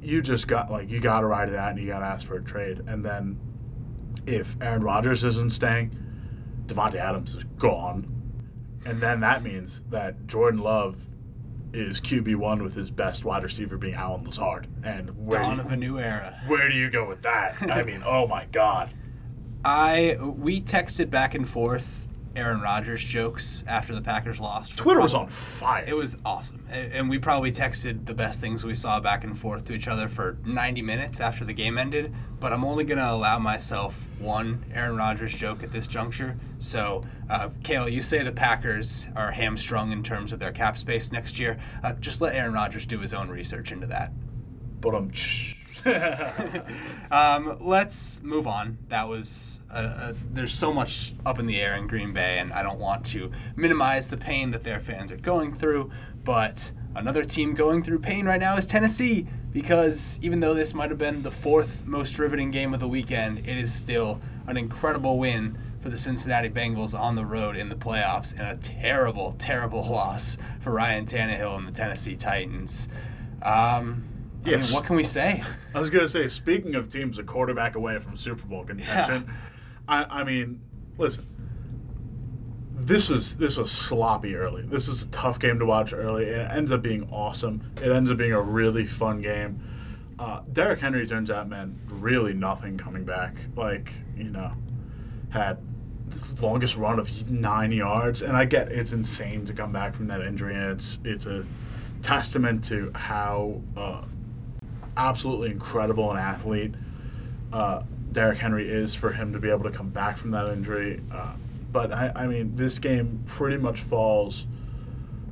you 0.00 0.22
just 0.22 0.46
got 0.46 0.70
like 0.70 0.90
you 0.90 1.00
got 1.00 1.20
to 1.20 1.26
ride 1.26 1.48
it 1.48 1.56
out 1.56 1.70
and 1.70 1.80
you 1.80 1.86
got 1.86 2.00
to 2.00 2.06
ask 2.06 2.26
for 2.26 2.36
a 2.36 2.42
trade. 2.42 2.82
And 2.86 3.04
then 3.04 3.38
if 4.26 4.56
Aaron 4.60 4.82
Rodgers 4.82 5.24
isn't 5.24 5.52
staying, 5.52 5.96
Davante 6.66 6.96
Adams 6.96 7.34
is 7.34 7.44
gone 7.58 8.20
and 8.84 9.00
then 9.00 9.20
that 9.20 9.42
means 9.42 9.82
that 9.90 10.26
Jordan 10.26 10.60
Love 10.60 10.98
is 11.72 12.00
QB 12.00 12.36
one 12.36 12.62
with 12.62 12.74
his 12.74 12.90
best 12.90 13.24
wide 13.24 13.42
receiver 13.42 13.76
being 13.76 13.94
Allen 13.94 14.24
Lazard. 14.24 14.66
And 14.82 15.10
where 15.26 15.42
dawn 15.42 15.56
you, 15.56 15.62
of 15.62 15.70
a 15.70 15.76
new 15.76 15.98
era. 15.98 16.40
Where 16.46 16.68
do 16.68 16.74
you 16.74 16.90
go 16.90 17.06
with 17.06 17.22
that? 17.22 17.60
I 17.62 17.82
mean, 17.82 18.02
oh 18.04 18.26
my 18.26 18.46
God. 18.46 18.90
I 19.64 20.16
we 20.20 20.60
texted 20.60 21.10
back 21.10 21.34
and 21.34 21.48
forth 21.48 22.08
Aaron 22.36 22.60
Rodgers 22.60 23.02
jokes 23.02 23.64
after 23.66 23.94
the 23.94 24.00
Packers 24.00 24.38
lost. 24.38 24.78
Twitter 24.78 25.00
was 25.00 25.14
on 25.14 25.26
fire. 25.26 25.84
It 25.84 25.94
was 25.94 26.16
awesome. 26.24 26.64
And 26.70 27.10
we 27.10 27.18
probably 27.18 27.50
texted 27.50 28.06
the 28.06 28.14
best 28.14 28.40
things 28.40 28.64
we 28.64 28.74
saw 28.74 29.00
back 29.00 29.24
and 29.24 29.36
forth 29.36 29.64
to 29.64 29.72
each 29.72 29.88
other 29.88 30.08
for 30.08 30.38
90 30.44 30.80
minutes 30.82 31.18
after 31.18 31.44
the 31.44 31.52
game 31.52 31.76
ended. 31.76 32.14
But 32.38 32.52
I'm 32.52 32.64
only 32.64 32.84
going 32.84 32.98
to 32.98 33.10
allow 33.10 33.38
myself 33.40 34.08
one 34.20 34.64
Aaron 34.72 34.96
Rodgers 34.96 35.34
joke 35.34 35.64
at 35.64 35.72
this 35.72 35.88
juncture. 35.88 36.36
So, 36.60 37.02
uh, 37.28 37.50
Cale, 37.64 37.88
you 37.88 38.00
say 38.00 38.22
the 38.22 38.32
Packers 38.32 39.08
are 39.16 39.32
hamstrung 39.32 39.90
in 39.90 40.02
terms 40.04 40.32
of 40.32 40.38
their 40.38 40.52
cap 40.52 40.78
space 40.78 41.10
next 41.10 41.38
year. 41.38 41.58
Uh, 41.82 41.94
just 41.94 42.20
let 42.20 42.34
Aaron 42.34 42.52
Rodgers 42.52 42.86
do 42.86 43.00
his 43.00 43.12
own 43.12 43.28
research 43.28 43.72
into 43.72 43.88
that. 43.88 44.12
But 44.80 44.94
I'm. 44.94 45.12
um, 47.10 47.56
let's 47.60 48.22
move 48.22 48.46
on. 48.46 48.78
That 48.88 49.08
was 49.08 49.60
a, 49.70 49.82
a, 49.82 50.14
there's 50.30 50.52
so 50.52 50.72
much 50.72 51.14
up 51.24 51.38
in 51.38 51.46
the 51.46 51.60
air 51.60 51.74
in 51.74 51.86
Green 51.86 52.12
Bay, 52.12 52.38
and 52.38 52.52
I 52.52 52.62
don't 52.62 52.78
want 52.78 53.06
to 53.06 53.30
minimize 53.56 54.08
the 54.08 54.16
pain 54.16 54.50
that 54.50 54.62
their 54.62 54.80
fans 54.80 55.10
are 55.10 55.16
going 55.16 55.54
through. 55.54 55.90
But 56.22 56.72
another 56.94 57.24
team 57.24 57.54
going 57.54 57.82
through 57.82 58.00
pain 58.00 58.26
right 58.26 58.40
now 58.40 58.56
is 58.56 58.66
Tennessee, 58.66 59.26
because 59.52 60.18
even 60.22 60.40
though 60.40 60.54
this 60.54 60.74
might 60.74 60.90
have 60.90 60.98
been 60.98 61.22
the 61.22 61.30
fourth 61.30 61.86
most 61.86 62.18
riveting 62.18 62.50
game 62.50 62.74
of 62.74 62.80
the 62.80 62.88
weekend, 62.88 63.38
it 63.38 63.56
is 63.56 63.72
still 63.72 64.20
an 64.46 64.56
incredible 64.56 65.18
win 65.18 65.58
for 65.80 65.88
the 65.88 65.96
Cincinnati 65.96 66.50
Bengals 66.50 66.98
on 66.98 67.14
the 67.14 67.24
road 67.24 67.56
in 67.56 67.70
the 67.70 67.74
playoffs, 67.74 68.32
and 68.32 68.42
a 68.42 68.56
terrible, 68.56 69.34
terrible 69.38 69.82
loss 69.90 70.36
for 70.60 70.72
Ryan 70.72 71.06
Tannehill 71.06 71.56
and 71.56 71.66
the 71.66 71.72
Tennessee 71.72 72.16
Titans. 72.16 72.88
Um, 73.42 74.04
Yes. 74.44 74.64
I 74.64 74.66
mean, 74.66 74.74
what 74.74 74.86
can 74.86 74.96
we 74.96 75.04
say? 75.04 75.44
I 75.74 75.80
was 75.80 75.90
going 75.90 76.04
to 76.04 76.08
say, 76.08 76.28
speaking 76.28 76.74
of 76.74 76.88
teams 76.88 77.18
a 77.18 77.22
quarterback 77.22 77.76
away 77.76 77.98
from 77.98 78.16
Super 78.16 78.46
Bowl 78.46 78.64
contention, 78.64 79.24
yeah. 79.26 79.34
I, 79.86 80.20
I 80.20 80.24
mean, 80.24 80.60
listen, 80.96 81.26
this 82.74 83.08
was 83.08 83.36
this 83.36 83.56
was 83.56 83.70
sloppy 83.70 84.34
early. 84.34 84.62
This 84.62 84.88
was 84.88 85.02
a 85.02 85.08
tough 85.08 85.38
game 85.38 85.58
to 85.58 85.66
watch 85.66 85.92
early. 85.92 86.24
It 86.24 86.50
ends 86.50 86.72
up 86.72 86.82
being 86.82 87.08
awesome. 87.10 87.72
It 87.82 87.90
ends 87.90 88.10
up 88.10 88.16
being 88.16 88.32
a 88.32 88.40
really 88.40 88.86
fun 88.86 89.20
game. 89.20 89.62
Uh, 90.18 90.42
Derrick 90.52 90.80
Henry 90.80 91.06
turns 91.06 91.30
out, 91.30 91.48
man, 91.48 91.78
really 91.86 92.34
nothing 92.34 92.78
coming 92.78 93.04
back. 93.04 93.36
Like 93.56 93.92
you 94.16 94.30
know, 94.30 94.52
had 95.30 95.58
the 96.08 96.42
longest 96.46 96.76
run 96.76 96.98
of 96.98 97.30
nine 97.30 97.72
yards, 97.72 98.22
and 98.22 98.36
I 98.36 98.44
get 98.44 98.72
it's 98.72 98.92
insane 98.92 99.44
to 99.46 99.52
come 99.52 99.72
back 99.72 99.94
from 99.94 100.06
that 100.08 100.22
injury, 100.22 100.54
and 100.54 100.72
it's 100.72 100.98
it's 101.04 101.26
a 101.26 101.44
testament 102.02 102.64
to 102.64 102.90
how 102.94 103.62
uh, 103.76 104.02
absolutely 104.96 105.50
incredible 105.50 106.10
an 106.10 106.18
athlete 106.18 106.74
uh, 107.52 107.82
Derrick 108.12 108.38
Henry 108.38 108.68
is 108.68 108.94
for 108.94 109.12
him 109.12 109.32
to 109.32 109.38
be 109.38 109.50
able 109.50 109.64
to 109.64 109.70
come 109.70 109.90
back 109.90 110.16
from 110.16 110.30
that 110.32 110.48
injury. 110.48 111.00
Uh, 111.12 111.34
but 111.72 111.92
I, 111.92 112.12
I 112.14 112.26
mean, 112.26 112.56
this 112.56 112.78
game 112.78 113.22
pretty 113.26 113.56
much 113.56 113.80
falls 113.80 114.46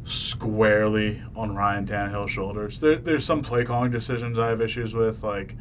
squarely 0.05 1.23
on 1.37 1.55
Ryan 1.55 1.87
Tannehill's 1.87 2.31
shoulders. 2.31 2.81
There, 2.81 2.97
there's 2.97 3.25
some 3.25 3.42
play 3.42 3.64
calling 3.64 3.90
decisions 3.90 4.38
I 4.38 4.49
have 4.49 4.61
issues 4.61 4.94
with, 4.94 5.23
like, 5.23 5.57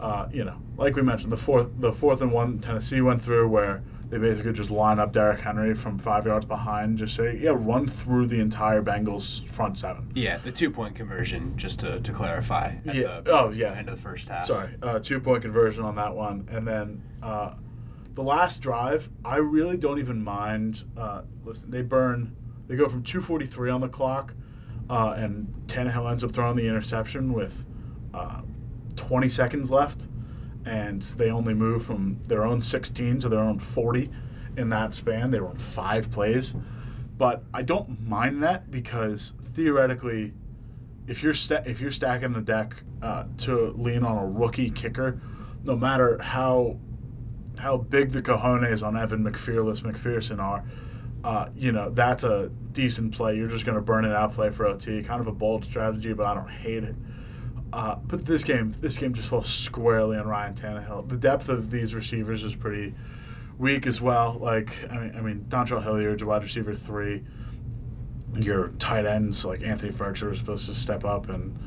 uh, 0.00 0.28
you 0.30 0.44
know, 0.44 0.56
like 0.76 0.94
we 0.94 1.02
mentioned, 1.02 1.32
the 1.32 1.36
fourth, 1.38 1.70
the 1.78 1.92
fourth 1.92 2.20
and 2.20 2.32
one 2.32 2.58
Tennessee 2.58 3.00
went 3.00 3.22
through 3.22 3.48
where 3.48 3.82
they 4.12 4.18
basically 4.18 4.52
just 4.52 4.70
line 4.70 4.98
up 4.98 5.10
Derrick 5.10 5.40
Henry 5.40 5.74
from 5.74 5.98
five 5.98 6.26
yards 6.26 6.44
behind, 6.44 6.98
just 6.98 7.16
say, 7.16 7.38
yeah, 7.40 7.54
run 7.54 7.86
through 7.86 8.26
the 8.26 8.40
entire 8.40 8.82
Bengals 8.82 9.42
front 9.46 9.78
seven. 9.78 10.12
Yeah, 10.14 10.36
the 10.36 10.52
two 10.52 10.70
point 10.70 10.94
conversion, 10.94 11.56
just 11.56 11.80
to, 11.80 11.98
to 11.98 12.12
clarify. 12.12 12.74
yeah. 12.84 13.22
The, 13.22 13.30
oh, 13.32 13.50
yeah. 13.52 13.72
End 13.72 13.88
of 13.88 13.96
the 13.96 14.02
first 14.02 14.28
half. 14.28 14.44
Sorry, 14.44 14.68
uh, 14.82 14.98
two 14.98 15.18
point 15.18 15.40
conversion 15.40 15.82
on 15.82 15.96
that 15.96 16.14
one. 16.14 16.46
And 16.52 16.68
then 16.68 17.02
uh, 17.22 17.54
the 18.12 18.22
last 18.22 18.60
drive, 18.60 19.08
I 19.24 19.36
really 19.36 19.78
don't 19.78 19.98
even 19.98 20.22
mind. 20.22 20.84
Uh, 20.94 21.22
listen, 21.42 21.70
they 21.70 21.80
burn, 21.80 22.36
they 22.66 22.76
go 22.76 22.90
from 22.90 23.02
243 23.02 23.70
on 23.70 23.80
the 23.80 23.88
clock, 23.88 24.34
uh, 24.90 25.14
and 25.16 25.48
Tannehill 25.68 26.10
ends 26.10 26.22
up 26.22 26.32
throwing 26.32 26.56
the 26.56 26.68
interception 26.68 27.32
with 27.32 27.64
uh, 28.12 28.42
20 28.94 29.30
seconds 29.30 29.70
left 29.70 30.06
and 30.64 31.02
they 31.02 31.30
only 31.30 31.54
moved 31.54 31.86
from 31.86 32.20
their 32.24 32.44
own 32.44 32.60
16 32.60 33.20
to 33.20 33.28
their 33.28 33.40
own 33.40 33.58
40 33.58 34.10
in 34.56 34.68
that 34.70 34.94
span. 34.94 35.30
They 35.30 35.40
run 35.40 35.56
five 35.56 36.10
plays, 36.10 36.54
but 37.16 37.42
I 37.52 37.62
don't 37.62 38.00
mind 38.08 38.42
that 38.42 38.70
because 38.70 39.34
theoretically, 39.42 40.32
if 41.06 41.22
you're 41.22 41.34
sta- 41.34 41.62
if 41.66 41.80
you're 41.80 41.90
stacking 41.90 42.32
the 42.32 42.40
deck 42.40 42.82
uh, 43.02 43.24
to 43.38 43.74
lean 43.76 44.04
on 44.04 44.18
a 44.18 44.26
rookie 44.26 44.70
kicker, 44.70 45.20
no 45.64 45.76
matter 45.76 46.20
how 46.22 46.78
how 47.58 47.76
big 47.76 48.10
the 48.10 48.22
cojones 48.22 48.82
on 48.82 48.96
Evan 48.96 49.22
McFearless 49.22 49.82
McPherson 49.82 50.38
are, 50.38 50.64
uh, 51.24 51.48
you 51.54 51.72
know 51.72 51.90
that's 51.90 52.24
a 52.24 52.50
decent 52.72 53.12
play. 53.14 53.36
You're 53.36 53.48
just 53.48 53.64
going 53.64 53.76
to 53.76 53.82
burn 53.82 54.04
it 54.04 54.12
out, 54.12 54.32
play 54.32 54.50
for 54.50 54.66
OT. 54.66 55.02
Kind 55.02 55.20
of 55.20 55.26
a 55.26 55.32
bold 55.32 55.64
strategy, 55.64 56.12
but 56.12 56.26
I 56.26 56.34
don't 56.34 56.50
hate 56.50 56.84
it. 56.84 56.94
Uh, 57.72 57.96
but 58.06 58.26
this 58.26 58.44
game, 58.44 58.74
this 58.80 58.98
game 58.98 59.14
just 59.14 59.28
falls 59.28 59.48
squarely 59.48 60.18
on 60.18 60.28
Ryan 60.28 60.54
Tannehill. 60.54 61.08
The 61.08 61.16
depth 61.16 61.48
of 61.48 61.70
these 61.70 61.94
receivers 61.94 62.44
is 62.44 62.54
pretty 62.54 62.94
weak 63.58 63.86
as 63.86 64.00
well. 64.00 64.38
Like 64.40 64.72
I 64.90 64.98
mean, 64.98 65.14
I 65.16 65.20
mean, 65.20 65.46
Dontrell 65.48 65.82
Hilliard's 65.82 66.24
wide 66.24 66.42
receiver 66.42 66.74
three. 66.74 67.24
Your 68.36 68.68
tight 68.78 69.06
ends 69.06 69.44
like 69.44 69.62
Anthony 69.62 69.92
Firkser 69.92 70.32
is 70.32 70.38
supposed 70.38 70.66
to 70.66 70.74
step 70.74 71.04
up 71.04 71.28
and 71.28 71.58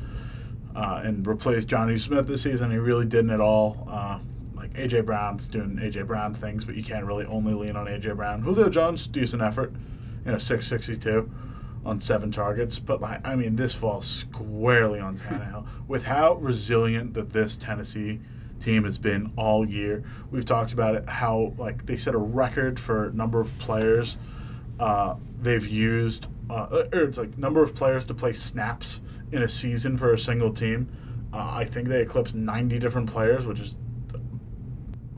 uh, 0.76 1.00
and 1.04 1.26
replace 1.26 1.64
Jonnu 1.64 1.98
Smith 1.98 2.28
this 2.28 2.42
season. 2.42 2.70
He 2.70 2.76
really 2.76 3.06
didn't 3.06 3.30
at 3.30 3.40
all. 3.40 3.88
Uh, 3.90 4.18
like 4.54 4.72
AJ 4.74 5.06
Brown's 5.06 5.48
doing 5.48 5.76
AJ 5.76 6.06
Brown 6.06 6.34
things, 6.34 6.64
but 6.64 6.76
you 6.76 6.84
can't 6.84 7.04
really 7.04 7.24
only 7.26 7.54
lean 7.54 7.76
on 7.76 7.86
AJ 7.86 8.16
Brown. 8.16 8.42
Julio 8.42 8.68
Jones, 8.68 9.08
decent 9.08 9.42
effort, 9.42 9.72
you 10.24 10.32
know, 10.32 10.38
six 10.38 10.66
sixty 10.66 10.96
two. 10.96 11.30
On 11.86 12.00
seven 12.00 12.30
targets. 12.30 12.78
But 12.78 13.02
I, 13.02 13.20
I 13.24 13.36
mean, 13.36 13.56
this 13.56 13.74
falls 13.74 14.06
squarely 14.06 15.00
on 15.00 15.18
Tannehill 15.18 15.66
with 15.88 16.04
how 16.04 16.34
resilient 16.34 17.14
that 17.14 17.32
this 17.32 17.56
Tennessee 17.56 18.20
team 18.60 18.84
has 18.84 18.98
been 18.98 19.32
all 19.36 19.66
year. 19.66 20.04
We've 20.30 20.44
talked 20.44 20.72
about 20.72 20.94
it 20.96 21.08
how 21.08 21.54
like 21.56 21.86
they 21.86 21.96
set 21.96 22.14
a 22.14 22.18
record 22.18 22.78
for 22.78 23.10
number 23.12 23.40
of 23.40 23.56
players 23.58 24.16
uh, 24.78 25.14
they've 25.40 25.66
used, 25.66 26.26
uh, 26.50 26.84
or 26.92 27.02
it's 27.02 27.18
like 27.18 27.38
number 27.38 27.62
of 27.62 27.74
players 27.74 28.04
to 28.06 28.14
play 28.14 28.32
snaps 28.32 29.00
in 29.32 29.42
a 29.42 29.48
season 29.48 29.96
for 29.96 30.12
a 30.12 30.18
single 30.18 30.52
team. 30.52 30.88
Uh, 31.32 31.50
I 31.54 31.64
think 31.64 31.88
they 31.88 32.02
eclipsed 32.02 32.34
90 32.34 32.78
different 32.78 33.10
players, 33.10 33.46
which 33.46 33.60
is 33.60 33.76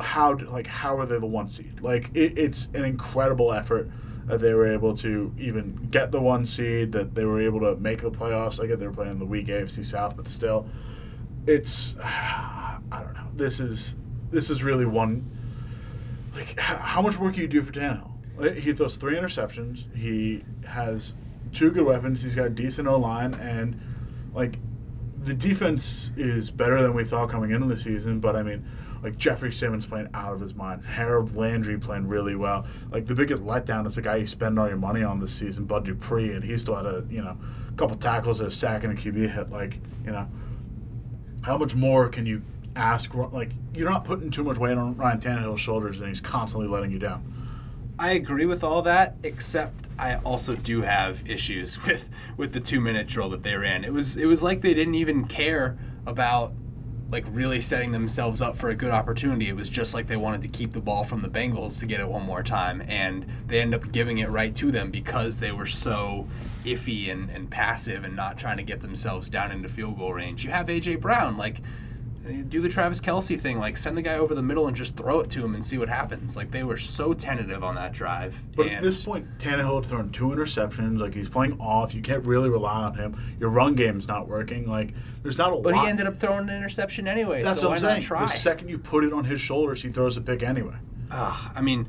how 0.01 0.37
like 0.37 0.67
how 0.67 0.97
are 0.97 1.07
they 1.07 1.19
the 1.19 1.27
one 1.27 1.49
seed? 1.49 1.81
Like 1.81 2.11
it, 2.15 2.39
it's 2.39 2.67
an 2.75 2.85
incredible 2.85 3.53
effort 3.53 3.91
that 4.29 4.41
they 4.41 4.53
were 4.53 4.71
able 4.71 4.95
to 4.99 5.35
even 5.39 5.89
get 5.91 6.13
the 6.13 6.21
one 6.21 6.45
seed, 6.45 6.93
that 6.93 7.15
they 7.15 7.25
were 7.25 7.41
able 7.41 7.61
to 7.61 7.77
make 7.77 8.03
the 8.03 8.11
playoffs. 8.11 8.63
I 8.63 8.67
get 8.67 8.79
they're 8.79 8.93
playing 8.93 9.19
the 9.19 9.25
weak 9.25 9.47
AFC 9.47 9.85
South, 9.85 10.17
but 10.17 10.29
still, 10.29 10.67
it's 11.47 11.97
I 12.03 12.79
don't 12.93 13.15
know. 13.15 13.29
This 13.35 13.59
is 13.59 13.97
this 14.31 14.51
is 14.51 14.63
really 14.63 14.85
one. 14.85 15.31
Like 16.35 16.59
how 16.61 17.03
much 17.03 17.19
work 17.19 17.35
do 17.35 17.41
you 17.41 17.49
do 17.49 17.63
for 17.63 17.73
Tannehill? 17.73 18.61
He 18.61 18.73
throws 18.73 18.97
three 18.97 19.17
interceptions. 19.17 19.93
He 19.97 20.45
has 20.67 21.15
two 21.53 21.71
good 21.71 21.85
weapons. 21.85 22.23
He's 22.23 22.35
got 22.35 22.55
decent 22.55 22.87
O 22.87 22.99
line, 22.99 23.35
and 23.35 23.81
like 24.35 24.59
the 25.19 25.35
defense 25.35 26.13
is 26.17 26.51
better 26.51 26.83
than 26.83 26.95
we 26.95 27.05
thought 27.05 27.31
coming 27.31 27.51
into 27.51 27.67
the 27.67 27.77
season. 27.77 28.21
But 28.21 28.37
I 28.37 28.43
mean, 28.43 28.69
like 29.03 29.17
Jeffrey 29.17 29.53
Simmons 29.53 29.87
playing 29.87 30.09
out 30.15 30.33
of 30.33 30.41
his 30.41 30.55
mind, 30.55 30.85
Harold 30.85 31.37
Landry 31.37 31.79
playing 31.79 32.09
really 32.09 32.35
well. 32.35 32.67
Like 32.91 33.07
the 33.07 33.15
biggest 33.15 33.45
letdown 33.45 33.87
is 33.87 33.95
the 33.95 34.03
guy 34.03 34.17
you 34.17 34.27
spend 34.27 34.59
all 34.59 34.69
your 34.69 34.77
money 34.77 35.03
on 35.03 35.21
this 35.21 35.33
season, 35.33 35.65
Bud 35.65 35.85
Dupree, 35.85 36.33
and 36.33 36.45
he 36.45 36.57
still 36.59 36.77
had 36.77 36.87
a 36.87 37.05
you 37.11 37.23
know 37.23 37.37
couple 37.77 37.97
tackles, 37.97 38.41
a 38.41 38.51
sack, 38.51 38.85
and 38.85 38.99
a 38.99 39.01
QB 39.01 39.33
hit. 39.33 39.51
Like 39.51 39.81
you 40.05 40.13
know, 40.13 40.29
how 41.43 41.57
much 41.57 41.75
more 41.75 42.09
can 42.09 42.27
you 42.27 42.43
ask? 42.77 43.15
Like 43.15 43.51
you're 43.75 43.89
not 43.89 44.05
putting 44.05 44.31
too 44.31 44.45
much 44.45 44.59
weight 44.59 44.77
on 44.77 44.97
Ryan 44.97 45.21
Tannehill's 45.21 45.61
shoulders, 45.61 45.99
and 45.99 46.09
he's 46.09 46.21
constantly 46.21 46.69
letting 46.69 46.91
you 46.91 46.99
down. 46.99 47.35
I 48.01 48.13
agree 48.13 48.47
with 48.47 48.63
all 48.63 48.83
that, 48.83 49.17
except 49.25 49.89
I 49.99 50.17
also 50.17 50.55
do 50.55 50.83
have 50.83 51.29
issues 51.29 51.83
with 51.87 52.09
with 52.37 52.53
the 52.53 52.61
two 52.61 52.81
minute 52.81 53.07
drill 53.07 53.31
that 53.31 53.43
they 53.43 53.57
ran. 53.57 53.85
It 53.85 53.93
was 53.93 54.17
it 54.17 54.27
was 54.27 54.43
like 54.43 54.61
they 54.61 54.75
didn't 54.75 54.95
even 54.95 55.25
care 55.25 55.79
about 56.07 56.53
like 57.11 57.25
really 57.31 57.61
setting 57.61 57.93
themselves 57.93 58.43
up 58.43 58.57
for 58.57 58.69
a 58.69 58.75
good 58.75 58.91
opportunity. 58.91 59.49
It 59.49 59.57
was 59.57 59.69
just 59.69 59.95
like 59.95 60.07
they 60.07 60.17
wanted 60.17 60.43
to 60.43 60.49
keep 60.49 60.73
the 60.73 60.81
ball 60.81 61.05
from 61.05 61.23
the 61.23 61.29
Bengals 61.29 61.81
to 61.81 61.87
get 61.87 62.01
it 62.01 62.09
one 62.09 62.23
more 62.23 62.43
time, 62.43 62.83
and 62.87 63.27
they 63.47 63.61
end 63.61 63.75
up 63.75 63.91
giving 63.93 64.19
it 64.19 64.29
right 64.29 64.55
to 64.57 64.71
them 64.71 64.91
because 64.91 65.41
they 65.41 65.53
were 65.53 65.67
so 65.67 66.29
iffy 66.65 67.11
and, 67.11 67.31
and 67.31 67.51
passive 67.51 68.05
and 68.05 68.15
not 68.15 68.37
trying 68.37 68.59
to 68.59 68.63
get 68.63 68.81
themselves 68.81 69.29
down 69.29 69.51
into 69.51 69.69
field 69.69 69.99
goal 69.99 70.13
range. 70.13 70.45
You 70.45 70.51
have 70.51 70.67
AJ 70.67 71.01
Brown, 71.01 71.39
like 71.39 71.63
do 72.35 72.61
the 72.61 72.69
Travis 72.69 73.01
Kelce 73.01 73.41
thing, 73.41 73.59
like 73.59 73.77
send 73.77 73.97
the 73.97 74.03
guy 74.03 74.17
over 74.17 74.35
the 74.35 74.43
middle 74.43 74.67
and 74.67 74.77
just 74.77 74.97
throw 74.97 75.21
it 75.21 75.31
to 75.31 75.45
him 75.45 75.55
and 75.55 75.65
see 75.65 75.79
what 75.79 75.89
happens. 75.89 76.37
Like 76.37 76.51
they 76.51 76.65
were 76.65 76.77
so 76.77 77.15
tentative 77.15 77.65
on 77.65 77.75
that 77.77 77.93
drive. 77.93 78.43
But 78.57 78.69
at 78.69 78.83
this 78.83 79.05
point, 79.05 79.39
Tannehill 79.39 79.77
had 79.77 79.87
thrown 79.87 80.11
two 80.11 80.29
interceptions. 80.29 80.99
Like 80.99 81.15
he's 81.15 81.29
playing 81.29 81.61
off. 81.61 81.95
You 81.95 82.03
can't 82.03 82.25
really 82.25 82.49
rely 82.49 82.85
on 82.85 82.95
him. 82.95 83.21
Your 83.41 83.51
run 83.51 83.75
game's 83.75 84.09
not 84.09 84.29
working. 84.29 84.69
Like 84.69 84.95
there's 85.23 85.39
not 85.39 85.53
a 85.53 85.55
lot. 85.55 85.65
but 85.65 85.75
lot. 85.75 85.85
he 85.85 85.91
ended 85.91 86.07
up 86.07 86.19
throwing 86.19 86.49
an 86.49 86.57
interception 86.57 87.09
anyway. 87.09 87.43
That's 87.43 87.61
so 87.61 87.71
what 87.71 87.75
I'm 87.77 87.81
saying. 87.81 88.03
try? 88.03 88.23
The 88.23 88.29
second 88.29 88.69
you 88.69 88.79
put 88.79 89.05
it 89.05 89.13
on 89.13 89.25
his 89.25 89.41
shoulders, 89.41 89.83
he 89.83 89.91
throws 89.91 90.17
a 90.17 90.21
pick 90.21 90.43
anyway. 90.43 90.77
Ugh, 91.11 91.53
I 91.55 91.61
mean, 91.63 91.87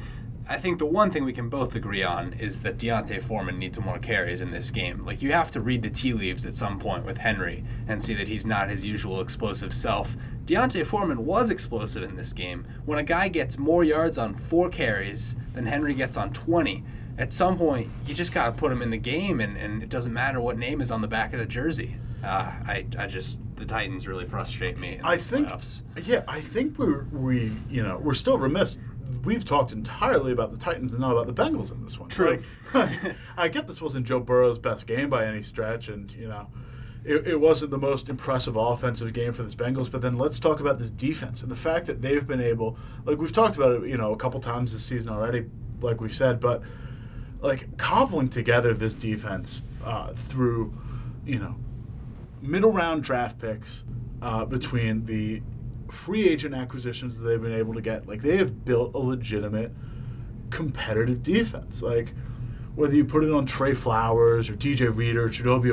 I 0.49 0.57
think 0.57 0.79
the 0.79 0.85
one 0.87 1.11
thing 1.11 1.25
we 1.25 1.31
can 1.31 1.47
both 1.47 1.75
agree 1.75 2.01
on 2.01 2.33
is 2.33 2.61
that 2.61 2.79
D'Onta 2.79 3.21
Foreman 3.21 3.59
needs 3.59 3.79
more 3.79 3.99
carries 3.99 4.41
in 4.41 4.49
this 4.49 4.71
game. 4.71 5.05
Like 5.05 5.21
you 5.21 5.31
have 5.31 5.51
to 5.51 5.61
read 5.61 5.83
the 5.83 5.91
tea 5.91 6.11
leaves 6.11 6.43
at 6.43 6.55
some 6.55 6.79
point 6.79 7.05
with 7.05 7.19
Henry 7.19 7.63
and 7.87 8.03
see 8.03 8.15
that 8.15 8.27
he's 8.27 8.47
not 8.47 8.71
his 8.71 8.83
usual 8.83 9.21
explosive 9.21 9.71
self. 9.71 10.17
D'Onta 10.47 10.83
Foreman 10.83 11.23
was 11.23 11.51
explosive 11.51 12.01
in 12.01 12.15
this 12.15 12.33
game. 12.33 12.65
When 12.85 12.97
a 12.97 13.03
guy 13.03 13.27
gets 13.27 13.59
more 13.59 13.83
yards 13.83 14.17
on 14.17 14.33
four 14.33 14.69
carries 14.69 15.35
than 15.53 15.67
Henry 15.67 15.93
gets 15.93 16.17
on 16.17 16.33
20, 16.33 16.83
at 17.19 17.31
some 17.31 17.55
point 17.55 17.91
you 18.07 18.15
just 18.15 18.33
gotta 18.33 18.53
put 18.53 18.71
him 18.71 18.81
in 18.81 18.89
the 18.89 18.97
game, 18.97 19.39
and, 19.39 19.55
and 19.55 19.83
it 19.83 19.89
doesn't 19.89 20.13
matter 20.13 20.41
what 20.41 20.57
name 20.57 20.81
is 20.81 20.89
on 20.89 21.01
the 21.01 21.07
back 21.07 21.31
of 21.31 21.39
the 21.39 21.45
jersey. 21.45 21.97
Uh, 22.23 22.51
I 22.65 22.85
I 22.97 23.07
just 23.07 23.39
the 23.55 23.65
Titans 23.65 24.07
really 24.07 24.25
frustrate 24.25 24.77
me. 24.77 24.99
I 25.03 25.17
think, 25.17 25.47
playoffs. 25.47 25.83
yeah, 26.03 26.23
I 26.27 26.41
think 26.41 26.77
we're 26.77 27.03
we 27.11 27.55
you 27.69 27.83
know 27.83 27.97
we're 27.97 28.13
still 28.13 28.37
remiss. 28.37 28.77
We've 29.23 29.43
talked 29.43 29.71
entirely 29.71 30.31
about 30.31 30.51
the 30.51 30.57
Titans 30.57 30.91
and 30.91 31.01
not 31.01 31.11
about 31.11 31.27
the 31.27 31.33
Bengals 31.33 31.71
in 31.71 31.83
this 31.83 31.99
one. 31.99 32.09
True. 32.09 32.43
Like, 32.73 33.15
I 33.37 33.47
get 33.47 33.67
this 33.67 33.81
wasn't 33.81 34.05
Joe 34.05 34.19
Burrow's 34.19 34.59
best 34.59 34.87
game 34.87 35.09
by 35.09 35.25
any 35.25 35.41
stretch, 35.41 35.87
and 35.87 36.11
you 36.13 36.27
know, 36.27 36.47
it, 37.03 37.27
it 37.27 37.35
wasn't 37.39 37.71
the 37.71 37.77
most 37.77 38.09
impressive 38.09 38.55
offensive 38.55 39.13
game 39.13 39.33
for 39.33 39.43
this 39.43 39.55
Bengals. 39.55 39.91
But 39.91 40.01
then 40.01 40.17
let's 40.17 40.39
talk 40.39 40.59
about 40.59 40.79
this 40.79 40.91
defense 40.91 41.41
and 41.41 41.51
the 41.51 41.55
fact 41.55 41.85
that 41.87 42.01
they've 42.01 42.25
been 42.25 42.41
able, 42.41 42.77
like 43.05 43.17
we've 43.17 43.31
talked 43.31 43.55
about 43.55 43.83
it, 43.83 43.89
you 43.89 43.97
know, 43.97 44.11
a 44.11 44.17
couple 44.17 44.39
times 44.39 44.73
this 44.73 44.83
season 44.83 45.09
already, 45.09 45.45
like 45.81 46.01
we 46.01 46.11
said, 46.11 46.39
but 46.39 46.61
like 47.41 47.77
cobbling 47.77 48.27
together 48.29 48.73
this 48.73 48.93
defense 48.93 49.63
uh, 49.83 50.13
through, 50.13 50.73
you 51.25 51.39
know, 51.39 51.55
middle 52.41 52.71
round 52.71 53.03
draft 53.03 53.39
picks 53.39 53.83
uh, 54.21 54.45
between 54.45 55.05
the 55.05 55.41
free 55.91 56.27
agent 56.27 56.55
acquisitions 56.55 57.17
that 57.17 57.23
they've 57.23 57.41
been 57.41 57.53
able 57.53 57.73
to 57.73 57.81
get. 57.81 58.07
Like 58.07 58.21
they 58.21 58.37
have 58.37 58.65
built 58.65 58.93
a 58.95 58.99
legitimate 58.99 59.71
competitive 60.49 61.23
defense. 61.23 61.81
Like 61.81 62.13
whether 62.75 62.95
you 62.95 63.05
put 63.05 63.23
it 63.23 63.31
on 63.31 63.45
Trey 63.45 63.73
Flowers 63.73 64.49
or 64.49 64.53
DJ 64.53 64.95
Reader, 64.95 65.29
Chidobe 65.29 65.71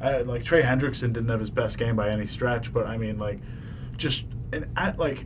uh, 0.00 0.24
like 0.24 0.44
Trey 0.44 0.62
Hendrickson 0.62 1.12
didn't 1.12 1.28
have 1.28 1.40
his 1.40 1.50
best 1.50 1.78
game 1.78 1.96
by 1.96 2.10
any 2.10 2.26
stretch, 2.26 2.72
but 2.72 2.86
I 2.86 2.98
mean 2.98 3.18
like 3.18 3.40
just 3.96 4.24
and 4.52 4.68
at, 4.76 4.98
like 4.98 5.24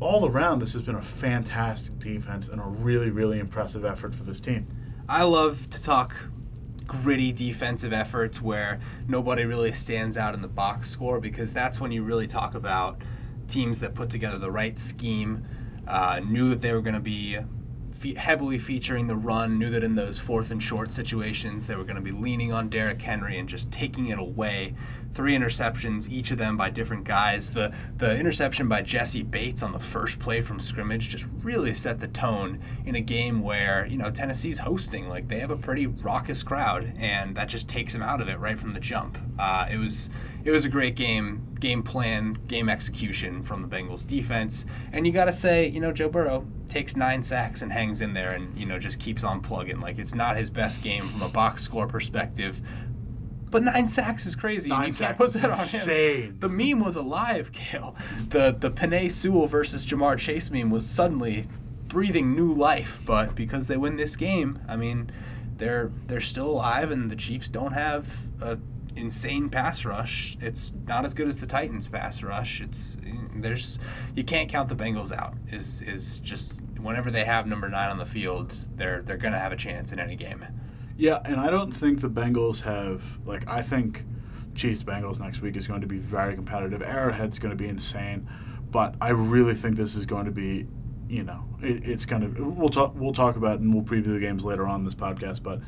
all 0.00 0.28
around 0.28 0.60
this 0.60 0.72
has 0.72 0.82
been 0.82 0.94
a 0.94 1.02
fantastic 1.02 1.98
defense 1.98 2.48
and 2.48 2.60
a 2.60 2.64
really 2.64 3.10
really 3.10 3.38
impressive 3.38 3.84
effort 3.84 4.14
for 4.14 4.24
this 4.24 4.40
team. 4.40 4.66
I 5.08 5.22
love 5.22 5.70
to 5.70 5.82
talk 5.82 6.16
gritty 6.88 7.30
defensive 7.30 7.92
efforts 7.92 8.42
where 8.42 8.80
nobody 9.06 9.44
really 9.44 9.72
stands 9.72 10.16
out 10.16 10.34
in 10.34 10.42
the 10.42 10.48
box 10.48 10.90
score 10.90 11.20
because 11.20 11.52
that's 11.52 11.80
when 11.80 11.92
you 11.92 12.02
really 12.02 12.26
talk 12.26 12.54
about 12.54 13.00
teams 13.46 13.78
that 13.80 13.94
put 13.94 14.10
together 14.10 14.38
the 14.38 14.50
right 14.50 14.78
scheme, 14.78 15.46
uh, 15.86 16.20
knew 16.24 16.48
that 16.48 16.60
they 16.60 16.72
were 16.72 16.80
going 16.80 16.94
to 16.94 17.00
be 17.00 17.38
fe- 17.92 18.14
heavily 18.14 18.58
featuring 18.58 19.06
the 19.06 19.16
run, 19.16 19.58
knew 19.58 19.70
that 19.70 19.84
in 19.84 19.94
those 19.94 20.18
fourth 20.18 20.50
and 20.50 20.62
short 20.62 20.90
situations 20.90 21.66
they 21.66 21.76
were 21.76 21.84
going 21.84 21.96
to 21.96 22.02
be 22.02 22.10
leaning 22.10 22.52
on 22.52 22.68
Derrick 22.68 23.00
Henry 23.02 23.38
and 23.38 23.48
just 23.48 23.70
taking 23.70 24.06
it 24.06 24.18
away. 24.18 24.74
Three 25.12 25.36
interceptions, 25.36 26.08
each 26.10 26.30
of 26.30 26.38
them 26.38 26.56
by 26.56 26.70
different 26.70 27.04
guys. 27.04 27.50
The 27.50 27.74
the 27.96 28.16
interception 28.16 28.68
by 28.68 28.82
Jessie 28.82 29.22
Bates 29.22 29.62
on 29.62 29.72
the 29.72 29.78
first 29.78 30.18
play 30.18 30.42
from 30.42 30.60
scrimmage 30.60 31.08
just 31.08 31.26
really 31.42 31.74
set 31.74 31.98
the 31.98 32.08
tone 32.08 32.60
in 32.84 32.94
a 32.94 33.00
game 33.00 33.40
where 33.40 33.86
you 33.86 33.96
know 33.96 34.10
Tennessee's 34.10 34.60
hosting. 34.60 35.08
Like 35.08 35.28
they 35.28 35.40
have 35.40 35.50
a 35.50 35.56
pretty 35.56 35.86
raucous 35.86 36.42
crowd, 36.42 36.92
and 36.98 37.36
that 37.36 37.48
just 37.48 37.68
takes 37.68 37.92
them 37.92 38.02
out 38.02 38.20
of 38.20 38.28
it 38.28 38.38
right 38.38 38.58
from 38.58 38.74
the 38.74 38.80
jump. 38.80 39.18
Uh, 39.38 39.66
it 39.70 39.78
was 39.78 40.10
it 40.44 40.52
was 40.52 40.64
a 40.64 40.68
great 40.68 40.94
game, 40.94 41.46
game 41.60 41.82
plan, 41.82 42.38
game 42.46 42.68
execution 42.68 43.42
from 43.42 43.60
the 43.60 43.68
Bengals 43.68 44.06
defense. 44.06 44.64
And 44.92 45.06
you 45.06 45.12
got 45.12 45.26
to 45.26 45.32
say, 45.32 45.68
you 45.68 45.78
know, 45.78 45.92
Joe 45.92 46.08
Burrow 46.08 46.46
takes 46.68 46.96
nine 46.96 47.22
sacks 47.22 47.60
and 47.60 47.72
hangs 47.72 48.00
in 48.00 48.14
there 48.14 48.30
and, 48.30 48.56
you 48.56 48.64
know, 48.64 48.78
just 48.78 48.98
keeps 49.00 49.24
on 49.24 49.40
plugging. 49.40 49.80
Like, 49.80 49.98
it's 49.98 50.14
not 50.14 50.36
his 50.36 50.48
best 50.48 50.80
game 50.80 51.02
from 51.02 51.22
a 51.22 51.28
box 51.28 51.62
score 51.62 51.86
perspective. 51.86 52.62
But 53.50 53.62
nine 53.62 53.88
sacks 53.88 54.26
is 54.26 54.36
crazy. 54.36 54.68
Nine 54.70 54.86
and 54.86 54.94
you 54.94 55.04
can't 55.04 55.16
sacks 55.16 55.18
put 55.18 55.34
is 55.34 55.40
that 55.40 55.50
on 55.50 55.58
insane. 55.58 56.22
him. 56.22 56.36
The 56.40 56.48
meme 56.48 56.80
was 56.80 56.96
alive, 56.96 57.52
Cale. 57.52 57.96
The 58.28 58.56
the 58.58 58.70
Penei 58.70 59.10
Sewell 59.10 59.46
versus 59.46 59.86
Ja'Marr 59.86 60.18
Chase 60.18 60.50
meme 60.50 60.70
was 60.70 60.86
suddenly 60.88 61.48
breathing 61.88 62.34
new 62.34 62.52
life. 62.52 63.00
But 63.04 63.34
because 63.34 63.66
they 63.68 63.76
win 63.76 63.96
this 63.96 64.16
game, 64.16 64.60
I 64.68 64.76
mean, 64.76 65.10
they're 65.56 65.90
they're 66.06 66.20
still 66.20 66.50
alive, 66.50 66.90
and 66.90 67.10
the 67.10 67.16
Chiefs 67.16 67.48
don't 67.48 67.72
have 67.72 68.28
a 68.40 68.58
insane 68.96 69.48
pass 69.48 69.84
rush. 69.84 70.36
It's 70.40 70.72
not 70.86 71.04
as 71.04 71.14
good 71.14 71.28
as 71.28 71.36
the 71.36 71.46
Titans 71.46 71.86
pass 71.86 72.22
rush. 72.22 72.60
It's 72.60 72.96
there's 73.36 73.78
you 74.14 74.24
can't 74.24 74.48
count 74.48 74.68
the 74.68 74.76
Bengals 74.76 75.12
out. 75.16 75.34
Is 75.50 75.82
is 75.82 76.20
just 76.20 76.60
whenever 76.80 77.10
they 77.10 77.24
have 77.24 77.46
number 77.46 77.68
nine 77.68 77.90
on 77.90 77.98
the 77.98 78.06
field, 78.06 78.52
they're 78.76 79.02
they're 79.02 79.16
gonna 79.16 79.38
have 79.38 79.52
a 79.52 79.56
chance 79.56 79.92
in 79.92 79.98
any 79.98 80.16
game. 80.16 80.44
Yeah, 80.98 81.20
and 81.24 81.36
I 81.36 81.48
don't 81.48 81.70
think 81.70 82.00
the 82.00 82.10
Bengals 82.10 82.60
have 82.62 83.04
like 83.24 83.46
I 83.48 83.62
think 83.62 84.04
Chiefs 84.56 84.82
Bengals 84.82 85.20
next 85.20 85.40
week 85.40 85.56
is 85.56 85.68
going 85.68 85.80
to 85.80 85.86
be 85.86 85.98
very 85.98 86.34
competitive. 86.34 86.82
Arrowhead's 86.82 87.38
going 87.38 87.56
to 87.56 87.56
be 87.56 87.68
insane, 87.68 88.28
but 88.72 88.96
I 89.00 89.10
really 89.10 89.54
think 89.54 89.76
this 89.76 89.94
is 89.94 90.06
going 90.06 90.24
to 90.24 90.32
be, 90.32 90.66
you 91.08 91.22
know, 91.22 91.44
it, 91.62 91.88
it's 91.88 92.04
going 92.04 92.34
to. 92.34 92.42
We'll 92.42 92.68
talk. 92.68 92.94
We'll 92.96 93.12
talk 93.12 93.36
about 93.36 93.60
and 93.60 93.72
we'll 93.72 93.84
preview 93.84 94.12
the 94.12 94.18
games 94.18 94.44
later 94.44 94.66
on 94.66 94.84
this 94.84 94.96
podcast. 94.96 95.40
But 95.40 95.60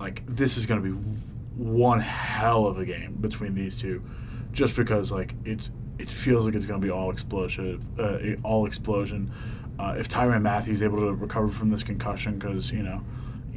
like 0.00 0.24
this 0.26 0.56
is 0.56 0.66
going 0.66 0.82
to 0.82 0.88
be 0.88 0.94
one 1.56 2.00
hell 2.00 2.66
of 2.66 2.80
a 2.80 2.84
game 2.84 3.14
between 3.20 3.54
these 3.54 3.76
two, 3.76 4.02
just 4.50 4.74
because 4.74 5.12
like 5.12 5.36
it's 5.44 5.70
it 6.00 6.10
feels 6.10 6.44
like 6.44 6.56
it's 6.56 6.66
going 6.66 6.80
to 6.80 6.84
be 6.84 6.90
all 6.90 7.12
explosive, 7.12 7.86
uh, 8.00 8.18
all 8.42 8.66
explosion. 8.66 9.30
Uh, 9.78 9.94
if 9.96 10.08
Tyrann 10.08 10.42
Mathieu's 10.42 10.82
able 10.82 10.98
to 10.98 11.14
recover 11.14 11.46
from 11.46 11.70
this 11.70 11.84
concussion, 11.84 12.40
because 12.40 12.72
you 12.72 12.82
know 12.82 13.04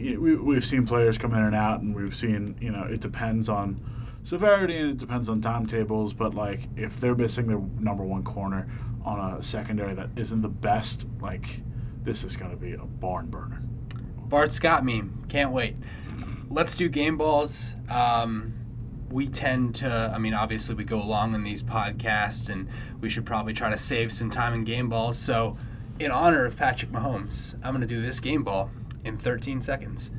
we, 0.02 0.36
we've 0.36 0.66
seen 0.66 0.86
players 0.86 1.18
come 1.18 1.34
in 1.34 1.44
and 1.44 1.56
out, 1.56 1.82
and 1.82 1.96
we've 1.96 2.16
seen 2.16 2.56
you 2.60 2.72
know 2.72 2.84
it 2.84 3.00
depends 3.00 3.50
on 3.50 3.80
severity 4.24 4.78
and 4.78 4.92
it 4.92 4.98
depends 4.98 5.30
on 5.30 5.42
timetables. 5.42 6.14
But 6.14 6.36
like 6.36 6.62
if 6.76 7.00
they're 7.00 7.16
missing 7.16 7.48
their 7.48 7.60
number 7.80 8.04
one 8.04 8.24
corner 8.24 8.68
on 9.04 9.34
a 9.34 9.44
secondary 9.44 9.94
that 9.96 10.10
isn't 10.16 10.42
the 10.42 10.50
best, 10.50 11.06
like 11.20 11.62
this 12.04 12.24
is 12.24 12.36
going 12.36 12.52
to 12.52 12.58
be 12.58 12.74
a 12.74 12.86
barn 12.86 13.28
burner. 13.28 13.62
Bart 14.18 14.52
Scott 14.52 14.86
meme. 14.86 15.26
Can't 15.28 15.52
wait. 15.52 15.76
Let's 16.50 16.76
do 16.76 16.90
game 16.90 17.18
balls. 17.18 17.76
Um, 17.90 18.54
we 19.10 19.28
tend 19.28 19.76
to, 19.76 20.12
I 20.14 20.18
mean, 20.20 20.34
obviously 20.34 20.76
we 20.76 20.86
go 20.86 21.02
along 21.02 21.36
in 21.36 21.44
these 21.44 21.62
podcasts, 21.62 22.50
and 22.50 22.68
we 23.02 23.10
should 23.10 23.26
probably 23.26 23.54
try 23.54 23.70
to 23.70 23.78
save 23.78 24.12
some 24.12 24.30
time 24.30 24.54
in 24.54 24.64
game 24.64 24.88
balls. 24.88 25.18
So, 25.18 25.58
in 26.00 26.12
honor 26.12 26.46
of 26.46 26.56
Patrick 26.58 26.92
Mahomes, 26.92 27.56
I'm 27.56 27.74
going 27.74 27.82
to 27.82 27.88
do 27.88 28.02
this 28.02 28.20
game 28.20 28.44
ball 28.44 28.72
in 29.06 29.18
13 29.18 29.62
seconds. 29.62 30.12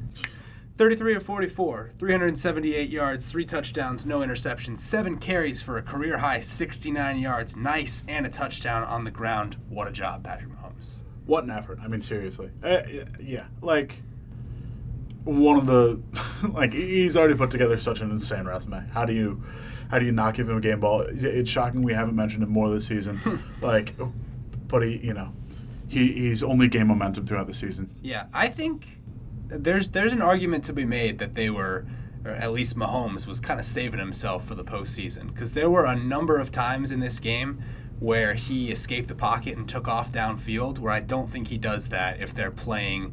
33 0.79 1.17
of 1.17 1.23
44, 1.23 1.93
378 1.99 2.91
yards, 2.91 3.31
three 3.31 3.45
touchdowns, 3.45 4.07
no 4.07 4.21
interceptions, 4.21 4.79
seven 4.79 5.19
carries 5.19 5.63
for 5.63 5.79
a 5.79 5.83
career 5.83 6.19
high 6.19 6.41
69 6.41 7.19
yards. 7.19 7.57
Nice, 7.57 8.05
and 8.09 8.25
a 8.25 8.29
touchdown 8.29 8.83
on 8.85 9.05
the 9.05 9.11
ground. 9.11 9.57
What 9.69 9.87
a 9.87 9.93
job, 9.93 10.25
Patrick 10.25 10.51
Mahomes. 10.51 10.97
What 11.27 11.45
an 11.45 11.51
effort! 11.51 11.79
I 11.83 11.89
mean, 11.89 12.01
seriously. 12.01 12.51
Uh, 12.63 12.83
yeah, 13.21 13.47
like 13.61 14.03
one 15.25 15.57
of 15.57 15.67
the 15.67 16.03
like 16.53 16.73
he's 16.73 17.17
already 17.17 17.35
put 17.35 17.51
together 17.51 17.79
such 17.79 18.01
an 18.01 18.11
insane 18.11 18.45
resume. 18.45 18.85
How 18.93 19.05
do 19.05 19.13
you 19.13 19.43
how 19.91 19.99
do 19.99 20.07
you 20.07 20.13
not 20.13 20.35
give 20.35 20.49
him 20.49 20.57
a 20.57 20.61
game 20.61 20.81
ball? 20.81 21.03
It's 21.03 21.51
shocking 21.51 21.83
we 21.83 21.93
haven't 21.93 22.17
mentioned 22.17 22.43
him 22.43 22.51
more 22.51 22.71
this 22.71 22.87
season. 22.87 23.21
like, 23.61 23.95
but 24.67 24.83
he 24.83 24.97
you 24.97 25.15
know 25.15 25.33
he 25.93 26.13
he's 26.13 26.43
only 26.43 26.69
gained 26.69 26.89
momentum 26.89 27.27
throughout 27.27 27.47
the 27.47 27.55
season. 27.55 27.91
Yeah, 28.03 28.27
I 28.33 28.49
think 28.49 28.99
there's 29.49 29.91
there's 29.91 30.13
an 30.13 30.23
argument 30.23 30.65
to 30.65 30.73
be 30.73 30.85
made 30.85 31.19
that 31.19 31.35
they 31.35 31.51
were, 31.51 31.87
or 32.25 32.31
at 32.31 32.53
least 32.53 32.77
Mahomes 32.77 33.27
was 33.27 33.41
kind 33.41 33.61
of 33.61 33.67
saving 33.67 34.01
himself 34.01 34.47
for 34.47 34.55
the 34.55 34.65
postseason 34.65 35.33
because 35.33 35.53
there 35.53 35.69
were 35.69 35.85
a 35.85 35.97
number 35.97 36.39
of 36.39 36.51
times 36.51 36.93
in 36.93 37.01
this 37.01 37.21
game 37.21 37.63
where 38.01 38.35
he 38.35 38.73
escaped 38.73 39.09
the 39.09 39.15
pocket 39.15 39.57
and 39.57 39.69
took 39.69 39.87
off 39.87 40.11
downfield. 40.11 40.79
Where 40.79 40.93
I 40.93 41.01
don't 41.01 41.31
think 41.31 41.49
he 41.49 41.59
does 41.59 41.91
that 41.91 42.21
if 42.21 42.33
they're 42.33 42.51
playing 42.51 43.13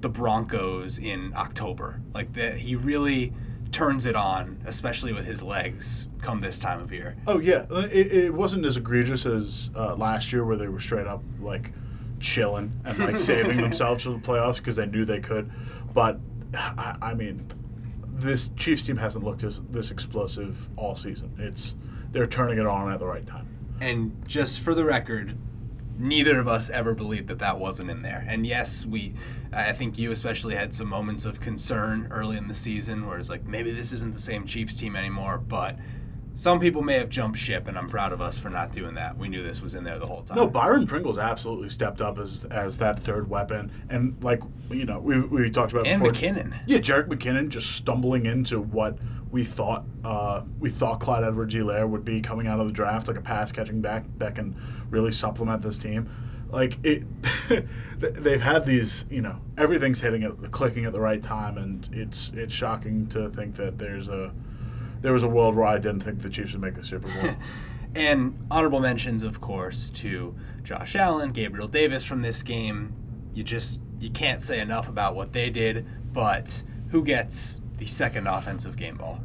the 0.00 0.08
Broncos 0.08 0.98
in 0.98 1.32
October. 1.36 2.00
Like 2.12 2.32
that, 2.32 2.58
he 2.58 2.74
really 2.74 3.32
turns 3.70 4.04
it 4.06 4.16
on, 4.16 4.60
especially 4.66 5.12
with 5.12 5.24
his 5.24 5.42
legs, 5.42 6.08
come 6.20 6.40
this 6.40 6.58
time 6.58 6.80
of 6.80 6.92
year. 6.92 7.16
Oh 7.28 7.38
yeah, 7.38 7.64
it, 7.70 8.12
it 8.12 8.34
wasn't 8.34 8.66
as 8.66 8.76
egregious 8.76 9.24
as 9.24 9.70
uh, 9.76 9.94
last 9.94 10.32
year 10.32 10.44
where 10.44 10.56
they 10.56 10.68
were 10.68 10.80
straight 10.80 11.06
up 11.06 11.22
like 11.40 11.72
chilling 12.22 12.72
and 12.84 12.98
like 12.98 13.18
saving 13.30 13.58
themselves 13.58 14.04
for 14.04 14.10
the 14.10 14.18
playoffs 14.18 14.56
because 14.56 14.76
they 14.76 14.86
knew 14.86 15.04
they 15.04 15.20
could. 15.20 15.50
But 15.92 16.18
I, 16.54 16.96
I 17.02 17.14
mean, 17.14 17.46
this 18.06 18.50
Chiefs 18.50 18.82
team 18.84 18.96
hasn't 18.96 19.24
looked 19.24 19.44
as, 19.44 19.60
this 19.70 19.90
explosive 19.90 20.68
all 20.76 20.96
season. 20.96 21.32
It's 21.38 21.76
they're 22.10 22.26
turning 22.26 22.58
it 22.58 22.66
on 22.66 22.90
at 22.92 22.98
the 22.98 23.06
right 23.06 23.26
time. 23.26 23.48
And 23.80 24.26
just 24.28 24.60
for 24.60 24.74
the 24.74 24.84
record, 24.84 25.36
neither 25.98 26.38
of 26.38 26.46
us 26.46 26.70
ever 26.70 26.94
believed 26.94 27.28
that 27.28 27.38
that 27.38 27.58
wasn't 27.58 27.90
in 27.90 28.02
there. 28.02 28.24
And 28.28 28.46
yes, 28.46 28.84
we, 28.86 29.14
I 29.52 29.72
think 29.72 29.98
you 29.98 30.12
especially 30.12 30.54
had 30.54 30.74
some 30.74 30.88
moments 30.88 31.24
of 31.24 31.40
concern 31.40 32.08
early 32.10 32.36
in 32.36 32.48
the 32.48 32.54
season 32.54 33.06
where 33.06 33.18
it's 33.18 33.30
like, 33.30 33.46
maybe 33.46 33.72
this 33.72 33.92
isn't 33.92 34.12
the 34.12 34.20
same 34.20 34.46
Chiefs 34.46 34.74
team 34.74 34.94
anymore. 34.94 35.38
But 35.38 35.78
some 36.34 36.60
people 36.60 36.82
may 36.82 36.98
have 36.98 37.08
jumped 37.08 37.38
ship, 37.38 37.68
and 37.68 37.76
I'm 37.76 37.88
proud 37.88 38.12
of 38.12 38.20
us 38.20 38.38
for 38.38 38.48
not 38.48 38.72
doing 38.72 38.94
that. 38.94 39.16
We 39.16 39.28
knew 39.28 39.42
this 39.42 39.60
was 39.60 39.74
in 39.74 39.84
there 39.84 39.98
the 39.98 40.06
whole 40.06 40.22
time. 40.22 40.36
No, 40.36 40.46
Byron 40.46 40.86
Pringle's 40.86 41.18
absolutely 41.18 41.68
stepped 41.70 42.00
up 42.00 42.18
as 42.18 42.44
as 42.46 42.78
that 42.78 42.98
third 42.98 43.28
weapon, 43.28 43.70
and 43.90 44.16
like 44.22 44.42
you 44.70 44.84
know, 44.84 44.98
we, 44.98 45.20
we 45.20 45.50
talked 45.50 45.72
about 45.72 45.86
and 45.86 46.02
before. 46.02 46.14
McKinnon. 46.14 46.58
Yeah, 46.66 46.78
Jerick 46.78 47.08
McKinnon 47.08 47.48
just 47.48 47.72
stumbling 47.72 48.26
into 48.26 48.60
what 48.60 48.98
we 49.30 49.44
thought 49.44 49.84
uh, 50.04 50.42
we 50.58 50.70
thought 50.70 51.00
Clyde 51.00 51.24
Edwards-Helaire 51.24 51.88
would 51.88 52.04
be 52.04 52.20
coming 52.20 52.46
out 52.46 52.60
of 52.60 52.66
the 52.66 52.72
draft, 52.72 53.08
like 53.08 53.16
a 53.16 53.22
pass 53.22 53.52
catching 53.52 53.80
back 53.80 54.04
that 54.18 54.34
can 54.34 54.56
really 54.90 55.12
supplement 55.12 55.62
this 55.62 55.78
team. 55.78 56.08
Like 56.50 56.78
it, 56.84 57.04
they've 57.98 58.42
had 58.42 58.66
these, 58.66 59.06
you 59.08 59.22
know, 59.22 59.38
everything's 59.56 60.02
hitting 60.02 60.22
it, 60.22 60.50
clicking 60.50 60.84
at 60.84 60.92
the 60.92 61.00
right 61.00 61.22
time, 61.22 61.56
and 61.56 61.88
it's 61.92 62.30
it's 62.34 62.52
shocking 62.52 63.06
to 63.08 63.30
think 63.30 63.56
that 63.56 63.78
there's 63.78 64.08
a 64.08 64.32
there 65.02 65.12
was 65.12 65.24
a 65.24 65.28
world 65.28 65.54
where 65.56 65.66
I 65.66 65.78
didn't 65.78 66.00
think 66.00 66.22
the 66.22 66.30
Chiefs 66.30 66.52
would 66.52 66.62
make 66.62 66.74
the 66.74 66.84
Super 66.84 67.08
Bowl. 67.08 67.34
and 67.94 68.38
honorable 68.50 68.80
mentions, 68.80 69.22
of 69.22 69.40
course, 69.40 69.90
to 69.90 70.34
Josh 70.62 70.96
Allen, 70.96 71.32
Gabriel 71.32 71.68
Davis 71.68 72.04
from 72.04 72.22
this 72.22 72.42
game. 72.42 72.94
You 73.34 73.42
just 73.42 73.80
you 73.98 74.10
can't 74.10 74.40
say 74.40 74.60
enough 74.60 74.88
about 74.88 75.14
what 75.14 75.32
they 75.32 75.50
did, 75.50 75.86
but 76.12 76.62
who 76.90 77.04
gets 77.04 77.60
the 77.78 77.86
second 77.86 78.26
offensive 78.26 78.76
game 78.76 78.96
ball? 78.96 79.20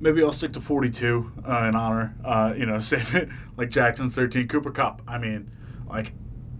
Maybe 0.00 0.22
I'll 0.22 0.32
stick 0.32 0.52
to 0.52 0.60
42 0.60 1.32
uh, 1.46 1.64
in 1.64 1.74
honor. 1.74 2.14
Uh, 2.24 2.54
you 2.56 2.66
know, 2.66 2.78
save 2.80 3.14
it 3.14 3.28
like 3.56 3.70
Jackson's 3.70 4.14
13. 4.14 4.46
Cooper 4.46 4.70
Kupp. 4.70 5.02
I 5.08 5.18
mean, 5.18 5.50
like 5.88 6.12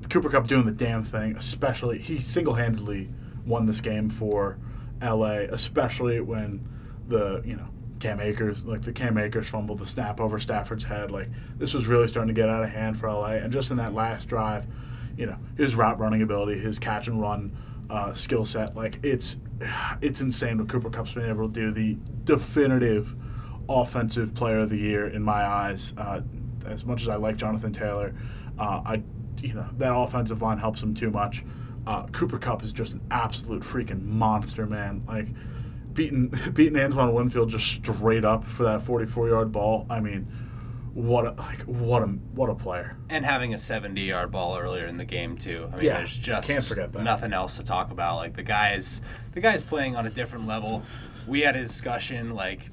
Cooper 0.08 0.30
Kupp 0.30 0.46
doing 0.46 0.64
the 0.64 0.72
damn 0.72 1.04
thing. 1.04 1.36
Especially 1.36 1.98
he 1.98 2.18
single-handedly 2.18 3.10
won 3.44 3.66
this 3.66 3.80
game 3.80 4.08
for 4.08 4.58
LA. 5.02 5.44
Especially 5.50 6.20
when 6.20 6.66
the 7.06 7.42
you 7.44 7.56
know 7.56 7.68
Cam 7.98 8.20
Akers, 8.20 8.64
like 8.64 8.82
the 8.82 8.92
Cam 8.92 9.18
Akers 9.18 9.48
fumbled 9.48 9.78
the 9.78 9.86
snap 9.86 10.20
over 10.20 10.38
Stafford's 10.38 10.84
head. 10.84 11.10
Like 11.10 11.28
this 11.56 11.74
was 11.74 11.86
really 11.86 12.08
starting 12.08 12.34
to 12.34 12.40
get 12.40 12.48
out 12.48 12.62
of 12.62 12.70
hand 12.70 12.98
for 12.98 13.10
LA. 13.10 13.32
And 13.32 13.52
just 13.52 13.70
in 13.70 13.76
that 13.78 13.94
last 13.94 14.26
drive, 14.26 14.66
you 15.16 15.26
know, 15.26 15.36
his 15.56 15.74
route 15.74 15.98
running 15.98 16.22
ability, 16.22 16.58
his 16.58 16.78
catch 16.78 17.08
and 17.08 17.20
run 17.20 17.56
uh, 17.90 18.12
skill 18.14 18.44
set, 18.44 18.76
like 18.76 18.98
it's 19.02 19.36
it's 20.00 20.20
insane 20.20 20.58
what 20.58 20.68
Cooper 20.68 20.90
Kupp's 20.90 21.12
been 21.12 21.28
able 21.28 21.48
to 21.48 21.52
do. 21.52 21.70
The 21.70 21.96
definitive 22.24 23.14
offensive 23.68 24.34
player 24.34 24.60
of 24.60 24.70
the 24.70 24.78
year 24.78 25.08
in 25.08 25.22
my 25.22 25.44
eyes. 25.44 25.92
Uh, 25.96 26.20
as 26.66 26.84
much 26.84 27.02
as 27.02 27.08
I 27.08 27.16
like 27.16 27.36
Jonathan 27.36 27.72
Taylor, 27.72 28.14
uh, 28.58 28.82
I 28.84 29.02
you 29.42 29.54
know 29.54 29.66
that 29.78 29.94
offensive 29.94 30.42
line 30.42 30.58
helps 30.58 30.82
him 30.82 30.94
too 30.94 31.10
much. 31.10 31.44
Uh, 31.86 32.06
Cooper 32.08 32.38
Kupp 32.38 32.62
is 32.62 32.72
just 32.72 32.92
an 32.94 33.00
absolute 33.10 33.62
freaking 33.62 34.02
monster, 34.02 34.66
man. 34.66 35.02
Like 35.06 35.28
beating 35.98 36.32
beating 36.54 36.78
Antoine 36.78 37.12
Winfield 37.12 37.50
just 37.50 37.66
straight 37.66 38.24
up 38.24 38.44
for 38.44 38.62
that 38.62 38.80
44 38.82 39.28
yard 39.28 39.52
ball. 39.52 39.86
I 39.90 40.00
mean, 40.00 40.26
what 40.94 41.26
a 41.26 41.32
like 41.32 41.60
what 41.62 42.02
a 42.02 42.06
what 42.06 42.48
a 42.48 42.54
player. 42.54 42.96
And 43.10 43.24
having 43.26 43.52
a 43.52 43.58
70 43.58 44.00
yard 44.00 44.30
ball 44.30 44.56
earlier 44.58 44.86
in 44.86 44.96
the 44.96 45.04
game 45.04 45.36
too. 45.36 45.68
I 45.72 45.76
mean, 45.76 45.84
Yeah, 45.84 45.98
there's 45.98 46.16
just 46.16 46.48
can't 46.48 46.64
forget 46.64 46.92
that. 46.92 47.02
nothing 47.02 47.32
else 47.32 47.56
to 47.58 47.64
talk 47.64 47.90
about. 47.90 48.16
Like 48.16 48.34
the 48.36 48.42
guys, 48.42 49.02
the 49.32 49.40
guys 49.40 49.62
playing 49.62 49.96
on 49.96 50.06
a 50.06 50.10
different 50.10 50.46
level. 50.46 50.82
We 51.26 51.42
had 51.42 51.56
a 51.56 51.62
discussion 51.62 52.34
like 52.34 52.70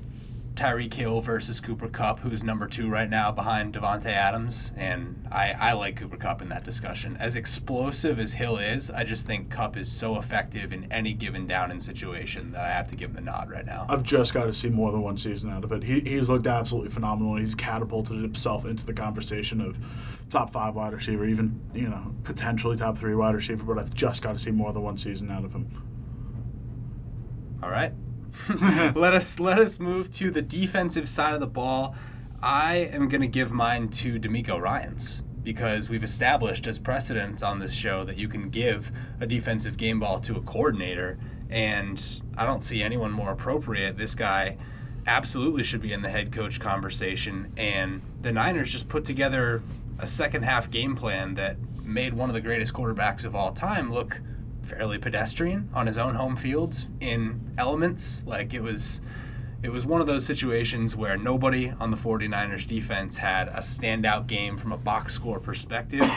Tyreek 0.56 0.94
Hill 0.94 1.20
versus 1.20 1.60
Cooper 1.60 1.90
Kupp, 1.90 2.20
who's 2.20 2.44
number 2.44 2.68
two 2.68 2.90
right 2.90 3.10
now 3.10 3.32
behind 3.32 3.74
Davante 3.74 4.06
Adams, 4.06 4.72
and 4.78 5.28
I, 5.30 5.54
I 5.60 5.74
like 5.74 5.98
Cooper 5.98 6.16
Kupp 6.16 6.42
in 6.42 6.50
that 6.50 6.64
discussion. 6.64 7.18
As 7.18 7.36
explosive 7.36 8.20
as 8.20 8.34
Hill 8.34 8.58
is, 8.58 8.90
I 8.90 9.04
just 9.04 9.28
think 9.28 9.50
Kupp 9.50 9.76
is 9.76 9.92
so 9.92 10.18
effective 10.18 10.72
in 10.72 10.92
any 10.92 11.14
given 11.14 11.46
down 11.46 11.72
and 11.72 11.84
situation 11.84 12.52
that 12.54 12.62
I 12.62 12.70
have 12.70 12.88
to 12.88 12.96
give 12.96 13.10
him 13.10 13.16
the 13.16 13.22
nod 13.22 13.50
right 13.50 13.66
now. 13.66 13.86
I've 13.90 14.04
just 14.04 14.34
got 14.34 14.46
to 14.46 14.54
see 14.54 14.70
more 14.70 14.92
than 14.92 15.02
one 15.02 15.18
season 15.18 15.52
out 15.52 15.66
of 15.66 15.74
it. 15.74 15.84
He, 15.84 16.00
he's 16.00 16.30
looked 16.30 16.48
absolutely 16.48 16.90
phenomenal. 16.90 17.36
He's 17.36 17.54
catapulted 17.54 18.22
himself 18.22 18.66
into 18.66 18.86
the 18.86 18.94
conversation 18.94 19.60
of 19.60 19.78
top 20.30 20.50
five 20.52 20.76
wide 20.76 20.94
receiver, 20.94 21.26
even 21.26 21.60
you 21.74 21.90
know 21.90 22.16
potentially 22.24 22.78
top 22.78 22.98
three 22.98 23.14
wide 23.14 23.36
receiver. 23.36 23.66
But 23.66 23.78
I've 23.78 23.94
just 23.94 24.22
got 24.22 24.32
to 24.34 24.40
see 24.40 24.52
more 24.52 24.72
than 24.72 24.84
one 24.84 24.98
season 24.98 25.30
out 25.30 25.44
of 25.44 25.52
him. 25.52 25.70
All 27.62 27.70
right. 27.70 27.92
let 28.96 29.14
us 29.14 29.40
let 29.40 29.60
us 29.60 29.80
move 29.80 30.12
to 30.12 30.32
the 30.32 30.42
defensive 30.42 31.08
side 31.08 31.34
of 31.34 31.40
the 31.40 31.48
ball. 31.48 31.96
I 32.42 32.76
am 32.76 33.10
going 33.10 33.22
to 33.22 33.28
give 33.28 33.52
mine 33.52 33.90
to 33.90 34.20
DeMeco 34.20 34.62
Ryans 34.62 35.24
because 35.44 35.90
we've 35.90 36.04
established 36.04 36.68
as 36.68 36.80
precedent 36.80 37.44
on 37.44 37.60
this 37.60 37.74
show 37.74 38.04
that 38.04 38.18
you 38.18 38.28
can 38.28 38.50
give 38.50 38.92
a 39.20 39.26
defensive 39.28 39.78
game 39.78 40.00
ball 40.00 40.20
to 40.20 40.36
a 40.36 40.42
coordinator, 40.42 41.18
and 41.50 42.22
I 42.38 42.46
don't 42.46 42.64
see 42.64 42.82
anyone 42.84 43.12
more 43.12 43.32
appropriate. 43.32 43.98
This 43.98 44.16
guy 44.16 44.58
absolutely 45.08 45.64
should 45.64 45.82
be 45.82 45.94
in 45.94 46.02
the 46.02 46.10
head 46.10 46.32
coach 46.32 46.60
conversation, 46.60 47.52
and 47.58 48.02
the 48.22 48.32
Niners 48.32 48.72
just 48.72 48.90
put 48.90 49.06
together 49.06 49.62
a 50.00 50.08
second 50.08 50.44
half 50.44 50.70
game 50.70 50.96
plan 50.96 51.36
that 51.36 51.58
made 51.84 52.14
one 52.14 52.30
of 52.30 52.34
the 52.34 52.42
greatest 52.42 52.74
quarterbacks 52.74 53.24
of 53.24 53.36
all 53.36 53.52
time 53.52 53.94
look 53.94 54.20
fairly 54.66 54.98
pedestrian 54.98 55.70
on 55.74 55.88
his 55.88 55.98
own 55.98 56.16
home 56.16 56.36
field 56.36 56.88
in 57.00 57.54
elements. 57.58 58.24
Like 58.26 58.54
it 58.54 58.62
was 58.62 59.02
it 59.64 59.72
was 59.72 59.86
one 59.86 60.02
of 60.02 60.08
those 60.08 60.26
situations 60.26 60.96
where 60.96 61.18
nobody 61.18 61.72
on 61.80 61.90
the 61.92 61.98
49ers 61.98 62.68
defense 62.68 63.18
had 63.18 63.48
a 63.48 63.60
standout 63.60 64.28
game 64.28 64.58
from 64.58 64.72
a 64.72 64.78
box 64.78 65.14
score 65.14 65.40
perspective, 65.40 66.10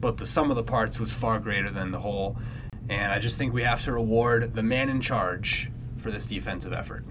but 0.00 0.16
the 0.16 0.26
sum 0.26 0.50
of 0.50 0.56
the 0.56 0.62
parts 0.62 0.98
was 0.98 1.12
far 1.12 1.40
greater 1.40 1.70
than 1.70 1.90
the 1.90 2.00
whole. 2.00 2.36
And 2.88 3.12
I 3.12 3.18
just 3.18 3.36
think 3.36 3.52
we 3.52 3.62
have 3.62 3.82
to 3.84 3.92
reward 3.92 4.54
the 4.54 4.62
man 4.62 4.88
in 4.88 5.00
charge 5.00 5.70
for 5.96 6.10
this 6.10 6.24
defensive 6.26 6.72
effort. 6.72 7.04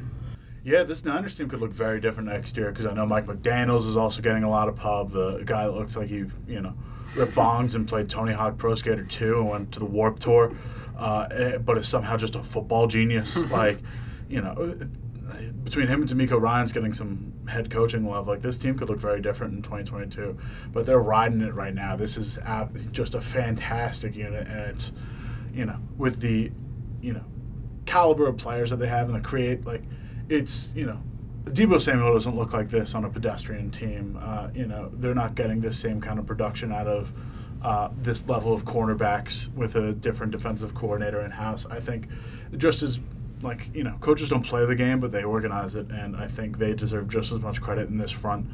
Yeah, 0.63 0.84
this 0.84 1.05
Niners 1.05 1.36
team 1.36 1.49
could 1.49 1.61
look 1.61 1.72
very 1.72 1.99
different 1.99 2.30
next 2.30 2.57
year 2.57 2.72
because 2.72 2.86
I 2.86 2.93
know 2.93 3.05
Mike 3.05 3.26
McDaniels 3.26 3.88
is 3.88 3.95
also 3.95 4.22
getting 4.22 4.43
a 4.43 4.49
lot 4.49 4.68
of 4.68 4.76
pub. 4.76 5.11
The 5.11 5.43
guy 5.45 5.65
that 5.65 5.72
looks 5.72 5.95
like 5.95 6.09
he, 6.09 6.26
you 6.47 6.61
know, 6.61 6.74
ripped 7.18 7.36
bongs 7.36 7.76
and 7.76 7.88
played 7.88 8.09
Tony 8.09 8.34
Hawk 8.34 8.57
Pro 8.57 8.76
Skater 8.76 9.03
2 9.03 9.39
and 9.39 9.49
went 9.49 9.72
to 9.74 9.80
the 9.80 9.86
Warped 9.86 10.22
Tour, 10.22 10.53
uh, 10.97 11.28
eh, 11.32 11.57
but 11.57 11.78
is 11.78 11.88
somehow 11.88 12.18
just 12.18 12.36
a 12.36 12.43
football 12.43 12.88
genius. 12.88 13.43
like, 13.51 13.80
you 14.30 14.41
know, 14.41 14.76
between 15.63 15.88
him 15.88 16.01
and 16.01 16.09
DeMeco 16.09 16.39
Ryan's 16.39 16.72
getting 16.72 16.93
some 16.93 17.34
head 17.47 17.70
coaching 17.70 18.07
love. 18.07 18.28
Like 18.28 18.41
this 18.41 18.57
team 18.57 18.78
could 18.78 18.89
look 18.89 18.99
very 18.99 19.22
different 19.22 19.53
in 19.55 19.61
2022, 19.61 20.38
but 20.72 20.86
they're 20.86 20.99
riding 20.99 21.41
it 21.41 21.53
right 21.53 21.74
now. 21.74 21.95
This 21.95 22.18
is 22.18 22.39
just 22.91 23.15
a 23.15 23.22
fantastic 23.22 24.15
unit, 24.15 24.47
and 24.47 24.59
it's 24.72 24.91
you 25.53 25.65
know 25.65 25.78
with 25.97 26.22
the 26.22 26.51
you 27.01 27.13
know 27.13 27.24
caliber 27.86 28.28
of 28.28 28.38
players 28.38 28.70
that 28.70 28.78
they 28.78 28.88
have 28.88 29.07
and 29.07 29.15
the 29.15 29.26
create 29.26 29.65
like 29.65 29.82
it's 30.28 30.70
you 30.76 30.86
know 30.86 31.01
Deebo 31.48 31.80
Samuel 31.82 32.14
doesn't 32.14 32.36
look 32.36 32.54
like 32.54 32.70
this 32.70 32.95
on 32.95 33.06
a 33.06 33.10
pedestrian 33.10 33.72
team. 33.72 34.20
Uh, 34.22 34.50
you 34.54 34.68
know 34.68 34.89
they're 34.93 35.16
not 35.16 35.36
getting 35.36 35.62
this 35.62 35.78
same 35.78 36.02
kind 36.02 36.20
of 36.20 36.26
production 36.26 36.72
out 36.72 36.88
of. 36.88 37.12
Uh, 37.60 37.89
this 38.04 38.28
level 38.28 38.54
of 38.54 38.66
cornerbacks 38.66 39.52
with 39.56 39.76
a 39.76 39.91
different 39.91 40.32
defensive 40.32 40.76
coordinator 40.76 41.22
in 41.22 41.32
house. 41.32 41.66
I 41.66 41.80
think 41.80 42.08
just 42.56 42.84
as 42.84 43.00
like 43.41 43.70
you 43.74 43.84
know 43.84 43.95
coaches 44.00 44.30
don't 44.30 44.43
play 44.43 44.66
the 44.66 44.76
game 44.76 45.00
but 45.00 45.12
they 45.12 45.24
organize 45.24 45.76
it 45.76 45.89
and 45.89 46.16
i 46.16 46.28
think 46.28 46.58
they 46.58 46.74
deserve 46.74 47.08
just 47.08 47.32
as 47.32 47.39
much 47.39 47.62
credit 47.62 47.89
in 47.89 47.98
this 47.98 48.12
front 48.12 48.48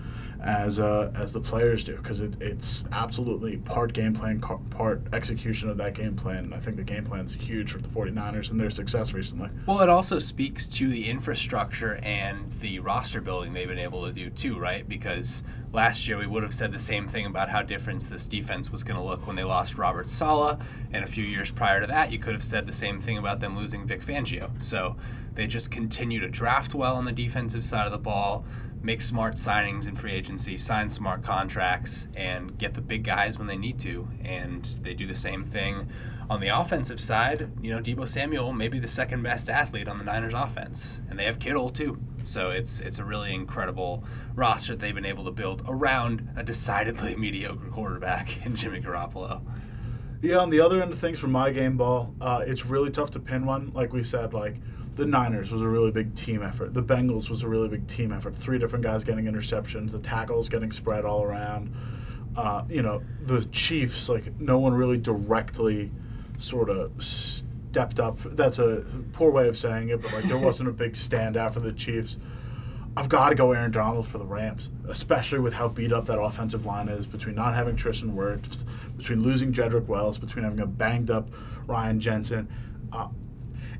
as 0.44 0.80
uh, 0.80 1.12
as 1.16 1.32
the 1.32 1.40
players 1.40 1.84
do 1.84 1.96
because 1.96 2.20
it, 2.20 2.34
it's 2.42 2.84
absolutely 2.92 3.58
part 3.58 3.94
game 3.94 4.14
plan 4.14 4.40
part 4.40 5.02
execution 5.14 5.70
of 5.70 5.78
that 5.78 5.94
game 5.94 6.16
plan. 6.16 6.46
And 6.46 6.54
i 6.54 6.60
think 6.60 6.78
the 6.78 6.84
game 6.84 7.06
plan 7.06 7.26
is 7.26 7.34
huge 7.34 7.72
for 7.72 7.80
the 7.80 7.88
49ers 7.88 8.52
and 8.52 8.60
their 8.60 8.70
success 8.70 9.14
recently. 9.14 9.50
Well 9.66 9.82
it 9.82 9.90
also 9.90 10.20
speaks 10.20 10.68
to 10.70 10.88
the 10.88 11.10
infrastructure 11.10 11.96
and 12.04 12.52
the 12.60 12.80
roster 12.80 13.22
building 13.22 13.54
they've 13.54 13.68
been 13.68 13.80
able 13.80 14.06
to 14.06 14.12
do 14.12 14.30
too 14.30 14.60
right? 14.60 14.88
Because 14.88 15.44
last 15.74 16.08
year 16.08 16.18
we 16.18 16.28
would 16.28 16.44
have 16.44 16.54
said 16.54 16.72
the 16.72 16.80
same 16.80 17.08
thing 17.08 17.26
about 17.26 17.50
how 17.50 17.62
different 17.62 18.02
this 18.04 18.28
defense 18.28 18.72
was 18.72 18.84
going 18.84 18.98
to 18.98 19.04
look 19.04 19.26
when 19.26 19.36
they 19.36 19.44
lost 19.44 19.78
Robert 19.78 20.08
Saleh, 20.08 20.60
and 20.94 21.04
a 21.04 21.08
few 21.08 21.24
years 21.24 21.52
prior 21.52 21.82
to 21.82 21.88
that, 21.88 22.12
you 22.12 22.20
could 22.20 22.34
have 22.34 22.44
said 22.44 22.68
the 22.68 22.74
same 22.74 23.02
thing 23.02 23.18
about 23.18 23.40
them 23.40 23.58
losing 23.58 23.86
Vic 23.86 24.02
Fangio. 24.02 24.50
So 24.62 24.96
they 25.34 25.48
just 25.48 25.72
continue 25.72 26.20
to 26.20 26.30
draft 26.30 26.76
well 26.76 26.96
on 26.96 27.06
the 27.06 27.12
defensive 27.12 27.66
side 27.66 27.86
of 27.88 27.92
the 27.92 27.98
ball, 27.98 28.46
make 28.84 29.02
smart 29.02 29.36
signings 29.36 29.88
in 29.88 29.96
free 29.96 30.12
agency, 30.12 30.58
sign 30.58 30.90
smart 30.90 31.24
contracts, 31.24 32.08
and 32.16 32.58
get 32.58 32.74
the 32.74 32.82
big 32.82 33.04
guys 33.04 33.40
when 33.40 33.48
they 33.48 33.58
need 33.58 33.80
to. 33.80 34.08
And 34.24 34.64
they 34.82 34.94
do 34.94 35.08
the 35.08 35.16
same 35.16 35.44
thing 35.44 35.90
on 36.30 36.42
the 36.42 36.50
offensive 36.50 37.00
side. 37.00 37.50
You 37.62 37.74
know, 37.74 37.82
Deebo 37.82 38.08
Samuel 38.08 38.52
may 38.52 38.68
be 38.68 38.80
the 38.80 38.88
second 38.88 39.24
best 39.24 39.50
athlete 39.50 39.88
on 39.88 39.98
the 39.98 40.04
Niners 40.04 40.34
offense, 40.34 41.02
and 41.10 41.18
they 41.18 41.26
have 41.26 41.40
Kittle 41.40 41.70
too. 41.70 41.98
So 42.24 42.52
it's 42.52 42.80
it's 42.80 43.00
a 43.00 43.06
really 43.06 43.34
incredible 43.34 44.04
roster 44.36 44.74
that 44.74 44.80
they've 44.80 44.96
been 44.96 45.06
able 45.06 45.26
to 45.26 45.32
build 45.32 45.64
around 45.68 46.30
a 46.36 46.44
decidedly 46.44 47.16
mediocre 47.18 47.70
quarterback 47.70 48.46
in 48.46 48.56
Jimmy 48.56 48.82
Garoppolo. 48.82 49.42
Yeah, 50.22 50.38
on 50.38 50.50
the 50.50 50.62
other 50.62 50.82
end 50.82 50.92
of 50.92 51.00
things 51.00 51.20
from 51.20 51.34
my 51.34 51.52
game 51.52 51.76
ball, 51.76 52.16
uh, 52.22 52.44
it's 52.46 52.66
really 52.66 52.90
tough 52.90 53.12
to 53.12 53.20
pin 53.20 53.46
one. 53.46 53.72
Like 53.74 53.92
we 53.92 54.04
said, 54.04 54.34
like 54.34 54.56
the 54.96 55.06
Niners 55.06 55.52
was 55.52 55.62
a 55.62 55.68
really 55.68 55.92
big 55.92 56.16
team 56.16 56.44
effort. 56.44 56.74
The 56.74 56.84
Bengals 56.84 57.30
was 57.30 57.44
a 57.44 57.48
really 57.48 57.68
big 57.68 57.88
team 57.88 58.12
effort. 58.12 58.36
Three 58.36 58.60
different 58.60 58.84
guys 58.84 59.04
getting 59.04 59.26
interceptions. 59.26 59.92
The 59.92 60.00
tackles 60.00 60.50
getting 60.50 60.72
spread 60.72 61.06
all 61.06 61.24
around. 61.24 61.74
Uh, 62.36 62.64
you 62.70 62.82
know, 62.82 63.02
the 63.26 63.46
Chiefs, 63.46 64.10
like 64.10 64.40
no 64.40 64.60
one 64.60 64.74
really 64.74 64.98
directly 64.98 65.92
sort 66.38 66.70
of 66.70 66.92
stepped 67.04 68.00
up. 68.00 68.20
That's 68.24 68.60
a 68.60 68.86
poor 69.14 69.32
way 69.32 69.48
of 69.48 69.58
saying 69.58 69.90
it, 69.90 70.02
but 70.02 70.14
like 70.14 70.24
there 70.26 70.38
wasn't 70.38 70.70
a 70.70 70.74
big 70.74 70.94
standout 70.94 71.54
for 71.54 71.60
the 71.60 71.74
Chiefs. 71.74 72.18
I've 72.96 73.10
got 73.10 73.30
to 73.30 73.36
go 73.36 73.52
Aaron 73.52 73.72
Donald 73.72 74.06
for 74.06 74.20
the 74.20 74.26
Rams, 74.26 74.70
especially 74.88 75.40
with 75.40 75.54
how 75.54 75.68
beat 75.68 75.92
up 75.92 76.06
that 76.06 76.20
offensive 76.20 76.68
line 76.68 76.90
is 76.90 77.08
between 77.08 77.34
not 77.34 77.56
having 77.56 77.76
Tristan 77.76 78.14
Wirfs, 78.14 78.66
between 78.96 79.24
losing 79.24 79.52
Jedrick 79.52 79.88
Wells, 79.88 80.20
between 80.20 80.44
having 80.44 80.60
a 80.60 80.68
banged 80.68 81.10
up 81.10 81.30
Ryan 81.66 82.00
Jensen. 82.00 82.48
Uh, 82.92 83.08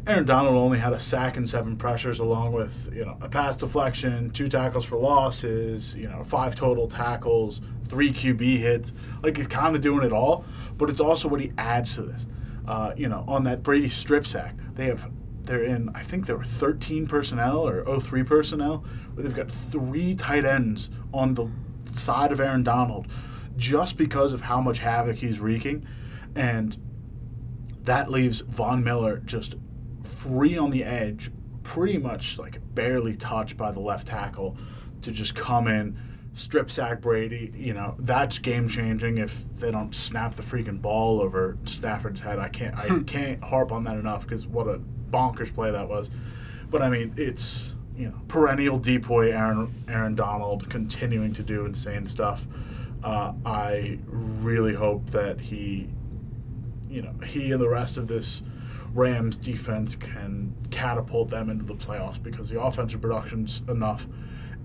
Aaron 0.06 0.26
Donald 0.26 0.56
only 0.56 0.80
had 0.80 0.92
a 0.92 1.00
sack 1.00 1.38
and 1.38 1.50
seven 1.50 1.78
pressures, 1.78 2.20
along 2.20 2.52
with 2.52 2.94
you 2.94 3.06
know 3.06 3.18
a 3.22 3.30
pass 3.30 3.56
deflection, 3.56 4.30
two 4.32 4.50
tackles 4.50 4.86
for 4.86 4.98
losses, 4.98 5.96
you 5.96 6.10
know 6.10 6.24
five 6.24 6.56
total 6.56 6.88
tackles, 6.88 7.62
three 7.86 8.12
QB 8.12 8.58
hits. 8.58 8.94
Like 9.22 9.38
he's 9.38 9.48
kind 9.48 9.76
of 9.76 9.82
doing 9.82 10.06
it 10.06 10.12
all, 10.12 10.46
but 10.78 10.90
it's 10.90 11.00
also 11.00 11.28
what 11.30 11.40
he 11.40 11.54
adds 11.58 11.96
to 11.96 12.02
this 12.02 12.28
uh, 12.68 12.94
you 12.96 13.10
know, 13.10 13.24
on 13.28 13.44
that 13.44 13.64
Brady 13.64 13.90
strip 13.90 14.26
sack, 14.26 14.56
they 14.76 14.86
have 14.86 15.12
they're 15.44 15.64
in 15.64 15.90
I 15.94 16.04
think 16.04 16.26
there 16.26 16.38
were 16.38 16.44
13 16.46 17.06
personnel 17.06 17.68
or 17.68 18.00
03 18.00 18.24
personnel 18.24 18.86
where 19.14 19.24
they've 19.26 19.36
got 19.36 19.52
three 19.52 20.16
tight 20.16 20.46
ends 20.46 20.90
on 21.14 21.34
the 21.34 21.50
side 21.94 22.32
of 22.32 22.40
Aaron 22.40 22.64
Donald 22.64 23.08
just 23.58 23.98
because 23.98 24.32
of 24.32 24.42
how 24.42 24.62
much 24.62 24.80
havoc 24.80 25.18
he's 25.18 25.42
wreaking 25.42 25.86
and 26.34 26.78
that 27.84 28.10
leaves 28.10 28.40
Von 28.40 28.86
Miller 28.86 29.18
just 29.26 29.56
free 30.04 30.58
on 30.58 30.70
the 30.70 30.84
edge 30.84 31.32
pretty 31.64 31.98
much 31.98 32.38
like 32.38 32.60
barely 32.76 33.16
touched 33.16 33.58
by 33.58 33.72
the 33.72 33.80
left 33.80 34.08
tackle 34.08 34.58
to 35.02 35.12
just 35.12 35.36
come 35.36 35.68
in 35.68 35.98
strip 36.34 36.70
sack 36.70 37.00
Brady, 37.00 37.52
you 37.56 37.74
know, 37.74 37.96
that's 38.00 38.40
game 38.40 38.68
changing 38.68 39.20
if 39.20 39.44
they 39.56 39.72
don't 39.72 39.94
snap 39.94 40.34
the 40.36 40.42
freaking 40.42 40.82
ball 40.82 41.22
over 41.22 41.58
Stafford's 41.66 42.22
head. 42.22 42.40
I 42.40 42.50
can't 42.50 42.76
I 42.76 42.88
hmm. 42.88 43.04
can't 43.04 43.44
harp 43.44 43.72
on 43.72 43.84
that 43.86 43.98
enough 43.98 44.24
because 44.24 44.48
what 44.48 44.68
a 44.68 44.80
bonkers 45.12 45.54
play 45.54 45.72
that 45.72 45.88
was. 45.88 46.10
But 46.70 46.82
I 46.82 46.90
mean, 46.90 47.14
it's 47.18 47.76
you 47.96 48.08
know 48.08 48.20
perennial 48.28 48.80
DPOY 48.80 49.32
Aaron 49.32 49.86
Aaron 49.88 50.16
Donald 50.16 50.70
continuing 50.70 51.34
to 51.34 51.44
do 51.44 51.66
insane 51.66 52.06
stuff. 52.08 52.48
Uh, 53.04 53.34
I 53.46 54.00
really 54.08 54.74
hope 54.74 55.10
that 55.12 55.40
he, 55.40 55.90
you 56.90 57.02
know, 57.02 57.14
he 57.26 57.52
and 57.52 57.62
the 57.62 57.68
rest 57.68 57.98
of 57.98 58.08
this 58.08 58.42
Rams 58.94 59.38
defense 59.38 59.96
can 59.96 60.54
catapult 60.72 61.30
them 61.30 61.50
into 61.50 61.66
the 61.66 61.76
playoffs 61.76 62.22
because 62.22 62.50
the 62.50 62.62
offensive 62.62 63.02
production's 63.02 63.62
enough 63.68 64.08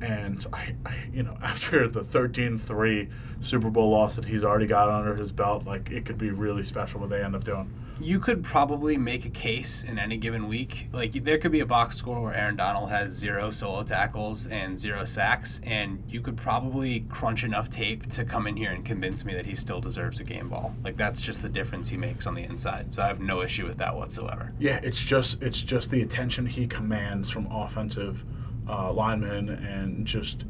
and 0.00 0.46
I, 0.52 0.74
I, 0.86 0.96
you 1.12 1.22
know, 1.22 1.36
after 1.42 1.88
the 1.88 2.02
13-3 2.02 3.10
Super 3.40 3.70
Bowl 3.70 3.90
loss 3.90 4.16
that 4.16 4.24
he's 4.24 4.44
already 4.44 4.66
got 4.66 4.88
under 4.88 5.16
his 5.16 5.32
belt, 5.32 5.64
like 5.66 5.90
it 5.90 6.04
could 6.04 6.18
be 6.18 6.30
really 6.30 6.62
special 6.62 7.00
what 7.00 7.10
they 7.10 7.22
end 7.22 7.34
up 7.34 7.44
doing. 7.44 7.72
You 8.00 8.20
could 8.20 8.44
probably 8.44 8.96
make 8.96 9.24
a 9.24 9.30
case 9.30 9.82
in 9.82 9.98
any 9.98 10.16
given 10.16 10.46
week. 10.46 10.88
Like 10.92 11.12
there 11.24 11.38
could 11.38 11.50
be 11.50 11.60
a 11.60 11.66
box 11.66 11.96
score 11.96 12.20
where 12.22 12.34
Aaron 12.34 12.56
Donald 12.56 12.90
has 12.90 13.10
zero 13.10 13.50
solo 13.50 13.82
tackles 13.82 14.46
and 14.46 14.78
zero 14.78 15.04
sacks, 15.04 15.60
and 15.64 16.02
you 16.08 16.20
could 16.20 16.36
probably 16.36 17.00
crunch 17.08 17.42
enough 17.42 17.68
tape 17.68 18.08
to 18.10 18.24
come 18.24 18.46
in 18.46 18.56
here 18.56 18.70
and 18.70 18.84
convince 18.84 19.24
me 19.24 19.34
that 19.34 19.46
he 19.46 19.54
still 19.54 19.80
deserves 19.80 20.20
a 20.20 20.24
game 20.24 20.48
ball. 20.48 20.74
Like 20.84 20.96
that's 20.96 21.20
just 21.20 21.42
the 21.42 21.48
difference 21.48 21.88
he 21.88 21.96
makes 21.96 22.26
on 22.26 22.34
the 22.34 22.42
inside. 22.42 22.94
So 22.94 23.02
I 23.02 23.08
have 23.08 23.20
no 23.20 23.42
issue 23.42 23.66
with 23.66 23.78
that 23.78 23.96
whatsoever. 23.96 24.52
Yeah, 24.58 24.80
it's 24.82 25.02
just 25.02 25.42
it's 25.42 25.60
just 25.60 25.90
the 25.90 26.02
attention 26.02 26.46
he 26.46 26.66
commands 26.66 27.28
from 27.30 27.46
offensive 27.50 28.24
uh, 28.68 28.92
lineman 28.92 29.48
and 29.48 30.06
just 30.06 30.44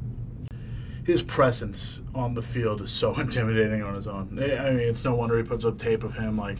his 1.04 1.22
presence 1.22 2.02
on 2.14 2.34
the 2.34 2.42
field 2.42 2.82
is 2.82 2.90
so 2.90 3.14
intimidating 3.18 3.82
on 3.82 3.94
his 3.94 4.06
own. 4.06 4.38
I 4.38 4.70
mean, 4.70 4.80
it's 4.80 5.04
no 5.04 5.14
wonder 5.14 5.38
he 5.38 5.42
puts 5.42 5.64
up 5.64 5.78
tape 5.78 6.04
of 6.04 6.12
him 6.12 6.36
like 6.36 6.58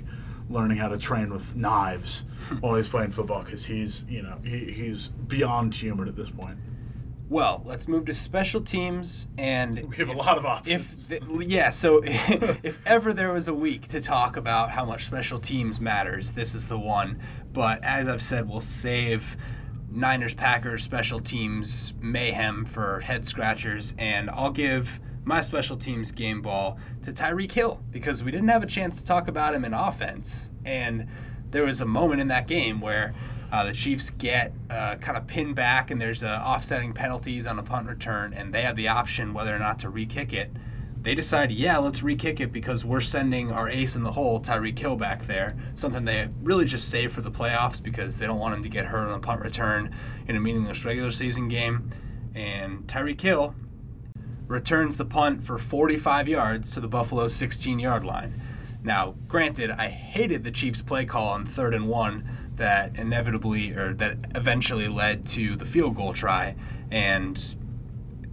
learning 0.49 0.79
how 0.79 0.89
to 0.89 0.99
train 0.99 1.31
with 1.31 1.57
knives 1.57 2.25
while 2.61 2.75
he's 2.75 2.89
playing 2.89 3.11
football 3.11 3.43
because 3.43 3.65
he's 3.65 4.05
you 4.09 4.23
know 4.23 4.39
he, 4.45 4.71
he's 4.73 5.09
beyond 5.09 5.75
human 5.75 6.09
at 6.09 6.17
this 6.17 6.31
point. 6.31 6.57
Well, 7.31 7.63
let's 7.67 7.87
move 7.89 8.07
to 8.07 8.15
special 8.15 8.63
teams, 8.63 9.29
and 9.37 9.85
we 9.91 9.97
have 9.97 10.09
if, 10.09 10.15
a 10.15 10.19
lot 10.19 10.39
of 10.39 10.47
options. 10.47 11.11
If 11.11 11.27
the, 11.27 11.45
yeah, 11.45 11.71
so 11.71 12.01
if 12.05 12.79
ever 12.87 13.13
there 13.13 13.33
was 13.33 13.49
a 13.49 13.55
week 13.55 13.89
to 13.89 14.01
talk 14.01 14.37
about 14.37 14.71
how 14.71 14.85
much 14.85 15.05
special 15.05 15.39
teams 15.39 15.81
matters, 15.81 16.33
this 16.33 16.55
is 16.55 16.69
the 16.69 16.79
one. 16.79 17.21
But 17.53 17.85
as 17.85 18.09
I've 18.09 18.23
said, 18.23 18.49
we'll 18.49 18.61
save 18.61 19.37
Niners 19.91 20.35
Packers 20.35 20.83
special 20.83 21.21
teams 21.21 21.93
mayhem 22.01 22.65
for 22.65 23.01
head 23.01 23.27
scratchers, 23.27 23.95
and 23.99 24.31
I'll 24.31 24.51
give 24.51 25.01
my 25.29 25.41
special 25.41 25.77
teams 25.77 26.11
game 26.11 26.43
ball 26.43 26.79
to 27.03 27.13
Tyreek 27.13 27.53
Hill 27.53 27.81
because 27.91 28.25
we 28.25 28.31
didn't 28.31 28.49
have 28.49 28.63
a 28.63 28.67
chance 28.67 28.99
to 29.01 29.05
talk 29.05 29.29
about 29.29 29.55
him 29.55 29.65
in 29.65 29.75
offense. 29.75 30.51
And 30.65 31.07
there 31.51 31.65
was 31.65 31.81
a 31.81 31.87
moment 31.87 32.21
in 32.21 32.29
that 32.29 32.49
game 32.49 32.81
where 32.81 33.15
uh, 33.53 33.65
the 33.65 33.73
Chiefs 33.73 34.11
get 34.11 34.53
uh, 34.69 34.97
kind 34.97 35.17
of 35.17 35.27
pinned 35.27 35.55
back, 35.55 35.91
and 35.91 36.01
there's 36.01 36.23
uh, 36.23 36.43
offsetting 36.45 36.93
penalties 36.93 37.47
on 37.47 37.59
a 37.59 37.63
punt 37.63 37.89
return, 37.89 38.35
and 38.35 38.53
they 38.53 38.63
have 38.63 38.77
the 38.77 38.89
option 38.89 39.33
whether 39.33 39.55
or 39.55 39.59
not 39.59 39.79
to 39.79 39.89
re 39.89 40.05
kick 40.05 40.33
it 40.33 40.51
they 41.03 41.15
decide, 41.15 41.53
yeah, 41.53 41.79
let's 41.79 42.03
re-kick 42.03 42.41
it 42.41 42.53
because 42.53 42.85
we're 42.85 43.01
sending 43.01 43.53
our 43.53 43.69
ace 43.69 43.95
in 43.95 44.03
the 44.03 44.13
hole, 44.13 44.41
Tyreek 44.41 44.79
Hill, 44.79 44.97
back 44.97 45.25
there. 45.27 45.57
Something 45.75 46.05
they 46.05 46.29
really 46.43 46.65
just 46.65 46.89
save 46.89 47.13
for 47.13 47.21
the 47.21 47.31
playoffs 47.31 47.83
because 47.83 48.19
they 48.19 48.27
don't 48.27 48.39
want 48.39 48.55
him 48.57 48.63
to 48.65 48.69
get 48.69 48.87
hurt 48.87 49.09
on 49.09 49.15
a 49.15 49.21
punt 49.21 49.43
return 49.43 49.95
in 50.27 50.37
a 50.37 50.41
meaningless 50.41 50.85
regular 50.85 51.11
season 51.11 51.49
game. 51.49 51.91
And 52.35 52.87
Tyreek 52.87 53.21
Hill 53.21 53.55
returns 54.49 54.97
the 54.97 55.05
punt 55.05 55.45
for 55.45 55.59
45 55.59 56.27
yards 56.27 56.73
to 56.73 56.81
the 56.81 56.89
Buffalo 56.89 57.29
16 57.29 57.79
yard 57.79 58.05
line. 58.05 58.41
Now, 58.83 59.15
granted, 59.29 59.71
I 59.71 59.89
hated 59.89 60.45
the 60.45 60.51
Chiefs' 60.51 60.83
play 60.83 61.05
call 61.05 61.29
on 61.29 61.45
third 61.45 61.75
and 61.75 61.89
one 61.89 62.29
that 62.57 62.99
inevitably 62.99 63.73
or 63.73 63.95
that 63.95 64.19
eventually 64.35 64.89
led 64.89 65.27
to 65.29 65.55
the 65.57 65.65
field 65.65 65.95
goal 65.97 66.13
try. 66.13 66.57
And 66.91 67.57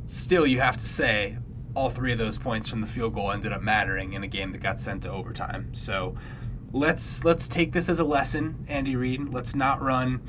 still, 0.05 0.47
you 0.47 0.61
have 0.61 0.78
to 0.78 0.88
say 0.88 1.38
all 1.76 1.89
three 1.89 2.13
of 2.13 2.18
those 2.18 2.38
points 2.38 2.70
from 2.70 2.82
the 2.82 2.88
field 2.88 3.13
goal 3.13 3.32
ended 3.32 3.51
up 3.51 3.61
mattering 3.61 4.13
in 4.13 4.24
a 4.24 4.28
game 4.28 4.51
that 4.53 4.61
got 4.61 4.80
sent 4.80 5.03
to 5.03 5.11
overtime. 5.11 5.74
So 5.74 6.16
let's 6.72 7.24
let's 7.24 7.47
take 7.47 7.74
this 7.74 7.89
as 7.89 7.99
a 7.99 8.05
lesson, 8.05 8.66
Andy 8.68 8.95
Reid. 8.95 9.30
Let's 9.30 9.55
not 9.55 9.82
run 9.82 10.22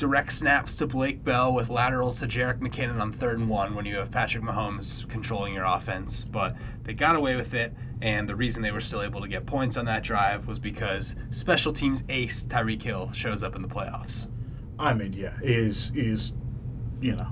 direct 0.00 0.32
snaps 0.32 0.76
to 0.76 0.86
Blake 0.86 1.22
Bell 1.22 1.52
with 1.52 1.68
laterals 1.68 2.20
to 2.20 2.26
Jerick 2.26 2.58
McKinnon 2.58 2.98
on 2.98 3.12
third 3.12 3.38
and 3.38 3.50
one 3.50 3.74
when 3.74 3.84
you 3.84 3.96
have 3.96 4.10
Patrick 4.10 4.42
Mahomes 4.42 5.06
controlling 5.10 5.52
your 5.52 5.66
offense. 5.66 6.24
But 6.24 6.56
they 6.84 6.94
got 6.94 7.16
away 7.16 7.36
with 7.36 7.52
it, 7.52 7.74
and 8.00 8.26
the 8.26 8.34
reason 8.34 8.62
they 8.62 8.72
were 8.72 8.80
still 8.80 9.02
able 9.02 9.20
to 9.20 9.28
get 9.28 9.44
points 9.44 9.76
on 9.76 9.84
that 9.84 10.02
drive 10.02 10.46
was 10.46 10.58
because 10.58 11.14
special 11.30 11.70
teams 11.70 12.02
ace 12.08 12.46
Tyreek 12.46 12.82
Hill 12.82 13.12
shows 13.12 13.42
up 13.42 13.54
in 13.54 13.60
the 13.60 13.68
playoffs. 13.68 14.26
I 14.78 14.94
mean, 14.94 15.12
yeah, 15.12 15.38
he's 15.42 15.90
he's 15.94 16.32
you 17.02 17.16
know 17.16 17.28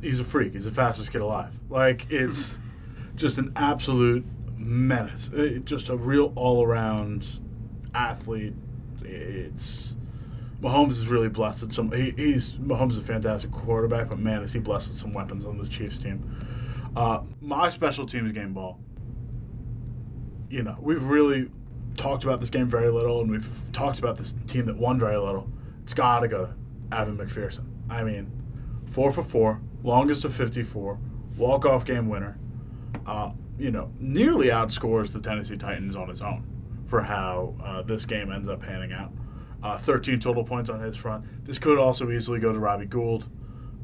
he's 0.00 0.18
a 0.18 0.24
freak. 0.24 0.54
He's 0.54 0.64
the 0.64 0.70
fastest 0.70 1.12
kid 1.12 1.20
alive. 1.20 1.60
Like 1.68 2.10
it's 2.10 2.58
just 3.16 3.36
an 3.36 3.52
absolute 3.54 4.24
menace. 4.56 5.30
It, 5.34 5.66
just 5.66 5.90
a 5.90 5.96
real 5.96 6.32
all 6.36 6.64
around 6.64 7.38
athlete. 7.94 8.54
It's 9.02 9.94
Mahomes 10.60 10.92
is 10.92 11.08
really 11.08 11.28
blessed 11.28 11.62
with 11.62 11.72
some. 11.72 11.90
He, 11.92 12.10
he's 12.10 12.52
Mahomes 12.54 12.92
is 12.92 12.98
a 12.98 13.02
fantastic 13.02 13.50
quarterback, 13.50 14.08
but 14.10 14.18
man, 14.18 14.42
is 14.42 14.52
he 14.52 14.58
blessed 14.58 14.88
with 14.88 14.98
some 14.98 15.12
weapons 15.12 15.44
on 15.44 15.56
this 15.58 15.68
Chiefs 15.68 15.98
team. 15.98 16.36
Uh, 16.94 17.22
my 17.40 17.68
special 17.70 18.06
teams 18.06 18.32
game 18.32 18.52
ball. 18.52 18.78
You 20.50 20.62
know, 20.64 20.76
we've 20.80 21.04
really 21.04 21.50
talked 21.96 22.24
about 22.24 22.40
this 22.40 22.50
game 22.50 22.66
very 22.66 22.90
little, 22.90 23.20
and 23.20 23.30
we've 23.30 23.48
talked 23.72 23.98
about 23.98 24.18
this 24.18 24.34
team 24.48 24.66
that 24.66 24.76
won 24.76 24.98
very 24.98 25.16
little. 25.16 25.48
It's 25.82 25.94
got 25.94 26.20
to 26.20 26.28
go 26.28 26.46
to 26.46 26.96
Evan 26.96 27.16
McPherson. 27.16 27.64
I 27.88 28.02
mean, 28.02 28.30
four 28.90 29.12
for 29.12 29.22
four, 29.22 29.60
longest 29.82 30.24
of 30.24 30.34
54, 30.34 30.98
walk 31.36 31.64
off 31.64 31.84
game 31.84 32.08
winner. 32.08 32.36
Uh, 33.06 33.30
you 33.58 33.70
know, 33.70 33.92
nearly 33.98 34.48
outscores 34.48 35.12
the 35.12 35.20
Tennessee 35.20 35.56
Titans 35.56 35.94
on 35.94 36.08
his 36.08 36.22
own 36.22 36.46
for 36.86 37.02
how 37.02 37.54
uh, 37.62 37.82
this 37.82 38.04
game 38.04 38.32
ends 38.32 38.48
up 38.48 38.60
panning 38.60 38.92
out. 38.92 39.12
Uh, 39.62 39.76
13 39.76 40.20
total 40.20 40.42
points 40.42 40.70
on 40.70 40.80
his 40.80 40.96
front. 40.96 41.44
This 41.44 41.58
could 41.58 41.78
also 41.78 42.10
easily 42.10 42.40
go 42.40 42.52
to 42.52 42.58
Robbie 42.58 42.86
Gould. 42.86 43.28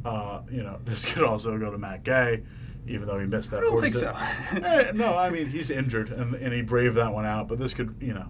Uh, 0.04 0.40
you 0.50 0.62
know, 0.62 0.78
this 0.84 1.04
could 1.04 1.22
also 1.22 1.58
go 1.58 1.70
to 1.70 1.78
Matt 1.78 2.02
Gay, 2.02 2.42
even 2.86 3.06
though 3.06 3.18
he 3.18 3.26
missed 3.26 3.50
that. 3.50 3.58
I 3.58 3.60
don't 3.60 3.80
think 3.80 3.94
so. 3.94 4.16
eh, 4.62 4.92
no, 4.94 5.16
I 5.16 5.30
mean 5.30 5.48
he's 5.48 5.70
injured 5.70 6.10
and, 6.10 6.34
and 6.34 6.54
he 6.54 6.62
braved 6.62 6.96
that 6.96 7.12
one 7.12 7.26
out. 7.26 7.48
But 7.48 7.58
this 7.58 7.74
could, 7.74 7.96
you 8.00 8.14
know, 8.14 8.28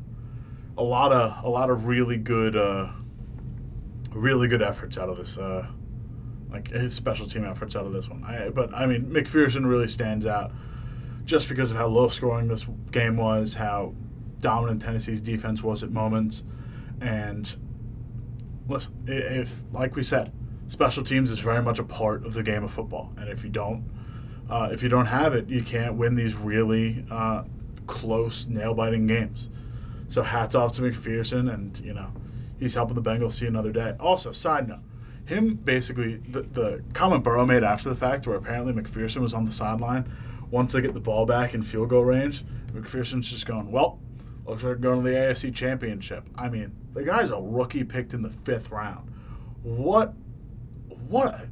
a 0.76 0.82
lot 0.82 1.12
of 1.12 1.44
a 1.44 1.48
lot 1.48 1.70
of 1.70 1.86
really 1.86 2.16
good, 2.16 2.56
uh, 2.56 2.88
really 4.12 4.48
good 4.48 4.62
efforts 4.62 4.98
out 4.98 5.08
of 5.08 5.16
this. 5.16 5.38
Uh, 5.38 5.68
like 6.50 6.70
his 6.70 6.94
special 6.94 7.26
team 7.26 7.44
efforts 7.44 7.76
out 7.76 7.86
of 7.86 7.92
this 7.92 8.08
one. 8.08 8.24
I, 8.24 8.48
but 8.48 8.74
I 8.74 8.86
mean, 8.86 9.06
McPherson 9.06 9.66
really 9.66 9.88
stands 9.88 10.26
out 10.26 10.52
just 11.24 11.48
because 11.48 11.70
of 11.70 11.76
how 11.76 11.86
low 11.86 12.08
scoring 12.08 12.48
this 12.48 12.66
game 12.90 13.16
was, 13.16 13.54
how 13.54 13.94
dominant 14.40 14.80
Tennessee's 14.80 15.20
defense 15.20 15.62
was 15.62 15.82
at 15.82 15.90
moments. 15.90 16.44
And 17.00 17.54
listen, 18.68 18.94
if, 19.06 19.62
like 19.72 19.96
we 19.96 20.02
said, 20.02 20.32
special 20.68 21.02
teams 21.02 21.30
is 21.30 21.38
very 21.38 21.62
much 21.62 21.78
a 21.78 21.84
part 21.84 22.24
of 22.24 22.34
the 22.34 22.42
game 22.42 22.64
of 22.64 22.70
football. 22.70 23.12
And 23.16 23.28
if 23.28 23.44
you 23.44 23.50
don't, 23.50 23.88
uh, 24.48 24.68
if 24.72 24.82
you 24.82 24.88
don't 24.88 25.06
have 25.06 25.34
it, 25.34 25.48
you 25.48 25.62
can't 25.62 25.94
win 25.94 26.14
these 26.14 26.34
really 26.34 27.04
uh, 27.10 27.44
close, 27.86 28.46
nail 28.46 28.74
biting 28.74 29.06
games. 29.06 29.48
So 30.08 30.22
hats 30.22 30.54
off 30.54 30.72
to 30.74 30.82
McPherson, 30.82 31.52
and 31.52 31.78
you 31.80 31.92
know 31.92 32.12
he's 32.58 32.74
helping 32.74 32.94
the 32.94 33.02
Bengals 33.02 33.34
see 33.34 33.46
another 33.46 33.72
day. 33.72 33.94
Also, 33.98 34.32
side 34.32 34.68
note, 34.68 34.80
him 35.26 35.54
basically 35.54 36.16
the, 36.16 36.42
the 36.42 36.84
comment 36.94 37.24
Burrow 37.24 37.44
made 37.44 37.64
after 37.64 37.88
the 37.88 37.96
fact, 37.96 38.26
where 38.26 38.36
apparently 38.36 38.72
McPherson 38.72 39.18
was 39.18 39.34
on 39.34 39.44
the 39.44 39.52
sideline. 39.52 40.10
Once 40.50 40.72
they 40.72 40.80
get 40.80 40.94
the 40.94 41.00
ball 41.00 41.26
back 41.26 41.54
in 41.54 41.62
field 41.62 41.88
goal 41.88 42.04
range, 42.04 42.44
McPherson's 42.72 43.28
just 43.28 43.46
going, 43.46 43.72
well, 43.72 43.98
looks 44.46 44.62
like 44.62 44.80
going 44.80 45.04
to 45.04 45.10
the 45.10 45.16
AFC 45.16 45.54
Championship. 45.54 46.28
I 46.36 46.48
mean, 46.48 46.72
the 46.94 47.04
guy's 47.04 47.30
a 47.30 47.40
rookie 47.40 47.84
picked 47.84 48.14
in 48.14 48.22
the 48.22 48.30
fifth 48.30 48.70
round. 48.70 49.12
What, 49.62 50.14
what 51.08 51.34
a 51.34 51.50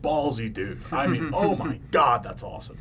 ballsy 0.00 0.52
dude. 0.52 0.80
I 0.92 1.06
mean, 1.06 1.30
oh 1.32 1.56
my 1.56 1.80
God, 1.90 2.22
that's 2.22 2.42
awesome. 2.42 2.78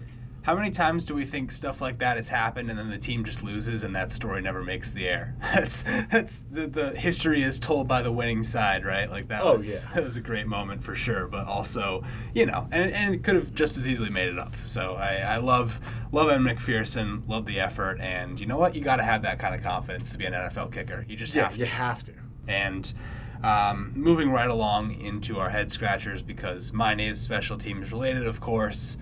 How 0.48 0.56
many 0.56 0.70
times 0.72 1.04
do 1.04 1.14
we 1.14 1.26
think 1.26 1.52
stuff 1.52 1.82
like 1.82 1.98
that 2.00 2.16
has 2.16 2.30
happened 2.30 2.70
and 2.70 2.80
then 2.80 2.90
the 2.90 2.98
team 2.98 3.26
just 3.26 3.44
loses 3.44 3.84
and 3.84 3.94
that 3.98 4.12
story 4.12 4.42
never 4.42 4.64
makes 4.64 4.90
the 4.90 5.06
air? 5.06 5.36
That's 5.54 5.84
that's 6.10 6.40
the, 6.40 6.68
the 6.68 6.92
history 6.92 7.44
is 7.44 7.60
told 7.60 7.86
by 7.90 8.02
the 8.02 8.14
winning 8.14 8.44
side, 8.44 8.86
right? 8.86 9.12
Like 9.12 9.28
that 9.28 9.42
Oh, 9.44 9.56
was 9.56 9.84
yeah. 9.86 9.94
that 9.96 10.06
was 10.06 10.16
a 10.16 10.22
great 10.22 10.48
moment 10.48 10.82
for 10.86 10.96
sure, 10.96 11.28
but 11.28 11.48
also 11.48 12.02
you 12.34 12.46
know, 12.46 12.66
and, 12.72 12.94
and 12.94 13.14
it 13.14 13.24
could 13.26 13.36
have 13.36 13.54
just 13.54 13.76
as 13.76 13.86
easily 13.86 14.10
made 14.10 14.30
it 14.30 14.40
up. 14.40 14.54
So 14.66 14.96
I, 14.96 15.16
I 15.18 15.38
love 15.38 15.82
love 16.14 16.30
M 16.30 16.46
McPherson, 16.46 17.28
love 17.28 17.46
the 17.46 17.60
effort, 17.60 18.00
and 18.00 18.40
you 18.40 18.46
know 18.46 18.58
what? 18.58 18.74
You 18.74 18.80
got 18.80 18.96
to 18.96 19.04
have 19.04 19.24
that 19.24 19.40
kind 19.40 19.54
of 19.54 19.62
confidence 19.62 20.14
to 20.14 20.18
be 20.18 20.24
an 20.28 20.32
NFL 20.32 20.72
kicker. 20.72 21.06
You 21.10 21.18
just 21.18 21.36
Yeah, 21.36 21.44
have 21.44 21.56
to. 21.56 21.60
you 21.60 21.66
have 21.66 22.06
to. 22.06 22.14
And 22.48 22.94
um, 23.44 23.92
moving 23.96 24.32
right 24.32 24.50
along 24.50 24.92
into 25.02 25.40
our 25.40 25.50
head 25.50 25.74
scratchers 25.74 26.24
because 26.24 26.72
mine 26.72 27.02
is 27.02 27.20
special 27.20 27.58
teams 27.58 27.92
related, 27.92 28.26
of 28.26 28.40
course. 28.40 28.98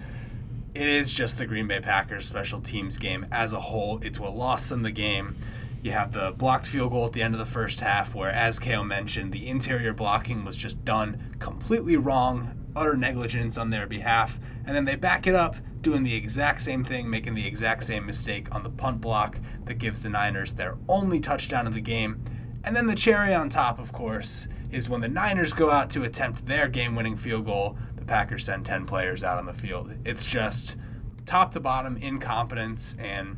It 0.76 0.88
is 0.90 1.14
just 1.14 1.38
the 1.38 1.46
Green 1.46 1.68
Bay 1.68 1.80
Packers 1.80 2.28
special 2.28 2.60
teams 2.60 2.98
game 2.98 3.28
as 3.32 3.54
a 3.54 3.62
whole. 3.62 3.98
It's 4.04 4.20
what 4.20 4.36
lost 4.36 4.68
them 4.68 4.84
the 4.84 4.92
game. 4.92 5.38
You 5.82 5.92
have 5.92 6.12
the 6.12 6.34
blocked 6.34 6.68
field 6.68 6.92
goal 6.92 7.06
at 7.06 7.14
the 7.14 7.22
end 7.22 7.34
of 7.34 7.40
the 7.40 7.46
first 7.46 7.80
half, 7.80 8.14
where, 8.14 8.30
as 8.30 8.60
Cale 8.60 8.84
mentioned, 8.84 9.32
the 9.32 9.48
interior 9.48 9.94
blocking 9.94 10.44
was 10.44 10.58
just 10.58 10.84
done 10.84 11.38
completely 11.40 11.96
wrong, 11.96 12.66
utter 12.76 12.98
negligence 12.98 13.58
on 13.58 13.70
their 13.70 13.88
behalf. 13.88 14.38
And 14.66 14.76
then 14.76 14.84
they 14.84 14.98
back 14.98 15.28
it 15.28 15.34
up, 15.34 15.56
doing 15.80 16.04
the 16.04 16.14
exact 16.14 16.62
same 16.62 16.84
thing, 16.84 17.10
making 17.10 17.36
the 17.36 17.48
exact 17.48 17.86
same 17.86 18.06
mistake 18.06 18.54
on 18.54 18.64
the 18.64 18.70
punt 18.70 19.00
block 19.00 19.38
that 19.64 19.76
gives 19.76 20.04
the 20.04 20.10
Niners 20.10 20.56
their 20.56 20.76
only 20.90 21.22
touchdown 21.22 21.68
of 21.68 21.74
the 21.74 21.80
game. 21.80 22.22
And 22.66 22.76
then 22.76 22.88
the 22.88 22.96
cherry 22.96 23.34
on 23.34 23.48
top, 23.48 23.80
of 23.80 23.94
course, 23.94 24.50
is 24.72 24.90
when 24.90 25.00
the 25.00 25.08
Niners 25.08 25.54
go 25.54 25.70
out 25.70 25.90
to 25.92 26.04
attempt 26.04 26.48
their 26.48 26.68
game 26.68 26.98
winning 26.98 27.16
field 27.16 27.46
goal, 27.46 27.78
the 28.06 28.12
Packers 28.12 28.46
send 28.46 28.66
10 28.66 28.86
players 28.86 29.24
out 29.24 29.38
on 29.38 29.46
the 29.46 29.54
field. 29.54 29.92
It's 30.06 30.26
just 30.26 30.78
top 31.26 31.52
to 31.52 31.60
bottom 31.60 31.98
incompetence. 31.98 32.96
And 33.00 33.38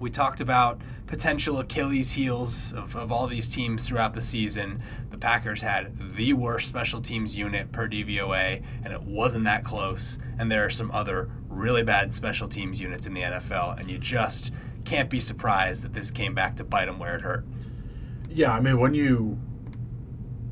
we 0.00 0.10
talked 0.10 0.40
about 0.40 0.80
potential 1.06 1.58
Achilles 1.58 2.12
heels 2.12 2.72
of, 2.72 2.96
of 2.96 3.12
all 3.12 3.26
these 3.26 3.48
teams 3.48 3.86
throughout 3.86 4.14
the 4.14 4.22
season. 4.22 4.82
The 5.10 5.18
Packers 5.18 5.62
had 5.62 6.16
the 6.16 6.32
worst 6.32 6.68
special 6.68 7.00
teams 7.00 7.36
unit 7.36 7.70
per 7.72 7.88
DVOA, 7.88 8.64
and 8.84 8.92
it 8.92 9.02
wasn't 9.02 9.44
that 9.44 9.64
close. 9.64 10.18
And 10.38 10.50
there 10.50 10.64
are 10.64 10.70
some 10.70 10.90
other 10.90 11.30
really 11.48 11.84
bad 11.84 12.12
special 12.14 12.48
teams 12.48 12.80
units 12.80 13.06
in 13.06 13.14
the 13.14 13.22
NFL, 13.22 13.78
and 13.78 13.90
you 13.90 13.98
just 13.98 14.52
can't 14.84 15.10
be 15.10 15.20
surprised 15.20 15.84
that 15.84 15.92
this 15.92 16.10
came 16.10 16.34
back 16.34 16.56
to 16.56 16.64
bite 16.64 16.86
them 16.86 16.98
where 16.98 17.14
it 17.14 17.22
hurt. 17.22 17.44
Yeah, 18.28 18.52
I 18.52 18.60
mean, 18.60 18.78
when 18.78 18.94
you 18.94 19.38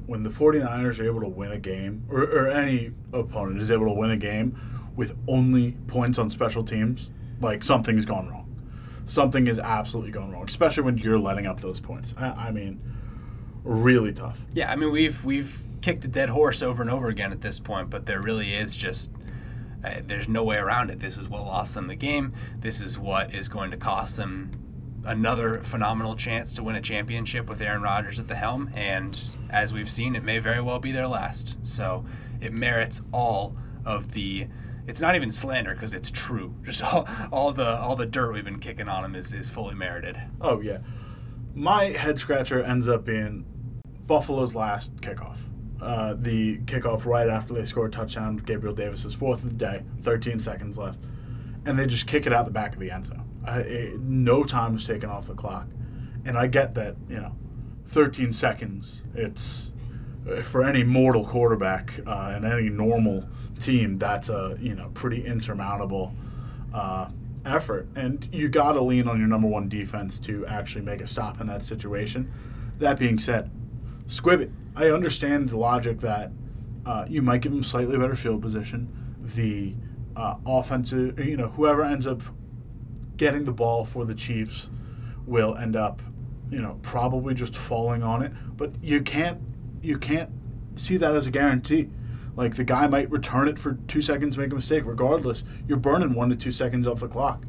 when 0.06 0.22
the 0.22 0.30
49ers 0.30 1.00
are 1.00 1.04
able 1.04 1.20
to 1.20 1.28
win 1.28 1.52
a 1.52 1.58
game, 1.58 2.04
or, 2.08 2.22
or 2.22 2.48
any 2.48 2.92
opponent 3.12 3.60
is 3.60 3.70
able 3.70 3.86
to 3.86 3.92
win 3.92 4.10
a 4.10 4.16
game 4.16 4.58
with 4.94 5.16
only 5.28 5.72
points 5.88 6.18
on 6.18 6.30
special 6.30 6.64
teams, 6.64 7.10
like 7.40 7.62
something's 7.62 8.04
gone 8.04 8.28
wrong. 8.28 8.42
Something 9.04 9.46
is 9.46 9.58
absolutely 9.58 10.10
gone 10.10 10.32
wrong, 10.32 10.44
especially 10.46 10.84
when 10.84 10.98
you're 10.98 11.18
letting 11.18 11.46
up 11.46 11.60
those 11.60 11.80
points. 11.80 12.14
I, 12.18 12.48
I 12.48 12.50
mean, 12.50 12.80
really 13.62 14.12
tough. 14.12 14.40
Yeah, 14.52 14.70
I 14.70 14.76
mean 14.76 14.90
we've 14.90 15.24
we've 15.24 15.62
kicked 15.82 16.04
a 16.04 16.08
dead 16.08 16.30
horse 16.30 16.62
over 16.62 16.82
and 16.82 16.90
over 16.90 17.08
again 17.08 17.32
at 17.32 17.40
this 17.40 17.60
point, 17.60 17.90
but 17.90 18.06
there 18.06 18.20
really 18.20 18.54
is 18.54 18.74
just 18.74 19.12
uh, 19.84 20.00
there's 20.04 20.28
no 20.28 20.42
way 20.42 20.56
around 20.56 20.90
it. 20.90 20.98
This 20.98 21.18
is 21.18 21.28
what 21.28 21.42
lost 21.42 21.74
them 21.74 21.86
the 21.86 21.96
game. 21.96 22.32
This 22.58 22.80
is 22.80 22.98
what 22.98 23.34
is 23.34 23.48
going 23.48 23.70
to 23.70 23.76
cost 23.76 24.16
them 24.16 24.50
another 25.06 25.60
phenomenal 25.62 26.16
chance 26.16 26.52
to 26.54 26.62
win 26.62 26.76
a 26.76 26.80
championship 26.80 27.48
with 27.48 27.62
Aaron 27.62 27.82
Rodgers 27.82 28.18
at 28.18 28.28
the 28.28 28.34
helm. 28.34 28.70
And 28.74 29.18
as 29.48 29.72
we've 29.72 29.90
seen, 29.90 30.16
it 30.16 30.24
may 30.24 30.38
very 30.38 30.60
well 30.60 30.78
be 30.78 30.92
their 30.92 31.06
last. 31.06 31.56
So 31.62 32.04
it 32.40 32.52
merits 32.52 33.02
all 33.12 33.56
of 33.84 34.12
the. 34.12 34.48
It's 34.86 35.00
not 35.00 35.16
even 35.16 35.30
slander 35.30 35.74
because 35.74 35.92
it's 35.92 36.10
true. 36.10 36.54
Just 36.62 36.82
all, 36.82 37.08
all 37.32 37.52
the 37.52 37.78
all 37.78 37.96
the 37.96 38.06
dirt 38.06 38.32
we've 38.32 38.44
been 38.44 38.60
kicking 38.60 38.88
on 38.88 39.04
him 39.04 39.14
is, 39.14 39.32
is 39.32 39.48
fully 39.48 39.74
merited. 39.74 40.20
Oh 40.40 40.60
yeah, 40.60 40.78
my 41.54 41.84
head 41.84 42.18
scratcher 42.18 42.62
ends 42.62 42.88
up 42.88 43.04
being 43.04 43.44
Buffalo's 44.06 44.54
last 44.54 44.96
kickoff. 44.96 45.38
Uh, 45.80 46.14
the 46.18 46.58
kickoff 46.60 47.04
right 47.04 47.28
after 47.28 47.52
they 47.52 47.64
score 47.64 47.86
a 47.86 47.90
touchdown, 47.90 48.36
Gabriel 48.36 48.74
Davis's 48.74 49.14
fourth 49.14 49.44
of 49.44 49.50
the 49.50 49.56
day, 49.56 49.82
13 50.00 50.40
seconds 50.40 50.78
left, 50.78 50.98
and 51.66 51.78
they 51.78 51.86
just 51.86 52.06
kick 52.06 52.26
it 52.26 52.32
out 52.32 52.46
the 52.46 52.50
back 52.50 52.72
of 52.72 52.80
the 52.80 52.90
end 52.90 53.04
zone. 53.04 53.25
I, 53.46 53.92
no 54.00 54.44
time 54.44 54.74
was 54.74 54.84
taken 54.84 55.08
off 55.08 55.26
the 55.26 55.34
clock, 55.34 55.66
and 56.24 56.36
I 56.36 56.46
get 56.46 56.74
that 56.74 56.96
you 57.08 57.20
know, 57.20 57.32
13 57.86 58.32
seconds. 58.32 59.04
It's 59.14 59.72
for 60.42 60.64
any 60.64 60.82
mortal 60.82 61.24
quarterback 61.24 62.00
uh, 62.06 62.32
and 62.34 62.44
any 62.44 62.68
normal 62.68 63.28
team, 63.60 63.98
that's 63.98 64.28
a 64.28 64.56
you 64.60 64.74
know 64.74 64.90
pretty 64.94 65.24
insurmountable 65.24 66.14
uh, 66.74 67.08
effort. 67.44 67.88
And 67.94 68.28
you 68.32 68.48
got 68.48 68.72
to 68.72 68.82
lean 68.82 69.08
on 69.08 69.18
your 69.18 69.28
number 69.28 69.46
one 69.46 69.68
defense 69.68 70.18
to 70.20 70.46
actually 70.46 70.82
make 70.82 71.00
a 71.00 71.06
stop 71.06 71.40
in 71.40 71.46
that 71.46 71.62
situation. 71.62 72.32
That 72.78 72.98
being 72.98 73.18
said, 73.18 73.50
squib 74.06 74.40
it. 74.40 74.50
I 74.74 74.90
understand 74.90 75.48
the 75.48 75.56
logic 75.56 76.00
that 76.00 76.32
uh, 76.84 77.06
you 77.08 77.22
might 77.22 77.40
give 77.40 77.52
them 77.52 77.62
slightly 77.62 77.96
better 77.96 78.16
field 78.16 78.42
position. 78.42 78.88
The 79.20 79.74
uh, 80.14 80.36
offensive, 80.44 81.18
you 81.18 81.36
know, 81.36 81.48
whoever 81.48 81.82
ends 81.82 82.06
up 82.06 82.22
getting 83.16 83.44
the 83.44 83.52
ball 83.52 83.84
for 83.84 84.04
the 84.04 84.14
Chiefs 84.14 84.70
will 85.26 85.56
end 85.56 85.76
up, 85.76 86.00
you 86.50 86.60
know, 86.60 86.78
probably 86.82 87.34
just 87.34 87.56
falling 87.56 88.02
on 88.02 88.22
it. 88.22 88.32
But 88.56 88.72
you 88.82 89.02
can't 89.02 89.40
you 89.82 89.98
can't 89.98 90.30
see 90.74 90.96
that 90.96 91.14
as 91.14 91.26
a 91.26 91.30
guarantee. 91.30 91.88
Like 92.36 92.56
the 92.56 92.64
guy 92.64 92.86
might 92.86 93.10
return 93.10 93.48
it 93.48 93.58
for 93.58 93.74
two 93.88 94.02
seconds, 94.02 94.36
make 94.36 94.52
a 94.52 94.54
mistake. 94.54 94.84
Regardless, 94.84 95.42
you're 95.66 95.78
burning 95.78 96.14
one 96.14 96.28
to 96.30 96.36
two 96.36 96.52
seconds 96.52 96.86
off 96.86 97.00
the 97.00 97.08
clock, 97.08 97.44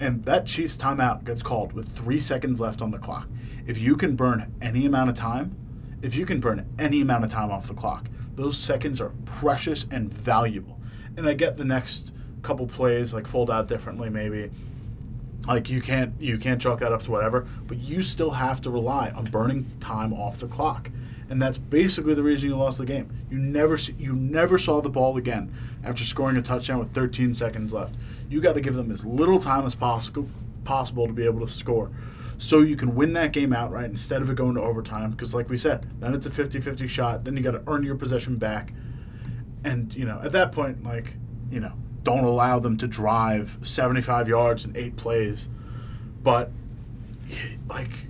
and 0.00 0.24
that 0.24 0.46
Chiefs 0.46 0.76
timeout 0.76 1.24
gets 1.24 1.42
called 1.42 1.72
with 1.72 1.88
three 1.88 2.20
seconds 2.20 2.60
left 2.60 2.80
on 2.80 2.90
the 2.90 2.98
clock. 2.98 3.28
If 3.66 3.78
you 3.78 3.96
can 3.96 4.16
burn 4.16 4.52
any 4.62 4.86
amount 4.86 5.10
of 5.10 5.16
time, 5.16 5.56
if 6.02 6.14
you 6.14 6.24
can 6.24 6.40
burn 6.40 6.66
any 6.78 7.00
amount 7.00 7.24
of 7.24 7.30
time 7.30 7.50
off 7.50 7.66
the 7.66 7.74
clock, 7.74 8.08
those 8.36 8.56
seconds 8.56 9.00
are 9.00 9.12
precious 9.24 9.86
and 9.90 10.12
valuable. 10.12 10.80
And 11.16 11.28
I 11.28 11.34
get 11.34 11.56
the 11.56 11.64
next 11.64 12.12
couple 12.42 12.68
plays 12.68 13.12
like 13.12 13.26
fold 13.26 13.50
out 13.50 13.66
differently, 13.66 14.08
maybe 14.08 14.50
like 15.48 15.70
you 15.70 15.80
can't 15.80 16.12
you 16.20 16.38
can't 16.38 16.60
chalk 16.60 16.80
that 16.80 16.92
up 16.92 17.02
to 17.02 17.10
whatever, 17.10 17.46
but 17.66 17.78
you 17.78 18.02
still 18.02 18.30
have 18.30 18.60
to 18.60 18.70
rely 18.70 19.10
on 19.10 19.24
burning 19.24 19.66
time 19.80 20.12
off 20.12 20.38
the 20.40 20.46
clock, 20.46 20.90
and 21.30 21.40
that's 21.40 21.58
basically 21.58 22.14
the 22.14 22.22
reason 22.22 22.50
you 22.50 22.56
lost 22.56 22.78
the 22.78 22.84
game. 22.84 23.10
You 23.30 23.38
never 23.38 23.76
you 23.76 24.14
never 24.14 24.58
saw 24.58 24.80
the 24.80 24.90
ball 24.90 25.16
again 25.16 25.52
after 25.82 26.04
scoring 26.04 26.36
a 26.36 26.42
touchdown 26.42 26.78
with 26.78 26.92
13 26.92 27.34
seconds 27.34 27.72
left. 27.72 27.94
You 28.28 28.40
got 28.40 28.54
to 28.54 28.60
give 28.60 28.74
them 28.74 28.90
as 28.90 29.06
little 29.06 29.38
time 29.38 29.64
as 29.64 29.74
possible 29.74 30.28
possible 30.64 31.06
to 31.06 31.14
be 31.14 31.24
able 31.24 31.40
to 31.40 31.48
score. 31.48 31.90
So 32.36 32.60
you 32.60 32.76
can 32.76 32.94
win 32.94 33.14
that 33.14 33.32
game 33.32 33.52
outright 33.52 33.86
instead 33.86 34.22
of 34.22 34.30
it 34.30 34.36
going 34.36 34.54
to 34.54 34.60
overtime. 34.60 35.10
Because, 35.10 35.34
like 35.34 35.48
we 35.48 35.56
said, 35.58 35.86
then 35.98 36.14
it's 36.14 36.26
a 36.26 36.30
50 36.30 36.60
50 36.60 36.86
shot. 36.86 37.24
Then 37.24 37.36
you 37.36 37.42
got 37.42 37.52
to 37.52 37.62
earn 37.66 37.82
your 37.82 37.96
possession 37.96 38.36
back. 38.36 38.72
And, 39.64 39.92
you 39.94 40.04
know, 40.04 40.20
at 40.22 40.30
that 40.32 40.52
point, 40.52 40.84
like, 40.84 41.16
you 41.50 41.58
know, 41.58 41.72
don't 42.02 42.24
allow 42.24 42.58
them 42.58 42.76
to 42.78 42.86
drive 42.86 43.58
75 43.62 44.28
yards 44.28 44.64
in 44.64 44.76
eight 44.76 44.96
plays. 44.96 45.48
But, 46.22 46.50
like, 47.68 48.06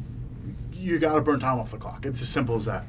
you 0.73 0.99
got 0.99 1.15
to 1.15 1.21
burn 1.21 1.41
time 1.41 1.59
off 1.59 1.71
the 1.71 1.77
clock. 1.77 2.07
It's 2.07 2.23
as 2.23 2.29
simple 2.29 2.55
as 2.55 2.65
that. 2.67 2.85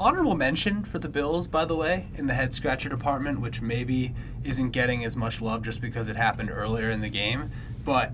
Honorable 0.00 0.36
mention 0.36 0.84
for 0.84 1.00
the 1.00 1.08
Bills, 1.08 1.48
by 1.48 1.64
the 1.64 1.74
way, 1.74 2.06
in 2.14 2.28
the 2.28 2.34
head 2.34 2.54
scratcher 2.54 2.88
department, 2.88 3.40
which 3.40 3.60
maybe 3.60 4.14
isn't 4.44 4.70
getting 4.70 5.04
as 5.04 5.16
much 5.16 5.40
love 5.40 5.62
just 5.62 5.80
because 5.80 6.08
it 6.08 6.16
happened 6.16 6.50
earlier 6.50 6.88
in 6.88 7.00
the 7.00 7.08
game. 7.08 7.50
But 7.84 8.12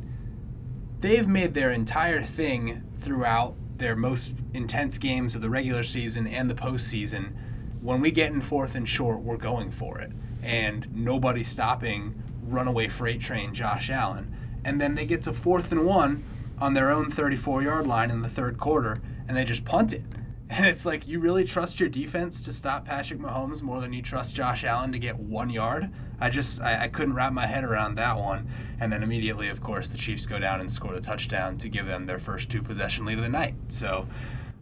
they've 1.00 1.28
made 1.28 1.52
their 1.52 1.70
entire 1.70 2.22
thing 2.22 2.82
throughout 3.00 3.54
their 3.76 3.94
most 3.96 4.34
intense 4.54 4.96
games 4.96 5.34
of 5.34 5.42
the 5.42 5.50
regular 5.50 5.84
season 5.84 6.26
and 6.26 6.48
the 6.48 6.54
postseason. 6.54 7.34
When 7.82 8.00
we 8.00 8.10
get 8.10 8.32
in 8.32 8.40
fourth 8.40 8.74
and 8.74 8.88
short, 8.88 9.20
we're 9.20 9.36
going 9.36 9.70
for 9.70 10.00
it. 10.00 10.12
And 10.42 10.88
nobody's 10.94 11.48
stopping 11.48 12.22
runaway 12.46 12.88
freight 12.88 13.20
train 13.20 13.54
Josh 13.54 13.90
Allen. 13.90 14.34
And 14.64 14.80
then 14.80 14.94
they 14.94 15.06
get 15.06 15.22
to 15.22 15.32
fourth 15.32 15.72
and 15.72 15.84
one 15.84 16.24
on 16.58 16.74
their 16.74 16.90
own 16.90 17.10
34 17.10 17.62
yard 17.62 17.86
line 17.86 18.10
in 18.10 18.22
the 18.22 18.28
third 18.28 18.58
quarter, 18.58 19.00
and 19.26 19.36
they 19.36 19.44
just 19.44 19.64
punt 19.64 19.92
it. 19.92 20.02
And 20.50 20.66
it's 20.66 20.84
like, 20.84 21.08
you 21.08 21.20
really 21.20 21.44
trust 21.44 21.80
your 21.80 21.88
defense 21.88 22.42
to 22.42 22.52
stop 22.52 22.84
Patrick 22.84 23.18
Mahomes 23.18 23.62
more 23.62 23.80
than 23.80 23.94
you 23.94 24.02
trust 24.02 24.36
Josh 24.36 24.62
Allen 24.62 24.92
to 24.92 24.98
get 24.98 25.18
one 25.18 25.48
yard? 25.48 25.90
I 26.20 26.28
just, 26.28 26.60
I, 26.60 26.84
I 26.84 26.88
couldn't 26.88 27.14
wrap 27.14 27.32
my 27.32 27.46
head 27.46 27.64
around 27.64 27.94
that 27.96 28.18
one. 28.18 28.48
And 28.78 28.92
then 28.92 29.02
immediately, 29.02 29.48
of 29.48 29.62
course, 29.62 29.88
the 29.88 29.96
Chiefs 29.96 30.26
go 30.26 30.38
down 30.38 30.60
and 30.60 30.70
score 30.70 30.92
the 30.92 31.00
touchdown 31.00 31.56
to 31.58 31.68
give 31.70 31.86
them 31.86 32.04
their 32.04 32.18
first 32.18 32.50
two 32.50 32.62
possession 32.62 33.06
lead 33.06 33.16
of 33.16 33.24
the 33.24 33.30
night. 33.30 33.54
So, 33.68 34.06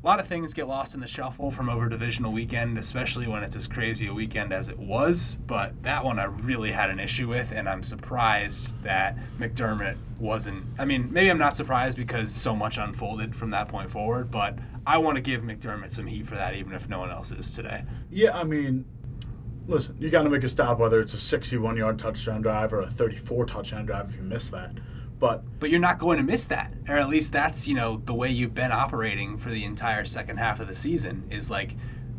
a 0.03 0.07
lot 0.07 0.19
of 0.19 0.27
things 0.27 0.53
get 0.53 0.67
lost 0.67 0.95
in 0.95 1.01
the 1.01 1.07
shuffle 1.07 1.53
from 1.53 1.69
over 1.69 1.89
divisional 1.89 2.33
weekend, 2.33 2.77
especially 2.77 3.29
when 3.29 3.45
it's 3.45 3.55
as 3.55 3.69
crazy 3.69 4.09
a 4.09 4.15
weekend 4.15 4.53
as 4.53 4.69
it 4.69 4.79
was. 4.79 5.39
But 5.47 5.81
that 5.85 6.05
one 6.05 6.19
I 6.19 6.25
really 6.25 6.73
had 6.73 6.91
an 6.91 6.99
issue 6.99 7.29
with, 7.29 7.53
and 7.53 7.69
I'm 7.69 7.85
surprised 7.85 8.83
that 8.83 9.17
McDermott 9.39 9.97
wasn't. 10.19 10.65
I 10.77 10.87
mean, 10.87 11.13
maybe 11.13 11.31
I'm 11.31 11.39
not 11.39 11.57
surprised 11.57 11.97
because 11.97 12.35
so 12.35 12.57
much 12.57 12.79
unfolded 12.79 13.37
from 13.37 13.51
that 13.51 13.69
point 13.69 13.91
forward, 13.91 14.29
but 14.29 14.59
I 14.85 14.99
want 14.99 15.17
to 15.17 15.23
give 15.23 15.43
McDermott 15.43 15.93
some 15.93 16.07
heat 16.07 16.27
for 16.27 16.35
that, 16.35 16.57
even 16.57 16.73
if 16.73 16.89
no 16.89 16.99
one 16.99 17.11
else 17.11 17.31
is 17.31 17.55
today. 17.55 17.85
Yeah, 18.11 18.37
I 18.37 18.43
mean, 18.43 18.85
listen, 19.69 19.97
you 20.01 20.11
got 20.11 20.25
to 20.25 20.31
make 20.31 20.43
a 20.43 20.49
stop 20.49 20.81
whether 20.81 21.01
it's 21.01 21.15
a 21.15 21.19
61 21.19 21.77
yard 21.77 22.01
touchdown 22.01 22.43
drive 22.43 22.73
or 22.73 22.81
a 22.81 22.91
34 22.91 23.47
touchdown 23.47 23.87
drive 23.87 24.09
if 24.09 24.17
you 24.17 24.23
miss 24.23 24.51
that. 24.51 24.73
But 25.23 25.61
but 25.61 25.71
you're 25.71 25.79
not 25.79 26.01
going 26.01 26.17
to 26.17 26.25
miss 26.25 26.47
that, 26.47 26.75
or 26.89 26.97
at 26.97 27.09
least 27.09 27.31
that's 27.31 27.69
you 27.69 27.77
know 27.77 28.03
the 28.05 28.13
way 28.13 28.29
you've 28.29 28.55
been 28.55 28.73
operating 28.73 29.39
for 29.39 29.51
the 29.51 29.63
entire 29.63 30.05
second 30.05 30.39
half 30.39 30.59
of 30.59 30.67
the 30.67 30.75
season. 30.75 31.29
Is 31.31 31.49
like 31.49 31.77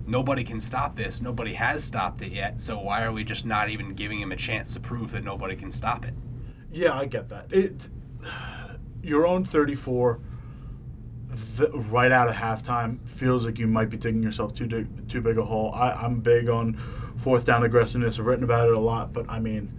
nobody 0.07 0.45
can 0.45 0.61
stop 0.61 0.95
this. 0.95 1.19
Nobody 1.19 1.55
has 1.55 1.83
stopped 1.83 2.21
it 2.21 2.31
yet. 2.31 2.61
So 2.61 2.79
why 2.79 3.03
are 3.03 3.11
we 3.11 3.25
just 3.25 3.45
not 3.45 3.67
even 3.67 3.93
giving 3.93 4.21
him 4.21 4.31
a 4.31 4.37
chance 4.37 4.73
to 4.75 4.79
prove 4.79 5.11
that 5.11 5.25
nobody 5.25 5.57
can 5.57 5.69
stop 5.69 6.05
it? 6.05 6.13
Yeah, 6.71 6.97
I 6.97 7.03
get 7.03 7.27
that. 7.27 7.51
It 7.51 7.89
your 9.03 9.27
own 9.27 9.43
34 9.43 10.21
right 11.73 12.11
out 12.13 12.29
of 12.29 12.35
halftime 12.35 13.05
feels 13.05 13.45
like 13.45 13.59
you 13.59 13.67
might 13.67 13.89
be 13.89 13.97
digging 13.97 14.23
yourself 14.23 14.53
too 14.53 14.67
big, 14.67 15.09
too 15.09 15.19
big 15.19 15.37
a 15.37 15.43
hole. 15.43 15.73
I, 15.73 15.91
I'm 15.91 16.21
big 16.21 16.47
on 16.47 16.75
fourth 17.17 17.45
down 17.45 17.63
aggressiveness. 17.63 18.17
I've 18.17 18.25
written 18.25 18.45
about 18.45 18.69
it 18.69 18.75
a 18.75 18.79
lot, 18.79 19.11
but 19.11 19.25
I 19.27 19.41
mean 19.41 19.77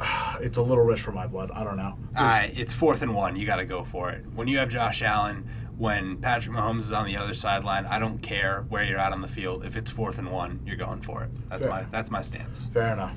it's 0.40 0.56
a 0.56 0.62
little 0.62 0.84
rich 0.84 1.00
for 1.00 1.12
my 1.12 1.26
blood. 1.26 1.50
I 1.52 1.64
don't 1.64 1.76
know. 1.76 1.96
Uh, 2.16 2.48
it's 2.52 2.74
fourth 2.74 3.02
and 3.02 3.14
one. 3.14 3.36
You 3.36 3.46
got 3.46 3.56
to 3.56 3.64
go 3.64 3.84
for 3.84 4.10
it. 4.10 4.24
When 4.34 4.48
you 4.48 4.58
have 4.58 4.68
Josh 4.68 5.02
Allen, 5.02 5.48
when 5.76 6.18
Patrick 6.18 6.54
Mahomes 6.54 6.80
is 6.80 6.92
on 6.92 7.06
the 7.06 7.16
other 7.16 7.34
sideline, 7.34 7.86
I 7.86 7.98
don't 7.98 8.18
care 8.18 8.64
where 8.68 8.84
you're 8.84 8.98
at 8.98 9.12
on 9.12 9.20
the 9.20 9.28
field. 9.28 9.64
If 9.64 9.76
it's 9.76 9.90
fourth 9.90 10.18
and 10.18 10.30
one, 10.30 10.60
you're 10.64 10.76
going 10.76 11.00
for 11.00 11.24
it. 11.24 11.30
That's 11.48 11.64
Fair. 11.64 11.70
my 11.70 11.82
that's 11.90 12.10
my 12.10 12.22
stance. 12.22 12.66
Fair 12.72 12.92
enough. 12.92 13.14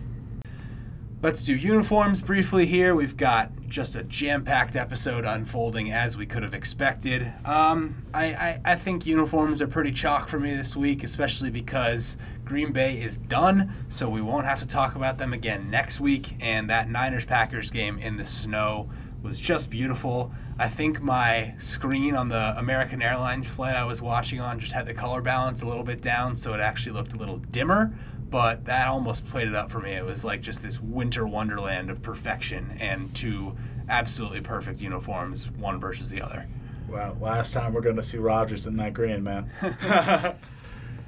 Let's 1.20 1.42
do 1.44 1.56
uniforms 1.56 2.22
briefly 2.22 2.68
here. 2.68 2.94
We've 2.94 3.18
got 3.18 3.50
just 3.68 3.96
a 3.96 4.04
jam-packed 4.04 4.76
episode 4.76 5.26
unfolding 5.26 5.92
as 5.92 6.16
we 6.16 6.28
could 6.28 6.44
have 6.44 6.54
expected. 6.54 7.34
Um, 7.44 8.06
I, 8.14 8.26
I, 8.26 8.62
I 8.64 8.76
think 8.76 9.08
uniforms 9.08 9.60
are 9.60 9.68
pretty 9.68 9.92
chalk 9.92 10.30
for 10.30 10.40
me 10.40 10.56
this 10.56 10.76
week, 10.76 11.04
especially 11.04 11.50
because 11.50 12.18
Green 12.46 12.72
Bay 12.72 13.02
is 13.02 13.18
done, 13.18 13.74
so 13.90 14.08
we 14.08 14.22
won't 14.22 14.46
have 14.46 14.60
to 14.60 14.68
talk 14.68 14.94
about 14.94 15.18
them 15.18 15.34
again 15.34 15.72
next 15.72 16.00
week. 16.00 16.36
And 16.40 16.70
that 16.70 16.88
Niners-Packers 16.88 17.72
game 17.72 17.98
in 17.98 18.18
the 18.18 18.26
snow 18.26 18.92
was 19.24 19.40
just 19.40 19.72
beautiful. 19.72 20.32
I 20.60 20.68
think 20.68 21.02
my 21.02 21.56
screen 21.58 22.16
on 22.16 22.30
the 22.30 22.54
American 22.60 23.02
Airlines 23.02 23.50
flight 23.50 23.76
I 23.76 23.86
was 23.86 24.04
watching 24.04 24.40
on 24.40 24.60
just 24.60 24.74
had 24.74 24.86
the 24.86 24.94
color 24.94 25.24
balance 25.24 25.64
a 25.64 25.66
little 25.66 25.84
bit 25.84 26.00
down, 26.00 26.36
so 26.36 26.54
it 26.54 26.60
actually 26.60 26.92
looked 26.92 27.14
a 27.14 27.18
little 27.18 27.38
dimmer 27.38 27.98
but 28.30 28.66
that 28.66 28.88
almost 28.88 29.26
played 29.28 29.48
it 29.48 29.56
up 29.56 29.72
for 29.72 29.80
me. 29.80 29.94
It 29.94 30.06
was 30.06 30.26
like 30.26 30.42
just 30.42 30.62
this 30.62 30.82
winter 30.82 31.26
wonderland 31.26 31.90
of 31.90 32.02
perfection 32.02 32.78
and 32.80 33.14
two 33.16 33.56
absolutely 33.90 34.42
perfect 34.42 34.82
uniforms, 34.82 35.50
one 35.52 35.80
versus 35.80 36.10
the 36.10 36.22
other. 36.22 36.48
Well, 36.88 37.18
last 37.20 37.54
time 37.54 37.74
we're 37.74 37.82
going 37.82 37.96
to 37.98 38.04
see 38.04 38.18
Rodgers 38.18 38.66
in 38.68 38.78
that 38.78 38.94
green, 38.94 39.24
man. 39.24 39.50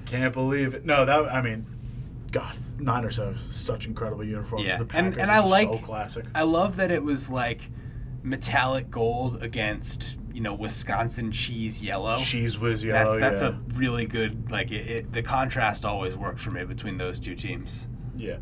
Can't 0.06 0.34
believe 0.34 0.74
it. 0.74 0.86
No, 0.86 1.06
that 1.06 1.34
I 1.34 1.42
mean, 1.42 1.66
God, 2.32 2.56
Niners 2.78 3.18
have 3.18 3.40
such 3.40 3.86
incredible 3.86 4.24
uniforms. 4.24 4.66
Yeah, 4.66 4.84
and 4.94 5.18
and 5.18 5.32
I 5.32 5.40
like 5.40 5.72
so 5.72 5.80
classic. 5.80 6.26
I 6.36 6.44
love 6.44 6.78
that 6.78 6.92
it 6.92 7.04
was 7.04 7.30
like 7.30 7.70
metallic 8.24 8.92
gold 8.92 9.42
against 9.42 10.18
you 10.40 10.44
know 10.44 10.54
Wisconsin 10.54 11.34
cheese 11.34 11.82
yellow. 11.82 12.16
Cheez 12.16 12.58
Whiz 12.58 12.82
yellow. 12.82 13.20
That's, 13.20 13.42
that's 13.42 13.54
yeah. 13.54 13.60
a 13.60 13.78
really 13.78 14.06
good 14.06 14.50
like 14.50 14.72
it, 14.72 14.88
it, 14.88 15.12
The 15.12 15.22
contrast 15.22 15.84
always 15.84 16.16
works 16.16 16.42
for 16.42 16.52
me 16.52 16.64
between 16.64 16.98
those 16.98 17.20
two 17.20 17.36
teams. 17.36 17.90
Yeah, 18.16 18.38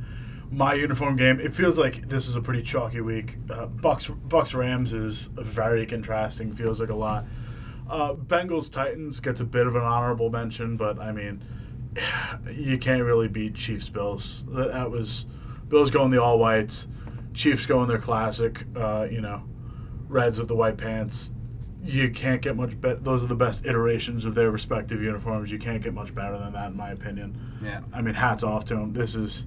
my 0.51 0.75
uniform 0.75 1.15
game. 1.15 1.39
It 1.39 1.55
feels 1.55 1.79
like 1.79 2.07
this 2.07 2.27
is 2.27 2.35
a 2.35 2.41
pretty 2.41 2.61
chalky 2.61 3.01
week. 3.01 3.37
Uh, 3.49 3.65
Bucs 3.65 4.15
Bucs 4.27 4.53
Rams 4.53 4.93
is 4.93 5.29
very 5.33 5.87
contrasting. 5.87 6.53
Feels 6.53 6.79
like 6.79 6.91
a 6.91 6.95
lot. 6.95 7.25
Uh, 7.89 8.13
Bengals 8.13 8.71
Titans 8.71 9.19
gets 9.19 9.39
a 9.39 9.45
bit 9.45 9.65
of 9.65 9.75
an 9.75 9.81
honorable 9.81 10.29
mention, 10.29 10.77
but 10.77 10.99
I 10.99 11.11
mean, 11.11 11.43
you 12.53 12.77
can't 12.77 13.01
really 13.01 13.27
beat 13.27 13.55
Chiefs 13.55 13.89
Bills. 13.89 14.43
That, 14.49 14.71
that 14.71 14.91
was 14.91 15.25
Bills 15.67 15.89
going 15.89 16.11
the 16.11 16.21
all 16.21 16.37
whites, 16.37 16.87
Chiefs 17.33 17.65
going 17.65 17.89
their 17.89 17.97
classic. 17.97 18.65
Uh, 18.75 19.07
you 19.09 19.19
know, 19.19 19.41
Reds 20.07 20.37
with 20.37 20.47
the 20.47 20.55
white 20.55 20.77
pants 20.77 21.31
you 21.83 22.09
can't 22.09 22.41
get 22.41 22.55
much 22.55 22.79
better. 22.79 22.95
Those 22.95 23.23
are 23.23 23.27
the 23.27 23.35
best 23.35 23.65
iterations 23.65 24.25
of 24.25 24.35
their 24.35 24.51
respective 24.51 25.01
uniforms. 25.01 25.51
You 25.51 25.59
can't 25.59 25.81
get 25.81 25.93
much 25.93 26.13
better 26.13 26.37
than 26.37 26.53
that, 26.53 26.71
in 26.71 26.77
my 26.77 26.91
opinion. 26.91 27.59
Yeah. 27.63 27.81
I 27.93 28.01
mean, 28.01 28.15
hats 28.15 28.43
off 28.43 28.65
to 28.65 28.75
them. 28.75 28.93
This 28.93 29.15
is 29.15 29.45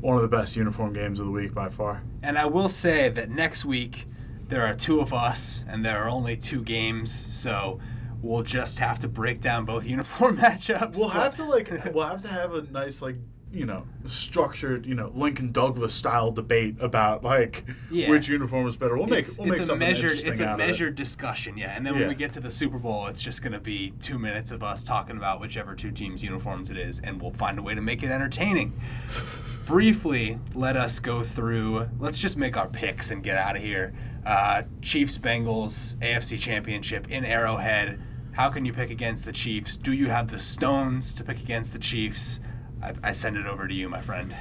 one 0.00 0.16
of 0.16 0.22
the 0.22 0.28
best 0.28 0.56
uniform 0.56 0.92
games 0.92 1.20
of 1.20 1.26
the 1.26 1.32
week 1.32 1.52
by 1.54 1.68
far. 1.68 2.02
And 2.22 2.38
I 2.38 2.46
will 2.46 2.68
say 2.68 3.08
that 3.10 3.30
next 3.30 3.64
week 3.64 4.06
there 4.48 4.66
are 4.66 4.74
two 4.74 5.00
of 5.00 5.12
us, 5.12 5.64
and 5.68 5.84
there 5.84 6.02
are 6.02 6.08
only 6.08 6.36
two 6.36 6.62
games, 6.62 7.12
so 7.12 7.80
we'll 8.22 8.42
just 8.42 8.78
have 8.78 8.98
to 9.00 9.08
break 9.08 9.40
down 9.40 9.64
both 9.64 9.86
uniform 9.86 10.36
matchups. 10.38 10.96
We'll 10.96 11.08
have 11.08 11.36
to 11.36 11.44
like 11.44 11.70
we'll 11.94 12.06
have 12.06 12.22
to 12.22 12.28
have 12.28 12.54
a 12.54 12.62
nice 12.62 13.02
like 13.02 13.16
you 13.52 13.66
know, 13.66 13.84
structured, 14.06 14.86
you 14.86 14.94
know, 14.94 15.10
Lincoln 15.14 15.50
Douglas 15.50 15.92
style 15.92 16.30
debate 16.30 16.76
about 16.80 17.24
like 17.24 17.64
Yeah. 17.90 18.08
which 18.10 18.28
uniform 18.28 18.68
is 18.68 18.76
better. 18.76 18.96
We'll 18.96 19.06
make 19.08 19.20
it's, 19.20 19.38
we'll 19.38 19.48
it's 19.48 19.58
make 19.58 19.62
a 19.64 19.66
something 19.66 19.88
measured 19.88 20.04
interesting 20.10 20.30
it's 20.30 20.40
a 20.40 20.44
of 20.52 20.60
it. 20.60 20.66
measured 20.66 20.94
discussion, 20.94 21.56
yeah. 21.58 21.74
And 21.76 21.84
then 21.84 21.94
Yeah. 21.94 22.00
when 22.00 22.08
we 22.10 22.14
get 22.14 22.30
to 22.32 22.40
the 22.40 22.50
Super 22.50 22.78
Bowl, 22.78 23.08
it's 23.08 23.20
just 23.20 23.42
going 23.42 23.52
to 23.52 23.58
be 23.60 23.92
two 24.00 24.18
minutes 24.20 24.52
of 24.52 24.62
us 24.62 24.82
talking 24.84 25.16
about 25.16 25.40
whichever 25.40 25.74
two 25.74 25.90
teams' 25.90 26.22
uniforms 26.22 26.70
it 26.70 26.76
is, 26.78 27.00
and 27.00 27.20
we'll 27.20 27.32
find 27.32 27.58
a 27.58 27.62
way 27.62 27.74
to 27.74 27.80
make 27.80 28.02
it 28.04 28.10
entertaining. 28.10 28.72
Briefly, 29.66 30.38
let 30.54 30.76
us 30.76 30.98
go 31.00 31.22
through. 31.22 31.88
Let's 31.98 32.18
just 32.18 32.36
make 32.36 32.56
our 32.56 32.68
picks 32.68 33.10
and 33.10 33.22
get 33.22 33.36
out 33.36 33.56
of 33.56 33.62
here. 33.62 33.92
Uh, 34.24 34.62
Chiefs 34.82 35.18
Bengals 35.18 35.96
AFC 35.96 36.38
Championship 36.38 37.08
in 37.10 37.24
Arrowhead. 37.24 38.00
How 38.32 38.48
can 38.48 38.64
you 38.64 38.72
pick 38.72 38.90
against 38.90 39.24
the 39.24 39.32
Chiefs? 39.32 39.76
Do 39.76 39.92
you 39.92 40.08
have 40.08 40.28
the 40.28 40.38
stones 40.38 41.14
to 41.16 41.24
pick 41.24 41.40
against 41.40 41.72
the 41.72 41.78
Chiefs? 41.78 42.40
I, 42.82 42.94
I 43.02 43.12
send 43.12 43.36
it 43.36 43.46
over 43.46 43.66
to 43.68 43.74
you, 43.74 43.88
my 43.88 44.00
friend. 44.00 44.34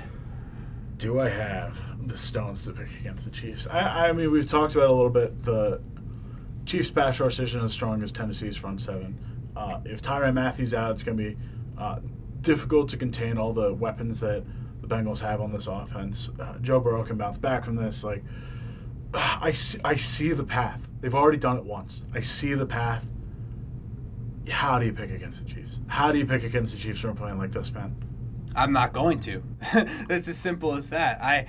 Do 0.98 1.20
I 1.20 1.30
have 1.30 1.80
the 2.08 2.18
stones 2.18 2.66
to 2.66 2.74
pick 2.74 2.90
against 3.00 3.26
the 3.26 3.32
Chiefs? 3.32 3.68
I, 3.68 4.10
I 4.10 4.12
mean, 4.12 4.32
we've 4.32 4.48
talked 4.48 4.76
about 4.76 4.90
a 4.90 4.94
little 4.94 5.10
bit. 5.10 5.44
The 5.44 5.82
Chiefs' 6.66 6.92
pass 6.92 7.20
rush 7.20 7.40
isn't 7.40 7.64
as 7.64 7.72
strong 7.72 8.04
as 8.04 8.12
Tennessee's 8.12 8.58
front 8.58 8.82
seven. 8.82 9.18
Uh, 9.56 9.80
if 9.86 10.02
Tyrann 10.02 10.34
Mathieu's 10.34 10.74
out, 10.74 10.92
it's 10.92 11.04
going 11.04 11.18
to 11.18 11.24
be 11.24 11.38
uh, 11.78 12.00
difficult 12.42 12.90
to 12.90 12.98
contain 12.98 13.38
all 13.38 13.54
the 13.54 13.74
weapons 13.74 14.20
that 14.20 14.44
the 14.82 14.88
Bengals 14.88 15.20
have 15.20 15.42
on 15.42 15.52
this 15.52 15.68
offense. 15.68 16.30
Uh, 16.40 16.58
Joe 16.60 16.80
Burrow 16.80 17.04
can 17.04 17.18
bounce 17.18 17.38
back 17.38 17.66
from 17.66 17.76
this. 17.76 18.04
Like, 18.04 18.24
I 19.14 19.52
see, 19.54 19.80
I 19.84 19.96
see 19.96 20.32
the 20.32 20.44
path. 20.44 20.88
They've 21.02 21.16
already 21.16 21.38
done 21.38 21.58
it 21.58 21.64
once. 21.64 22.04
I 22.14 22.20
see 22.20 22.54
the 22.54 22.66
path. 22.66 23.10
How 24.50 24.80
do 24.80 24.86
you 24.86 24.94
pick 24.94 25.12
against 25.12 25.46
the 25.46 25.54
Chiefs? 25.54 25.80
How 25.88 26.12
do 26.12 26.18
you 26.18 26.26
pick 26.26 26.44
against 26.44 26.74
the 26.74 26.80
Chiefs 26.80 27.04
when 27.04 27.16
playing 27.16 27.38
like 27.38 27.52
this, 27.52 27.72
man? 27.72 27.96
I'm 28.60 28.74
not 28.74 28.92
going 28.92 29.22
to. 29.22 29.42
it's 30.10 30.28
as 30.28 30.38
simple 30.38 30.76
as 30.76 30.90
that. 30.90 31.24
I 31.24 31.48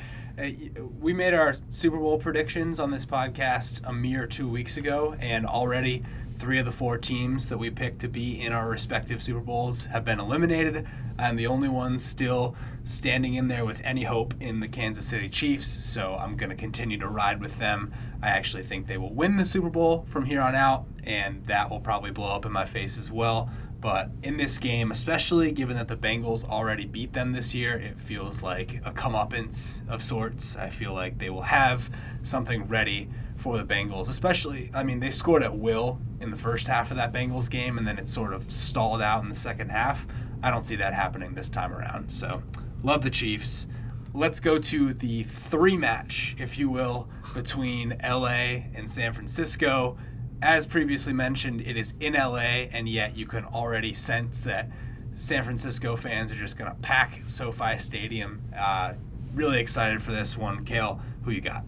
we 1.01 1.13
made 1.13 1.35
our 1.35 1.55
Super 1.69 1.99
Bowl 1.99 2.19
predictions 2.19 2.79
on 2.79 2.93
this 2.93 3.05
podcast 3.05 3.81
a 3.85 3.93
mere 3.93 4.29
two 4.29 4.49
weeks 4.49 4.77
ago, 4.77 5.17
and 5.19 5.45
already 5.45 6.05
three 6.39 6.61
of 6.61 6.67
the 6.67 6.73
four 6.73 6.97
teams 6.97 7.49
that 7.49 7.59
we 7.59 7.69
picked 7.69 7.99
to 8.03 8.09
be 8.09 8.41
in 8.41 8.53
our 8.53 8.69
respective 8.69 9.23
Super 9.23 9.41
Bowls 9.41 9.87
have 9.87 10.05
been 10.05 10.21
eliminated. 10.21 10.87
I'm 11.19 11.35
the 11.35 11.49
only 11.49 11.69
one 11.69 11.99
still 11.99 12.55
standing 12.85 13.35
in 13.35 13.49
there 13.49 13.65
with 13.65 13.83
any 13.85 14.05
hope 14.05 14.33
in 14.39 14.61
the 14.61 14.69
Kansas 14.69 15.05
City 15.05 15.29
Chiefs, 15.29 15.67
so 15.67 16.15
I'm 16.15 16.37
going 16.37 16.51
to 16.51 16.57
continue 16.57 16.97
to 16.99 17.09
ride 17.09 17.41
with 17.41 17.59
them. 17.59 17.93
I 18.23 18.29
actually 18.29 18.63
think 18.63 18.87
they 18.87 18.99
will 18.99 19.13
win 19.13 19.37
the 19.37 19.45
Super 19.45 19.69
Bowl 19.69 20.05
from 20.07 20.27
here 20.27 20.41
on 20.41 20.55
out, 20.55 20.87
and 21.05 21.45
that 21.49 21.69
will 21.69 21.81
probably 21.81 22.13
blow 22.13 22.35
up 22.35 22.47
in 22.47 22.53
my 22.53 22.67
face 22.67 22.97
as 22.97 23.11
well. 23.11 23.51
But 23.81 24.11
in 24.23 24.37
this 24.37 24.59
game, 24.59 24.91
especially 24.91 25.53
given 25.53 25.77
that 25.77 25.89
the 25.89 25.97
Bengals 25.97 26.45
already 26.45 26.85
beat 26.85 27.15
them 27.15 27.33
this 27.33 27.55
year, 27.55 27.79
it 27.79 27.99
feels 27.99 28.43
like 28.43 28.75
a 28.85 28.93
comeuppance 28.93 29.89
of 29.89 30.03
sorts. 30.03 30.57
I 30.57 30.69
feel 30.69 30.93
like 30.93 31.19
they 31.19 31.31
will 31.31 31.43
have 31.43 31.91
something 32.23 32.67
ready 32.67 33.09
for 33.37 33.57
the 33.57 33.65
Bengals, 33.65 34.11
especially, 34.11 34.71
I 34.75 34.85
mean, 34.85 35.01
they 35.01 35.11
scored 35.11 35.43
at 35.43 35.57
will 35.57 35.99
in 36.21 36.31
the 36.31 36.37
first 36.37 36.67
half 36.67 36.91
of 36.91 36.99
that 36.99 37.11
Bengals 37.11 37.49
game, 37.49 37.79
and 37.79 37.89
then 37.89 37.99
it 37.99 38.07
sort 38.07 38.35
of 38.35 38.51
stalled 38.53 39.01
out 39.01 39.23
in 39.23 39.31
the 39.31 39.35
second 39.35 39.71
half. 39.71 40.07
I 40.43 40.51
don't 40.51 40.65
see 40.65 40.77
that 40.77 40.93
happening 40.93 41.35
this 41.35 41.49
time 41.49 41.73
around. 41.73 42.13
So, 42.13 42.43
love 42.83 43.01
the 43.01 43.09
Chiefs. 43.09 43.67
Let's 44.13 44.41
go 44.41 44.59
to 44.59 44.93
the 44.93 45.23
three 45.23 45.77
match, 45.79 46.37
if 46.39 46.59
you 46.59 46.69
will, 46.69 47.09
between 47.33 47.97
LA 48.03 48.67
and 48.75 48.91
San 48.91 49.15
Francisco 49.15 49.97
as 50.43 50.67
previously 50.67 51.13
mentioned, 51.13 51.61
it 51.63 51.77
is 51.77 51.95
in 52.01 52.15
LA, 52.15 52.69
and 52.73 52.89
yet 52.89 53.17
you 53.17 53.27
can 53.27 53.45
already 53.45 53.95
sense 53.95 54.43
that 54.43 54.71
San 55.15 55.45
Francisco 55.45 55.97
fans 55.97 56.33
are 56.33 56.37
just 56.37 56.57
going 56.57 56.71
to 56.71 56.77
pack 56.79 57.23
SoFi 57.27 57.79
Stadium. 57.79 58.43
Uh, 58.57 58.95
really 59.35 59.61
excited 59.61 60.03
for 60.03 60.13
this 60.13 60.37
one. 60.37 60.65
Cale, 60.65 61.01
who 61.25 61.31
you 61.31 61.41
got? 61.41 61.65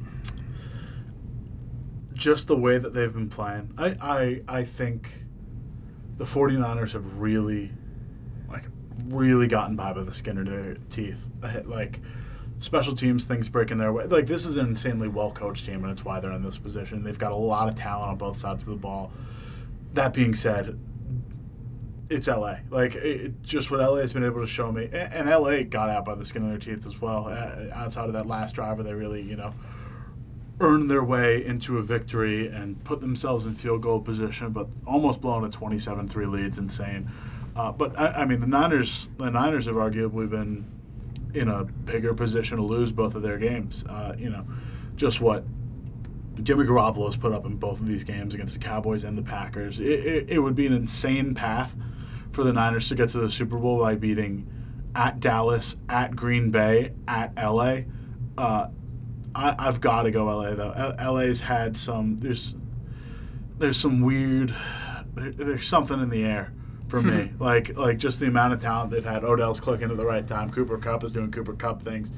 just 2.22 2.46
the 2.46 2.56
way 2.56 2.78
that 2.78 2.94
they've 2.94 3.12
been 3.12 3.28
playing. 3.28 3.74
I, 3.76 3.96
I 4.00 4.42
I 4.60 4.64
think 4.64 5.24
the 6.18 6.24
49ers 6.24 6.92
have 6.92 7.20
really 7.20 7.72
like 8.48 8.64
really 9.06 9.48
gotten 9.48 9.74
by 9.76 9.92
by 9.92 10.02
the 10.02 10.12
skin 10.12 10.38
of 10.38 10.46
their 10.46 10.76
teeth. 10.88 11.26
Like 11.64 12.00
special 12.62 12.94
teams 12.94 13.24
things 13.24 13.48
breaking 13.48 13.78
their 13.78 13.92
way. 13.92 14.06
Like 14.06 14.26
this 14.26 14.46
is 14.46 14.56
an 14.56 14.66
insanely 14.66 15.08
well 15.08 15.32
coached 15.32 15.66
team 15.66 15.82
and 15.82 15.92
it's 15.92 16.04
why 16.04 16.20
they're 16.20 16.32
in 16.32 16.42
this 16.42 16.58
position. 16.58 17.02
They've 17.02 17.18
got 17.18 17.32
a 17.32 17.36
lot 17.36 17.68
of 17.68 17.74
talent 17.74 18.10
on 18.10 18.16
both 18.16 18.36
sides 18.36 18.66
of 18.66 18.70
the 18.70 18.80
ball. 18.80 19.12
That 19.94 20.14
being 20.14 20.34
said, 20.34 20.78
it's 22.08 22.28
LA. 22.28 22.56
Like 22.70 22.94
it, 22.94 23.42
just 23.42 23.70
what 23.70 23.80
LA 23.80 23.96
has 23.96 24.12
been 24.12 24.24
able 24.24 24.40
to 24.40 24.46
show 24.46 24.70
me, 24.70 24.84
and, 24.84 25.12
and 25.12 25.30
LA 25.30 25.62
got 25.62 25.90
out 25.90 26.04
by 26.04 26.14
the 26.14 26.24
skin 26.24 26.42
of 26.42 26.50
their 26.50 26.58
teeth 26.58 26.86
as 26.86 27.00
well. 27.00 27.26
Uh, 27.28 27.74
outside 27.74 28.06
of 28.06 28.12
that 28.12 28.26
last 28.26 28.54
driver, 28.54 28.82
they 28.82 28.94
really, 28.94 29.22
you 29.22 29.36
know, 29.36 29.52
earned 30.60 30.88
their 30.88 31.02
way 31.02 31.44
into 31.44 31.78
a 31.78 31.82
victory 31.82 32.46
and 32.46 32.82
put 32.84 33.00
themselves 33.00 33.46
in 33.46 33.54
field 33.54 33.82
goal 33.82 34.00
position, 34.00 34.50
but 34.50 34.68
almost 34.86 35.20
blowing 35.20 35.44
a 35.44 35.48
27-3 35.48 36.30
lead's 36.30 36.58
insane. 36.58 37.10
Uh, 37.56 37.72
but 37.72 37.98
I, 37.98 38.06
I 38.22 38.24
mean, 38.24 38.40
the 38.40 38.46
Niners, 38.46 39.08
the 39.18 39.30
Niners 39.30 39.66
have 39.66 39.74
arguably 39.74 40.30
been 40.30 40.64
in 41.35 41.49
a 41.49 41.64
bigger 41.64 42.14
position 42.14 42.59
to 42.59 42.62
lose 42.62 42.93
both 42.93 43.14
of 43.14 43.22
their 43.22 43.39
games. 43.39 43.85
Uh, 43.89 44.14
you 44.18 44.30
know, 44.30 44.45
just 44.97 45.20
what 45.20 45.45
Jimmy 46.43 46.64
Garoppolo 46.64 47.07
has 47.07 47.16
put 47.16 47.33
up 47.33 47.45
in 47.47 47.57
both 47.57 47.80
of 47.80 47.87
these 47.87 48.05
games 48.05 48.35
against 48.35 48.55
the 48.55 48.61
Cowboys 48.61 49.05
and 49.05 49.16
the 49.16 49.22
Packers. 49.22 49.80
It, 49.80 49.87
it, 49.87 50.30
it 50.30 50.39
would 50.39 50.55
be 50.55 50.66
an 50.66 50.72
insane 50.72 51.35
path 51.35 51.76
for 52.33 52.45
the 52.45 52.53
Niners 52.53 52.89
to 52.89 52.95
get 52.95 53.11
to 53.11 53.18
the 53.18 53.30
Super 53.30 53.59
Bowl 53.59 53.78
by 53.78 53.95
beating 53.95 54.47
at 54.95 55.20
Dallas, 55.20 55.76
at 55.89 56.14
Green 56.14 56.51
Bay, 56.51 56.93
at 57.09 57.35
LA. 57.37 57.80
Uh, 58.37 58.68
I, 59.35 59.55
I've 59.59 59.80
got 59.80 60.03
to 60.03 60.11
go 60.11 60.26
LA 60.26 60.55
though. 60.55 60.72
L- 60.72 61.14
LA's 61.14 61.41
had 61.41 61.76
some. 61.76 62.20
There's 62.20 62.55
there's 63.59 63.76
some 63.76 64.01
weird. 64.03 64.55
There, 65.14 65.30
there's 65.30 65.66
something 65.66 66.01
in 66.01 66.11
the 66.11 66.24
air 66.24 66.53
for 66.93 67.03
me. 67.03 67.32
like 67.40 67.74
like 67.76 67.97
just 67.97 68.20
the 68.20 68.26
amount 68.26 68.53
of 68.53 68.61
talent 68.61 68.90
they've 68.90 69.05
had. 69.05 69.24
Odell's 69.24 69.61
clicking 69.61 69.90
at 69.90 69.97
the 69.97 70.05
right 70.05 70.26
time. 70.26 70.51
Cooper 70.51 70.76
Kupp 70.76 71.03
is 71.03 71.11
doing 71.11 71.32
Cooper 71.32 71.55
Kupp 71.55 71.82
things. 71.82 72.12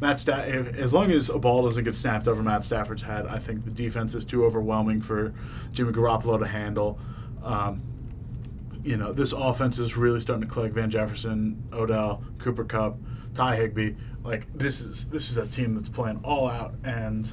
Matt 0.00 0.18
Sta- 0.18 0.42
as 0.42 0.94
long 0.94 1.10
as 1.10 1.28
a 1.28 1.38
ball 1.38 1.64
doesn't 1.64 1.84
get 1.84 1.94
snapped 1.94 2.26
over 2.26 2.42
Matt 2.42 2.64
Stafford's 2.64 3.02
head, 3.02 3.26
I 3.26 3.38
think 3.38 3.64
the 3.64 3.70
defense 3.70 4.14
is 4.14 4.24
too 4.24 4.44
overwhelming 4.44 5.00
for 5.00 5.34
Jimmy 5.72 5.92
Garoppolo 5.92 6.38
to 6.38 6.46
handle. 6.46 6.98
Um, 7.42 7.82
you 8.82 8.96
know, 8.96 9.12
this 9.12 9.32
offense 9.32 9.78
is 9.78 9.96
really 9.96 10.20
starting 10.20 10.46
to 10.48 10.52
click. 10.52 10.72
Van 10.72 10.90
Jefferson, 10.90 11.62
Odell, 11.72 12.24
Cooper 12.38 12.64
Kupp, 12.64 12.96
Ty 13.34 13.56
Higbee. 13.56 13.94
Like 14.24 14.46
this 14.56 14.80
is 14.80 15.06
this 15.06 15.30
is 15.30 15.36
a 15.36 15.46
team 15.48 15.74
that's 15.74 15.88
playing 15.88 16.20
all 16.22 16.48
out, 16.48 16.74
and 16.84 17.32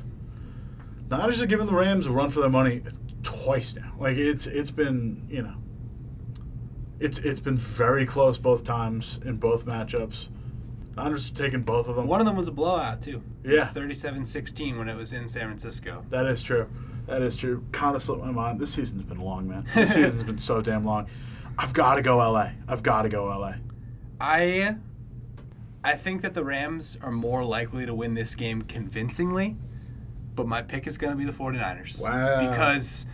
the 1.08 1.18
Niners 1.18 1.40
are 1.42 1.46
giving 1.46 1.68
the 1.68 1.74
Rams 1.74 2.08
a 2.08 2.12
run 2.12 2.32
for 2.32 2.42
their 2.42 2.50
money 2.50 2.82
twice 3.22 3.76
now. 3.76 3.94
Like 4.00 4.18
it's 4.18 4.48
it's 4.48 4.72
been 4.72 5.28
you 5.30 5.44
know, 5.44 5.56
it's 7.00 7.18
it's 7.20 7.40
been 7.40 7.58
very 7.58 8.06
close 8.06 8.38
both 8.38 8.64
times 8.64 9.20
in 9.26 9.38
both 9.38 9.66
matchups. 9.66 10.28
Niners 10.98 11.32
taking 11.32 11.62
both 11.62 11.88
of 11.88 11.96
them. 11.96 12.08
One 12.08 12.20
of 12.20 12.26
them 12.26 12.36
was 12.36 12.48
a 12.50 12.52
blowout, 12.52 13.02
too. 13.02 13.22
It 13.44 13.52
Yeah. 13.54 13.60
was 13.60 13.68
37-16 13.70 14.78
when 14.78 14.90
it 14.90 14.96
was 14.96 15.14
in 15.14 15.30
San 15.30 15.46
Francisco. 15.46 16.04
That 16.10 16.26
is 16.26 16.42
true. 16.44 16.68
That 17.08 17.22
is 17.22 17.36
true. 17.38 17.64
Kind 17.72 17.96
of 17.96 18.04
slipped 18.04 18.24
my 18.24 18.32
mind. 18.32 18.60
This 18.60 18.74
season's 18.74 19.04
been 19.04 19.20
long, 19.20 19.48
man. 19.48 19.66
This 19.74 19.94
season's 19.94 20.24
been 20.26 20.38
so 20.38 20.62
damn 20.62 20.84
long. 20.84 21.08
I've 21.58 21.72
got 21.74 21.96
to 21.96 22.02
go 22.02 22.18
LA. 22.18 22.50
I've 22.68 22.84
got 22.84 23.04
to 23.04 23.10
go 23.10 23.26
LA. 23.26 23.54
I 24.20 24.76
I 25.84 25.94
think 25.96 26.22
that 26.24 26.34
the 26.34 26.44
Rams 26.44 26.98
are 27.02 27.12
more 27.12 27.46
likely 27.46 27.86
to 27.86 27.94
win 27.94 28.14
this 28.14 28.36
game 28.36 28.64
convincingly, 28.64 29.56
but 30.36 30.46
my 30.48 30.62
pick 30.62 30.86
is 30.88 30.98
going 30.98 31.14
to 31.14 31.18
be 31.18 31.24
the 31.24 31.32
49ers. 31.32 32.02
Wow. 32.02 32.50
Because 32.50 33.06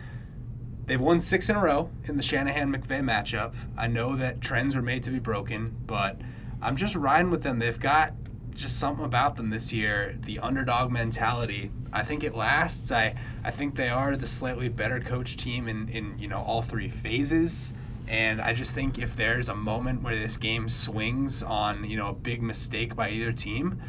they've 0.86 1.00
won 1.00 1.20
6 1.20 1.48
in 1.48 1.56
a 1.56 1.60
row 1.60 1.90
in 2.04 2.16
the 2.16 2.22
Shanahan 2.22 2.72
McVay 2.72 3.02
matchup. 3.02 3.54
I 3.76 3.86
know 3.86 4.16
that 4.16 4.40
trends 4.40 4.74
are 4.76 4.82
made 4.82 5.02
to 5.04 5.10
be 5.10 5.18
broken, 5.18 5.76
but 5.86 6.20
I'm 6.62 6.76
just 6.76 6.94
riding 6.94 7.30
with 7.30 7.42
them. 7.42 7.58
They've 7.58 7.78
got 7.78 8.12
just 8.54 8.78
something 8.78 9.04
about 9.04 9.36
them 9.36 9.50
this 9.50 9.72
year, 9.72 10.16
the 10.22 10.38
underdog 10.38 10.90
mentality. 10.90 11.70
I 11.92 12.02
think 12.02 12.24
it 12.24 12.34
lasts. 12.34 12.90
I 12.90 13.14
I 13.44 13.50
think 13.50 13.76
they 13.76 13.88
are 13.88 14.16
the 14.16 14.26
slightly 14.26 14.68
better 14.68 15.00
coach 15.00 15.36
team 15.36 15.68
in 15.68 15.88
in, 15.88 16.18
you 16.18 16.28
know, 16.28 16.40
all 16.40 16.62
three 16.62 16.88
phases. 16.88 17.74
And 18.08 18.40
I 18.40 18.52
just 18.52 18.72
think 18.72 18.98
if 18.98 19.16
there's 19.16 19.48
a 19.48 19.54
moment 19.54 20.02
where 20.02 20.16
this 20.16 20.36
game 20.36 20.68
swings 20.68 21.42
on, 21.42 21.84
you 21.84 21.96
know, 21.96 22.10
a 22.10 22.14
big 22.14 22.40
mistake 22.40 22.94
by 22.94 23.10
either 23.10 23.32
team, 23.32 23.80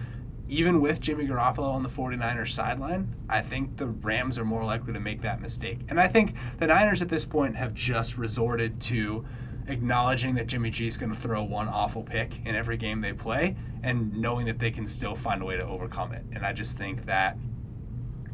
even 0.47 0.79
with 0.81 1.01
Jimmy 1.01 1.27
Garoppolo 1.27 1.73
on 1.73 1.83
the 1.83 1.89
49ers 1.89 2.49
sideline, 2.49 3.13
I 3.29 3.41
think 3.41 3.77
the 3.77 3.87
Rams 3.87 4.37
are 4.37 4.45
more 4.45 4.63
likely 4.63 4.93
to 4.93 4.99
make 4.99 5.21
that 5.21 5.41
mistake. 5.41 5.79
And 5.89 5.99
I 5.99 6.07
think 6.07 6.35
the 6.59 6.67
Niners 6.67 7.01
at 7.01 7.09
this 7.09 7.25
point 7.25 7.55
have 7.55 7.73
just 7.73 8.17
resorted 8.17 8.79
to 8.81 9.25
acknowledging 9.67 10.35
that 10.35 10.47
Jimmy 10.47 10.69
G 10.69 10.87
is 10.87 10.97
going 10.97 11.13
to 11.13 11.19
throw 11.19 11.43
one 11.43 11.67
awful 11.67 12.03
pick 12.03 12.45
in 12.45 12.55
every 12.55 12.77
game 12.77 13.01
they 13.01 13.13
play 13.13 13.55
and 13.83 14.17
knowing 14.17 14.45
that 14.45 14.59
they 14.59 14.71
can 14.71 14.87
still 14.87 15.15
find 15.15 15.41
a 15.41 15.45
way 15.45 15.57
to 15.57 15.65
overcome 15.65 16.13
it. 16.13 16.23
And 16.31 16.45
I 16.45 16.53
just 16.53 16.77
think 16.77 17.05
that 17.05 17.37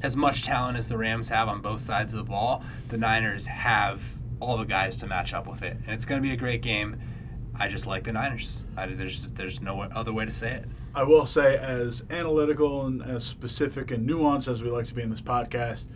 as 0.02 0.16
much 0.16 0.44
talent 0.44 0.78
as 0.78 0.90
the 0.90 0.98
Rams 0.98 1.30
have 1.30 1.48
on 1.48 1.62
both 1.62 1.82
sides 1.82 2.14
of 2.14 2.20
the 2.20 2.26
ball, 2.26 2.64
the 2.90 2.98
Niners 2.98 3.48
have 3.48 4.02
all 4.40 4.58
the 4.58 4.66
guys 4.66 4.96
to 4.98 5.08
match 5.08 5.34
up 5.34 5.48
with 5.48 5.64
it. 5.64 5.78
And 5.86 5.90
it's 5.90 6.06
going 6.06 6.22
to 6.22 6.28
be 6.28 6.34
a 6.34 6.38
great 6.38 6.62
game. 6.62 7.00
I 7.58 7.68
just 7.68 7.88
like 7.88 8.04
the 8.04 8.12
Niners. 8.12 8.66
I, 8.76 8.88
there's 8.88 9.28
there's 9.30 9.62
no 9.62 9.82
other 9.82 10.12
way 10.12 10.26
to 10.26 10.32
say 10.32 10.54
it. 10.54 10.66
I 10.96 11.04
will 11.04 11.26
say, 11.26 11.58
as 11.58 12.04
analytical 12.10 12.86
and 12.86 13.02
as 13.02 13.24
specific 13.24 13.92
and 13.92 14.08
nuanced 14.08 14.48
as 14.48 14.62
we 14.62 14.70
like 14.70 14.86
to 14.86 14.94
be 14.94 15.02
in 15.02 15.10
this 15.10 15.22
podcast, 15.22 15.88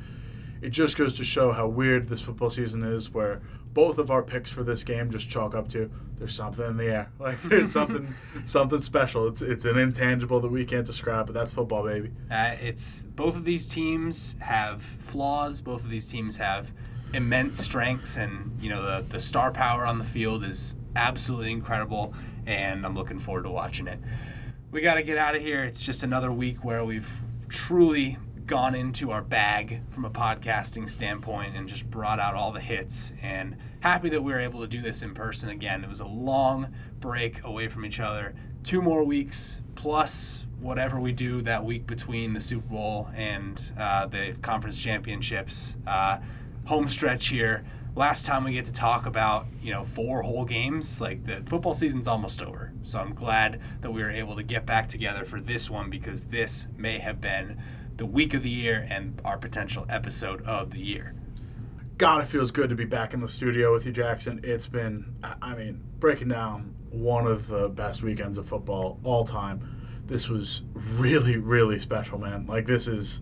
it 0.62 0.70
just 0.70 0.98
goes 0.98 1.14
to 1.18 1.24
show 1.24 1.52
how 1.52 1.68
weird 1.68 2.08
this 2.08 2.22
football 2.22 2.50
season 2.50 2.84
is, 2.84 3.14
where 3.14 3.42
both 3.74 4.00
of 4.00 4.10
our 4.10 4.24
picks 4.24 4.52
for 4.52 4.64
this 4.64 4.84
game 4.84 5.12
just 5.12 5.30
chalk 5.30 5.54
up 5.54 5.70
to 5.70 5.92
there's 6.18 6.34
something 6.34 6.66
in 6.66 6.78
the 6.78 6.86
air. 6.86 7.12
Like 7.20 7.42
there's 7.44 7.72
something 7.72 8.14
something 8.46 8.80
special. 8.80 9.28
It's 9.28 9.42
it's 9.42 9.66
an 9.66 9.78
intangible 9.78 10.40
that 10.40 10.50
we 10.50 10.66
can't 10.66 10.86
describe, 10.86 11.28
but 11.28 11.34
that's 11.34 11.54
football, 11.54 11.84
baby. 11.84 12.12
Uh, 12.32 12.56
it's 12.62 13.04
both 13.04 13.36
of 13.36 13.46
these 13.46 13.66
teams 13.66 14.38
have 14.40 14.82
flaws. 14.82 15.62
Both 15.62 15.84
of 15.84 15.90
these 15.90 16.06
teams 16.06 16.38
have 16.38 16.72
immense 17.14 17.58
strengths, 17.58 18.18
and 18.18 18.58
you 18.60 18.70
know 18.70 18.82
the 18.82 19.06
the 19.10 19.20
star 19.20 19.52
power 19.52 19.86
on 19.86 20.00
the 20.00 20.06
field 20.06 20.44
is 20.44 20.76
absolutely 20.96 21.52
incredible. 21.52 22.14
And 22.46 22.86
I'm 22.86 22.96
looking 22.96 23.20
forward 23.20 23.44
to 23.44 23.50
watching 23.50 23.88
it. 23.88 24.00
We 24.78 24.84
got 24.84 24.94
to 24.94 25.02
get 25.02 25.18
out 25.18 25.34
of 25.34 25.42
here. 25.42 25.64
It's 25.64 25.84
just 25.84 26.04
another 26.04 26.32
week 26.32 26.64
where 26.64 26.86
we've 26.86 27.10
truly 27.50 28.20
gone 28.46 28.76
into 28.76 29.10
our 29.10 29.24
bag 29.24 29.82
from 29.90 30.06
a 30.06 30.10
podcasting 30.12 30.88
standpoint 30.88 31.56
and 31.56 31.68
just 31.68 31.90
brought 31.90 32.20
out 32.20 32.36
all 32.36 32.52
the 32.52 32.60
hits 32.60 33.12
and 33.24 33.58
happy 33.80 34.08
that 34.10 34.22
we 34.22 34.32
were 34.32 34.40
able 34.40 34.62
to 34.62 34.68
do 34.68 34.80
this 34.80 35.02
in 35.02 35.16
person 35.16 35.50
again. 35.50 35.84
It 35.84 35.90
was 35.90 36.00
a 36.00 36.06
long 36.06 36.76
break 37.00 37.44
away 37.44 37.70
from 37.70 37.86
each 37.86 38.00
other. 38.00 38.36
Two 38.64 38.84
more 38.84 39.04
weeks 39.04 39.62
plus 39.74 40.46
whatever 40.60 41.00
we 41.00 41.12
do 41.12 41.42
that 41.42 41.66
week 41.66 41.88
between 41.88 42.34
the 42.34 42.40
Super 42.40 42.68
Bowl 42.68 43.10
and 43.16 43.60
uh, 43.80 44.06
the 44.06 44.36
conference 44.44 44.78
championships. 44.78 45.76
Uh, 45.88 46.20
home 46.66 46.88
stretch 46.88 47.30
here. 47.30 47.66
Last 47.98 48.28
time 48.28 48.44
we 48.44 48.54
get 48.54 48.66
to 48.66 48.72
talk 48.72 49.08
about 49.08 49.48
you 49.60 49.72
know 49.74 49.84
four 49.84 50.22
whole 50.22 50.46
games. 50.46 51.02
Like 51.02 51.26
the 51.26 51.42
football 51.48 51.74
season's 51.74 52.08
almost 52.08 52.44
over, 52.44 52.72
so 52.84 53.00
I'm 53.00 53.16
glad 53.16 53.60
that 53.82 53.90
we 53.90 54.04
were 54.04 54.12
able 54.12 54.36
to 54.36 54.44
get 54.44 54.68
back 54.68 54.88
together 54.88 55.26
for 55.26 55.42
this 55.42 55.68
one 55.68 55.90
because 55.90 56.26
this 56.26 56.68
may 56.78 57.00
have 57.00 57.20
been 57.20 57.60
the 57.96 58.06
week 58.06 58.36
of 58.36 58.44
the 58.44 58.52
year 58.52 58.86
and 58.88 59.20
our 59.26 59.40
potential 59.40 59.84
episode 59.90 60.44
of 60.44 60.70
the 60.70 60.80
year. 60.80 61.16
God, 61.98 62.22
it 62.22 62.28
feels 62.28 62.52
good 62.52 62.70
to 62.70 62.76
be 62.76 62.86
back 62.86 63.16
in 63.16 63.20
the 63.20 63.28
studio 63.28 63.74
with 63.74 63.88
you, 63.88 63.92
Jackson. 63.92 64.42
It's 64.44 64.68
been, 64.68 65.16
I 65.42 65.56
mean, 65.56 65.82
breaking 65.98 66.28
down 66.28 66.76
one 66.92 67.26
of 67.26 67.48
the 67.48 67.68
best 67.68 68.04
weekends 68.04 68.38
of 68.38 68.46
football 68.46 69.00
all 69.04 69.26
time. 69.26 70.04
This 70.06 70.30
was 70.30 70.62
really, 70.76 71.38
really 71.38 71.80
special, 71.80 72.20
man. 72.20 72.46
Like 72.46 72.68
this 72.68 72.88
is 72.88 73.22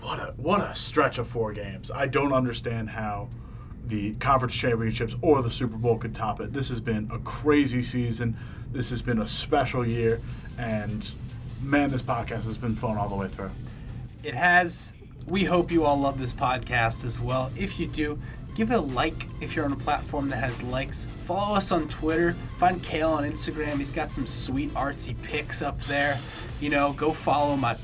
what 0.00 0.18
a 0.20 0.32
what 0.38 0.62
a 0.62 0.74
stretch 0.74 1.18
of 1.18 1.28
four 1.28 1.52
games. 1.52 1.90
I 1.94 2.06
don't 2.06 2.32
understand 2.32 2.88
how 2.88 3.28
the 3.88 4.14
conference 4.14 4.54
championships 4.54 5.16
or 5.22 5.42
the 5.42 5.50
Super 5.50 5.76
Bowl 5.76 5.98
could 5.98 6.14
top 6.14 6.40
it. 6.40 6.52
This 6.52 6.68
has 6.68 6.80
been 6.80 7.10
a 7.12 7.18
crazy 7.20 7.82
season. 7.82 8.36
This 8.72 8.90
has 8.90 9.02
been 9.02 9.20
a 9.20 9.26
special 9.26 9.86
year, 9.86 10.20
and 10.58 11.10
man, 11.62 11.90
this 11.90 12.02
podcast 12.02 12.44
has 12.44 12.58
been 12.58 12.74
fun 12.74 12.98
all 12.98 13.08
the 13.08 13.16
way 13.16 13.28
through. 13.28 13.50
It 14.22 14.34
has. 14.34 14.92
We 15.26 15.44
hope 15.44 15.70
you 15.70 15.84
all 15.84 15.98
love 15.98 16.18
this 16.18 16.32
podcast 16.32 17.04
as 17.04 17.20
well. 17.20 17.50
If 17.56 17.78
you 17.78 17.86
do, 17.86 18.18
give 18.54 18.70
it 18.70 18.74
a 18.74 18.80
like 18.80 19.26
if 19.40 19.54
you're 19.54 19.64
on 19.64 19.72
a 19.72 19.76
platform 19.76 20.28
that 20.30 20.38
has 20.38 20.62
likes. 20.62 21.04
Follow 21.04 21.56
us 21.56 21.70
on 21.70 21.88
Twitter. 21.88 22.32
Find 22.58 22.82
Cale 22.82 23.10
on 23.10 23.24
Instagram. 23.24 23.78
He's 23.78 23.90
got 23.90 24.10
some 24.10 24.26
sweet 24.26 24.70
artsy 24.70 25.14
pics 25.22 25.60
up 25.60 25.80
there. 25.82 26.16
You 26.60 26.70
know, 26.70 26.92
go 26.94 27.12
follow 27.12 27.56
my 27.56 27.76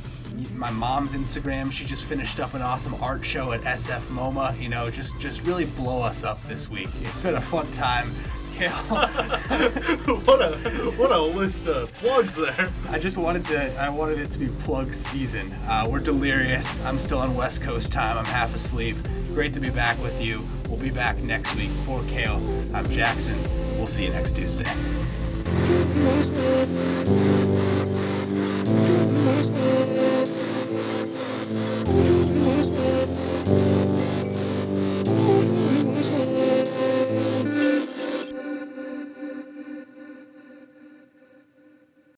my 0.54 0.70
mom's 0.70 1.14
Instagram. 1.14 1.70
She 1.70 1.84
just 1.84 2.04
finished 2.04 2.40
up 2.40 2.54
an 2.54 2.62
awesome 2.62 2.94
art 3.02 3.24
show 3.24 3.52
at 3.52 3.60
SF 3.62 4.02
MoMA. 4.08 4.58
You 4.60 4.68
know, 4.68 4.90
just 4.90 5.18
just 5.20 5.42
really 5.44 5.64
blow 5.64 6.02
us 6.02 6.24
up 6.24 6.42
this 6.44 6.68
week. 6.70 6.88
It's 7.02 7.20
been 7.20 7.34
a 7.34 7.40
fun 7.40 7.70
time. 7.72 8.10
what 8.88 10.40
a 10.40 10.56
what 10.96 11.10
a 11.10 11.20
list 11.20 11.66
of 11.66 11.92
plugs 11.94 12.36
there. 12.36 12.70
I 12.88 13.00
just 13.00 13.16
wanted 13.16 13.44
to 13.46 13.74
I 13.80 13.88
wanted 13.88 14.20
it 14.20 14.30
to 14.32 14.38
be 14.38 14.46
plug 14.46 14.94
season. 14.94 15.52
Uh, 15.66 15.86
we're 15.88 15.98
delirious. 15.98 16.80
I'm 16.82 16.98
still 16.98 17.18
on 17.18 17.34
West 17.34 17.62
Coast 17.62 17.92
time. 17.92 18.16
I'm 18.16 18.24
half 18.24 18.54
asleep. 18.54 18.96
Great 19.34 19.52
to 19.54 19.60
be 19.60 19.70
back 19.70 20.00
with 20.00 20.20
you. 20.22 20.46
We'll 20.68 20.78
be 20.78 20.90
back 20.90 21.18
next 21.18 21.56
week 21.56 21.70
for 21.84 22.04
Cale. 22.04 22.36
I'm 22.72 22.88
Jackson. 22.90 23.42
We'll 23.76 23.88
see 23.88 24.04
you 24.04 24.10
next 24.10 24.36
Tuesday 24.36 24.70
promises. 29.24 30.43